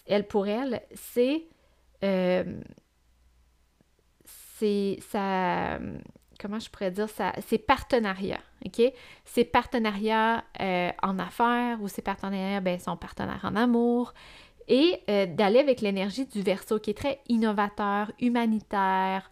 elle 0.07 0.27
pour 0.27 0.47
elle, 0.47 0.81
c'est 0.93 1.45
c'est 4.59 4.99
ça 5.09 5.79
comment 6.39 6.59
je 6.59 6.69
pourrais 6.69 6.91
dire 6.91 7.09
ça? 7.09 7.33
C'est 7.47 7.57
partenariat 7.57 8.41
ok? 8.65 8.93
C'est 9.23 9.45
partenariat 9.45 10.43
euh, 10.59 10.91
en 11.01 11.19
affaires 11.19 11.81
ou 11.81 11.87
c'est 11.87 12.01
partenariat 12.01 12.61
ben 12.61 12.79
son 12.79 12.97
partenaire 12.97 13.41
en 13.43 13.55
amour. 13.55 14.13
Et 14.67 14.99
euh, 15.09 15.27
d'aller 15.27 15.59
avec 15.59 15.81
l'énergie 15.81 16.25
du 16.25 16.41
verso 16.41 16.79
qui 16.79 16.89
est 16.89 16.95
très 16.95 17.21
innovateur 17.29 18.11
humanitaire. 18.19 19.31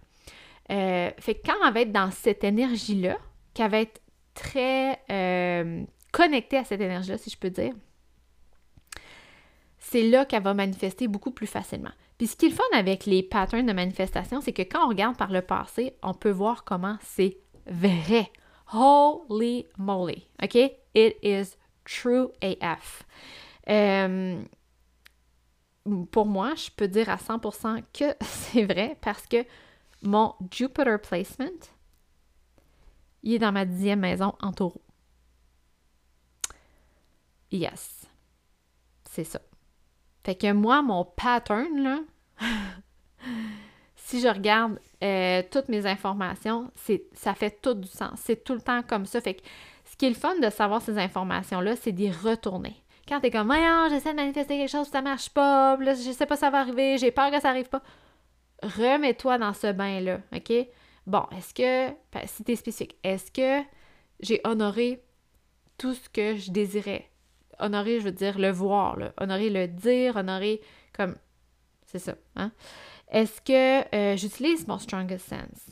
Fait 0.69 1.15
que 1.19 1.45
quand 1.45 1.55
elle 1.65 1.73
va 1.73 1.81
être 1.81 1.91
dans 1.91 2.11
cette 2.11 2.43
énergie 2.43 3.01
là 3.01 3.17
qu'elle 3.53 3.71
va 3.71 3.81
être 3.81 4.01
très 4.33 4.99
connectée 6.11 6.57
à 6.57 6.63
cette 6.63 6.81
énergie 6.81 7.11
là 7.11 7.17
si 7.17 7.29
je 7.29 7.37
peux 7.37 7.49
dire 7.49 7.73
c'est 9.77 10.03
là 10.03 10.25
qu'elle 10.25 10.41
va 10.41 10.53
manifester 10.53 11.07
beaucoup 11.07 11.31
plus 11.31 11.45
facilement. 11.47 11.91
Ce 12.25 12.35
qui 12.35 12.45
est 12.45 12.49
le 12.49 12.55
fun 12.55 12.63
avec 12.73 13.05
les 13.05 13.23
patterns 13.23 13.65
de 13.65 13.73
manifestation, 13.73 14.39
c'est 14.41 14.53
que 14.53 14.61
quand 14.61 14.85
on 14.85 14.89
regarde 14.89 15.17
par 15.17 15.31
le 15.31 15.41
passé, 15.41 15.97
on 16.01 16.13
peut 16.13 16.31
voir 16.31 16.63
comment 16.63 16.97
c'est 17.01 17.37
vrai. 17.65 18.31
Holy 18.71 19.67
moly. 19.77 20.27
OK? 20.41 20.55
It 20.95 21.17
is 21.21 21.57
true 21.85 22.29
AF. 22.41 23.03
Euh, 23.69 24.41
pour 26.11 26.25
moi, 26.25 26.53
je 26.55 26.69
peux 26.75 26.87
dire 26.87 27.09
à 27.09 27.17
100% 27.17 27.83
que 27.93 28.15
c'est 28.21 28.65
vrai 28.65 28.97
parce 29.01 29.25
que 29.27 29.45
mon 30.01 30.35
Jupiter 30.51 30.99
placement, 31.01 31.47
il 33.23 33.33
est 33.33 33.39
dans 33.39 33.51
ma 33.51 33.65
dixième 33.65 33.99
maison 33.99 34.33
en 34.41 34.51
taureau. 34.51 34.81
Yes. 37.51 38.05
C'est 39.09 39.23
ça. 39.23 39.39
Fait 40.25 40.35
que 40.35 40.51
moi, 40.51 40.81
mon 40.81 41.05
pattern, 41.05 41.81
là, 41.81 41.99
si 43.95 44.21
je 44.21 44.27
regarde 44.27 44.79
euh, 45.03 45.41
toutes 45.51 45.69
mes 45.69 45.85
informations, 45.85 46.71
ça 47.13 47.33
fait 47.33 47.61
tout 47.61 47.73
du 47.73 47.87
sens. 47.87 48.19
C'est 48.23 48.43
tout 48.43 48.53
le 48.53 48.61
temps 48.61 48.81
comme 48.83 49.05
ça. 49.05 49.21
Fait 49.21 49.35
que 49.35 49.41
ce 49.85 49.95
qui 49.95 50.05
est 50.05 50.09
le 50.09 50.15
fun 50.15 50.37
de 50.39 50.49
savoir 50.49 50.81
ces 50.81 50.97
informations-là, 50.97 51.75
c'est 51.75 51.91
d'y 51.91 52.11
retourner. 52.11 52.75
Quand 53.07 53.19
t'es 53.19 53.31
comme, 53.31 53.47
voyons, 53.47 53.87
j'essaie 53.89 54.11
de 54.11 54.15
manifester 54.15 54.57
quelque 54.57 54.71
chose, 54.71 54.87
ça 54.87 55.01
marche 55.01 55.29
pas, 55.29 55.75
là, 55.77 55.93
je 55.93 56.11
sais 56.11 56.25
pas 56.25 56.37
ça 56.37 56.49
va 56.49 56.59
arriver, 56.59 56.97
j'ai 56.97 57.11
peur 57.11 57.31
que 57.31 57.41
ça 57.41 57.49
arrive 57.49 57.67
pas. 57.67 57.81
Remets-toi 58.61 59.37
dans 59.37 59.53
ce 59.53 59.73
bain-là, 59.73 60.19
OK? 60.33 60.53
Bon, 61.05 61.25
est-ce 61.35 61.53
que, 61.53 61.89
ben, 62.13 62.25
si 62.25 62.45
t'es 62.45 62.55
spécifique, 62.55 62.95
est-ce 63.03 63.29
que 63.29 63.61
j'ai 64.21 64.39
honoré 64.45 65.03
tout 65.77 65.93
ce 65.93 66.07
que 66.07 66.37
je 66.37 66.49
désirais? 66.49 67.09
honorer, 67.59 67.99
je 67.99 68.05
veux 68.05 68.11
dire, 68.11 68.37
le 68.37 68.51
voir, 68.51 68.97
honorer 69.19 69.49
le 69.49 69.67
dire, 69.67 70.15
honorer 70.15 70.61
comme. 70.93 71.15
C'est 71.93 71.99
ça. 71.99 72.15
Hein? 72.35 72.51
Est-ce 73.11 73.39
que 73.39 73.95
euh, 73.95 74.17
j'utilise 74.17 74.67
mon 74.67 74.79
strongest 74.79 75.29
sense? 75.29 75.69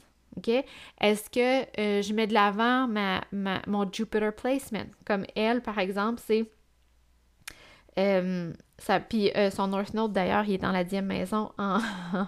Est-ce 1.00 1.30
que 1.30 1.64
euh, 1.80 2.02
je 2.02 2.14
mets 2.14 2.28
de 2.28 2.34
l'avant 2.34 2.88
ma, 2.88 3.22
mon 3.68 3.92
Jupiter 3.92 4.34
placement? 4.34 4.86
Comme 5.04 5.26
elle, 5.36 5.62
par 5.62 5.80
exemple, 5.80 6.22
c'est. 6.24 6.46
Euh, 8.00 8.54
puis 9.10 9.32
son 9.52 9.68
North 9.68 9.94
Node, 9.94 10.14
d'ailleurs, 10.14 10.46
il 10.46 10.54
est 10.54 10.58
dans 10.60 10.72
la 10.72 10.84
dixième 10.84 11.08
maison 11.08 11.52
en, 11.58 11.80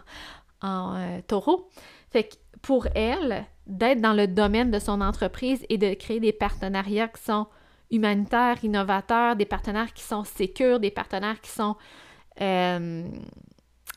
en 0.61 1.21
taureau. 1.27 1.69
Fait 2.09 2.23
que 2.25 2.35
pour 2.61 2.87
elle, 2.95 3.45
d'être 3.67 4.01
dans 4.01 4.13
le 4.13 4.27
domaine 4.27 4.71
de 4.71 4.79
son 4.79 4.99
entreprise 4.99 5.65
et 5.69 5.77
de 5.77 5.93
créer 5.93 6.19
des 6.19 6.33
partenariats 6.33 7.07
qui 7.07 7.21
sont 7.21 7.47
humanitaires, 7.91 8.57
innovateurs, 8.63 9.35
des 9.35 9.45
partenaires 9.45 9.93
qui 9.93 10.03
sont 10.03 10.23
sécures, 10.23 10.79
des 10.79 10.91
partenaires 10.91 11.39
qui 11.39 11.51
sont. 11.51 11.75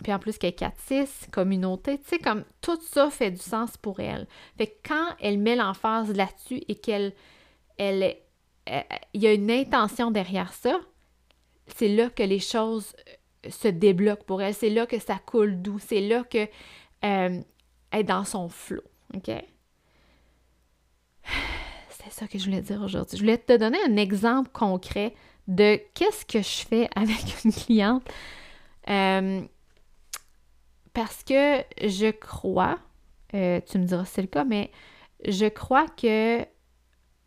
Puis 0.02 0.12
en 0.12 0.18
plus 0.18 0.36
qu'elle 0.38 0.50
est 0.50 0.60
4-6, 0.90 1.30
communauté, 1.30 1.98
tu 1.98 2.08
sais, 2.08 2.18
comme 2.18 2.44
tout 2.60 2.78
ça 2.82 3.10
fait 3.10 3.30
du 3.30 3.40
sens 3.40 3.76
pour 3.76 4.00
elle. 4.00 4.26
Fait 4.58 4.66
que 4.66 4.74
quand 4.86 5.16
elle 5.20 5.38
met 5.38 5.56
l'emphase 5.56 6.12
là-dessus 6.14 6.62
et 6.68 6.74
qu'elle. 6.74 7.12
Elle, 7.78 8.16
il 9.14 9.22
y 9.22 9.26
a 9.26 9.32
une 9.32 9.50
intention 9.50 10.10
derrière 10.10 10.52
ça, 10.52 10.80
c'est 11.74 11.88
là 11.88 12.10
que 12.10 12.22
les 12.22 12.38
choses 12.38 12.94
euh, 13.44 13.50
se 13.50 13.68
débloquent 13.68 14.24
pour 14.24 14.42
elle. 14.42 14.54
C'est 14.54 14.70
là 14.70 14.86
que 14.86 14.98
ça 14.98 15.18
coule 15.24 15.60
doux. 15.62 15.78
C'est 15.78 16.00
là 16.00 16.24
que 16.24 16.44
euh, 17.04 17.40
elle 17.90 18.00
est 18.00 18.04
dans 18.04 18.24
son 18.24 18.48
flot. 18.48 18.82
OK? 19.14 19.28
c'est 21.90 22.10
ça 22.10 22.26
que 22.26 22.38
je 22.38 22.44
voulais 22.44 22.62
dire 22.62 22.82
aujourd'hui. 22.82 23.16
Je 23.16 23.22
voulais 23.22 23.38
te 23.38 23.56
donner 23.56 23.78
un 23.86 23.96
exemple 23.96 24.50
concret 24.52 25.14
de 25.48 25.80
qu'est-ce 25.94 26.24
que 26.24 26.40
je 26.40 26.66
fais 26.66 26.88
avec 26.94 27.18
une 27.44 27.52
cliente. 27.52 28.04
Euh, 28.88 29.42
parce 30.96 31.22
que 31.22 31.62
je 31.86 32.10
crois, 32.10 32.78
euh, 33.34 33.60
tu 33.70 33.78
me 33.78 33.84
diras 33.84 34.06
si 34.06 34.14
c'est 34.14 34.22
le 34.22 34.28
cas, 34.28 34.44
mais 34.44 34.70
je 35.28 35.44
crois 35.44 35.86
que 35.88 36.42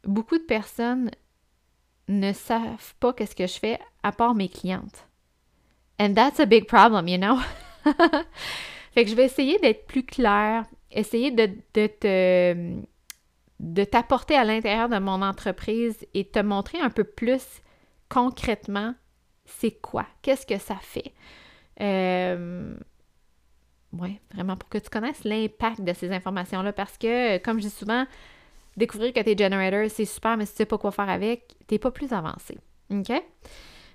beaucoup 0.05 0.39
de 0.39 0.43
personnes 0.43 1.11
ne 2.07 2.33
savent 2.33 2.95
pas 2.99 3.13
qu'est-ce 3.13 3.35
que 3.35 3.45
je 3.45 3.59
fais 3.59 3.79
à 4.01 4.11
part 4.11 4.33
mes 4.33 4.49
clientes. 4.49 5.07
And 5.99 6.15
that's 6.15 6.39
a 6.39 6.47
big 6.47 6.65
problem, 6.65 7.07
you 7.07 7.19
know? 7.19 7.37
fait 8.93 9.03
que 9.03 9.11
je 9.11 9.15
vais 9.15 9.25
essayer 9.25 9.59
d'être 9.59 9.85
plus 9.85 10.03
claire, 10.03 10.65
essayer 10.89 11.29
de, 11.29 11.51
de 11.75 11.85
te 11.85 12.81
de 13.59 13.83
t'apporter 13.83 14.35
à 14.35 14.45
l'intérieur 14.45 14.89
de 14.89 14.97
mon 14.97 15.21
entreprise 15.21 16.07
et 16.15 16.25
te 16.25 16.39
montrer 16.39 16.79
un 16.79 16.89
peu 16.89 17.03
plus 17.03 17.61
concrètement 18.07 18.95
c'est 19.45 19.79
quoi, 19.79 20.07
qu'est-ce 20.23 20.47
que 20.47 20.57
ça 20.57 20.77
fait. 20.81 21.13
Euh, 21.81 22.75
oui, 23.93 24.19
vraiment 24.33 24.55
pour 24.55 24.69
que 24.69 24.77
tu 24.77 24.89
connaisses 24.89 25.23
l'impact 25.23 25.81
de 25.81 25.93
ces 25.93 26.11
informations-là 26.11 26.73
parce 26.73 26.97
que, 26.97 27.37
comme 27.39 27.59
je 27.59 27.67
dis 27.67 27.73
souvent, 27.73 28.05
découvrir 28.77 29.13
que 29.13 29.19
tu 29.19 29.31
es 29.31 29.37
generator, 29.37 29.89
c'est 29.89 30.05
super, 30.05 30.37
mais 30.37 30.45
si 30.45 30.53
tu 30.53 30.57
sais 30.57 30.65
pas 30.65 30.77
quoi 30.77 30.91
faire 30.91 31.09
avec, 31.09 31.55
tu 31.67 31.79
pas 31.79 31.91
plus 31.91 32.13
avancé. 32.13 32.57
OK? 32.91 33.11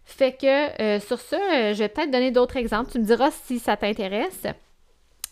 Fait 0.04 0.36
que 0.36 0.82
euh, 0.82 1.00
sur 1.00 1.18
ça, 1.18 1.36
euh, 1.36 1.72
je 1.72 1.78
vais 1.78 1.88
peut-être 1.88 2.10
donner 2.10 2.30
d'autres 2.30 2.56
exemples. 2.56 2.90
Tu 2.90 2.98
me 2.98 3.04
diras 3.04 3.30
si 3.30 3.58
ça 3.58 3.76
t'intéresse 3.76 4.46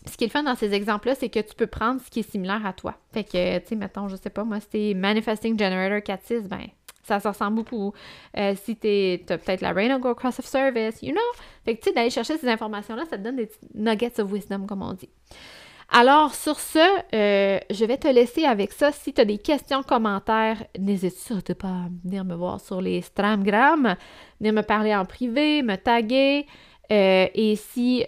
ce 0.09 0.17
qui 0.17 0.25
est 0.25 0.27
le 0.27 0.31
fun 0.31 0.43
dans 0.43 0.55
ces 0.55 0.73
exemples-là, 0.73 1.15
c'est 1.15 1.29
que 1.29 1.39
tu 1.39 1.55
peux 1.55 1.67
prendre 1.67 2.01
ce 2.01 2.09
qui 2.09 2.19
est 2.19 2.29
similaire 2.29 2.65
à 2.65 2.73
toi. 2.73 2.95
Fait 3.11 3.23
que, 3.23 3.59
tu 3.59 3.67
sais, 3.67 3.75
mettons, 3.75 4.07
je 4.07 4.15
sais 4.15 4.29
pas, 4.29 4.43
moi, 4.43 4.59
t'es 4.59 4.93
Manifesting 4.93 5.57
Generator 5.57 5.99
4-6, 5.99 6.47
ben, 6.47 6.67
ça 7.03 7.19
se 7.19 7.27
ressemble 7.27 7.55
beaucoup. 7.55 7.93
Euh, 8.37 8.55
si 8.63 8.75
t'es, 8.75 9.23
t'as 9.25 9.37
peut-être 9.37 9.61
la 9.61 9.73
Rain 9.73 9.99
Go 9.99 10.15
Cross 10.15 10.39
of 10.39 10.45
Service, 10.45 11.01
you 11.01 11.11
know? 11.11 11.21
Fait 11.65 11.75
que, 11.75 11.81
tu 11.81 11.89
sais, 11.89 11.95
d'aller 11.95 12.09
chercher 12.09 12.37
ces 12.37 12.47
informations-là, 12.47 13.03
ça 13.09 13.17
te 13.17 13.23
donne 13.23 13.35
des 13.35 13.49
nuggets 13.75 14.19
of 14.19 14.31
wisdom, 14.31 14.65
comme 14.65 14.81
on 14.81 14.93
dit. 14.93 15.09
Alors, 15.89 16.33
sur 16.33 16.59
ce, 16.59 16.79
euh, 17.13 17.59
je 17.69 17.85
vais 17.85 17.97
te 17.97 18.07
laisser 18.07 18.45
avec 18.45 18.71
ça. 18.71 18.91
Si 18.91 19.13
tu 19.13 19.21
as 19.21 19.25
des 19.25 19.37
questions, 19.37 19.83
commentaires, 19.83 20.63
n'hésite 20.79 21.17
surtout 21.17 21.53
pas 21.53 21.67
à 21.67 21.87
venir 22.03 22.25
me 22.25 22.33
voir 22.33 22.59
sur 22.59 22.81
les 22.81 23.01
Stramgram, 23.01 23.95
venir 24.39 24.53
me 24.53 24.61
parler 24.61 24.95
en 24.95 25.05
privé, 25.05 25.61
me 25.61 25.75
taguer. 25.75 26.47
Euh, 26.91 27.27
et 27.33 27.55
si 27.55 28.03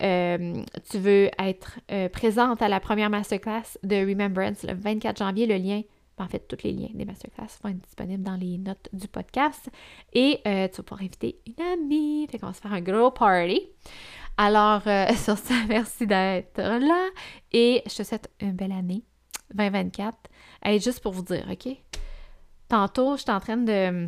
tu 0.89 0.98
veux 0.98 1.30
être 1.38 1.80
présente 2.12 2.62
à 2.62 2.70
la 2.70 2.80
première 2.80 3.10
masterclass 3.10 3.78
de 3.84 3.96
Remembrance 4.08 4.64
le 4.64 4.74
24 4.74 5.18
janvier, 5.18 5.46
le 5.46 5.56
lien 5.56 5.82
En 6.18 6.28
fait, 6.28 6.47
tous 6.47 6.63
les 6.63 6.72
liens 6.72 6.89
des 6.93 7.03
masterclass 7.03 7.47
vont 7.61 7.70
être 7.70 7.82
disponibles 7.82 8.24
dans 8.24 8.38
les 8.38 8.57
notes 8.57 8.88
du 8.93 9.07
podcast. 9.07 9.70
Et 10.13 10.39
euh, 10.47 10.68
tu 10.70 10.78
vas 10.78 10.84
pouvoir 10.84 11.01
inviter 11.01 11.41
une 11.45 11.63
amie. 11.66 12.28
Fait 12.32 12.39
qu'on 12.39 12.47
va 12.47 12.53
se 12.53 12.61
faire 12.61 12.74
un 12.74 12.82
gros 12.82 13.11
party. 13.11 13.61
Alors, 14.38 14.82
euh, 14.88 15.07
sur 15.16 15.38
ça, 15.38 15.55
merci 15.68 16.07
d'être 16.07 16.57
là. 16.61 17.09
Et 17.51 17.84
je 17.86 17.95
te 17.95 18.03
souhaite 18.03 18.32
une 18.39 18.53
belle 18.53 18.72
année 18.72 19.03
2024. 19.53 20.18
Et 20.66 20.80
juste 20.80 21.01
pour 21.01 21.11
vous 21.11 21.24
dire, 21.24 21.45
OK? 21.51 21.68
Tantôt, 22.70 23.18
j'étais 23.18 23.32
en 23.32 23.39
train 23.41 23.57
de, 23.57 24.07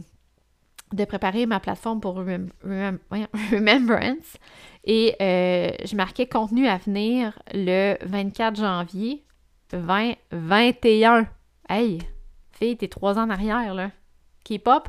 de 0.94 1.06
préparer 1.06 1.46
ma 1.46 1.60
plateforme 1.60 2.00
pour 2.00 2.16
Remembrance. 2.64 4.38
Et 4.86 5.16
euh, 5.22 5.72
je 5.84 5.96
marquais 5.96 6.28
contenu 6.28 6.68
à 6.68 6.78
venir 6.78 7.38
le 7.54 7.98
24 8.06 8.56
janvier 8.56 9.26
2021. 9.72 11.28
Hey, 11.70 12.00
fille, 12.52 12.78
t'es 12.78 12.88
trois 12.88 13.20
ans 13.20 13.24
en 13.24 13.30
arrière, 13.30 13.74
là. 13.74 13.92
K-pop? 14.46 14.88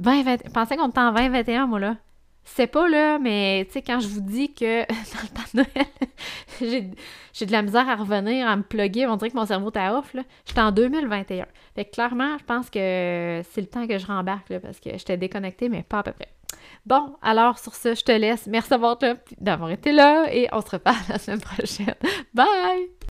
20, 0.00 0.22
20, 0.24 0.36
je 0.46 0.50
pensais 0.50 0.76
qu'on 0.76 0.88
était 0.88 0.98
en 0.98 1.12
2021, 1.12 1.66
moi, 1.66 1.78
là. 1.78 1.96
C'est 2.42 2.66
pas, 2.66 2.88
là, 2.88 3.18
mais, 3.18 3.64
tu 3.66 3.74
sais, 3.74 3.82
quand 3.82 4.00
je 4.00 4.08
vous 4.08 4.20
dis 4.20 4.52
que 4.52 4.80
dans 4.88 5.22
le 5.22 5.28
temps 5.28 5.50
de 5.54 5.58
Noël, 5.58 6.86
j'ai 7.32 7.46
de 7.46 7.52
la 7.52 7.62
misère 7.62 7.88
à 7.88 7.94
revenir, 7.94 8.48
à 8.48 8.56
me 8.56 8.62
plugger, 8.62 9.06
on 9.06 9.16
dirait 9.16 9.30
que 9.30 9.36
mon 9.36 9.46
cerveau 9.46 9.70
est 9.70 9.88
off, 9.90 10.14
là. 10.14 10.22
J'étais 10.46 10.60
en 10.60 10.72
2021. 10.72 11.46
Fait 11.74 11.84
que 11.84 11.92
clairement, 11.92 12.36
je 12.38 12.44
pense 12.44 12.68
que 12.68 13.42
c'est 13.50 13.60
le 13.60 13.66
temps 13.66 13.86
que 13.86 13.98
je 13.98 14.06
rembarque, 14.06 14.48
là, 14.48 14.58
parce 14.58 14.80
que 14.80 14.90
j'étais 14.90 15.16
déconnectée, 15.16 15.68
mais 15.68 15.82
pas 15.82 16.00
à 16.00 16.02
peu 16.02 16.12
près. 16.12 16.28
Bon, 16.86 17.14
alors 17.22 17.58
sur 17.58 17.74
ce, 17.74 17.94
je 17.94 18.02
te 18.02 18.12
laisse. 18.12 18.46
Merci 18.46 18.70
d'avoir 18.70 19.70
été 19.70 19.92
là 19.92 20.26
et 20.32 20.48
on 20.52 20.60
se 20.60 20.70
reparle 20.70 20.96
la 21.08 21.18
semaine 21.18 21.40
prochaine. 21.40 21.94
Bye! 22.34 23.09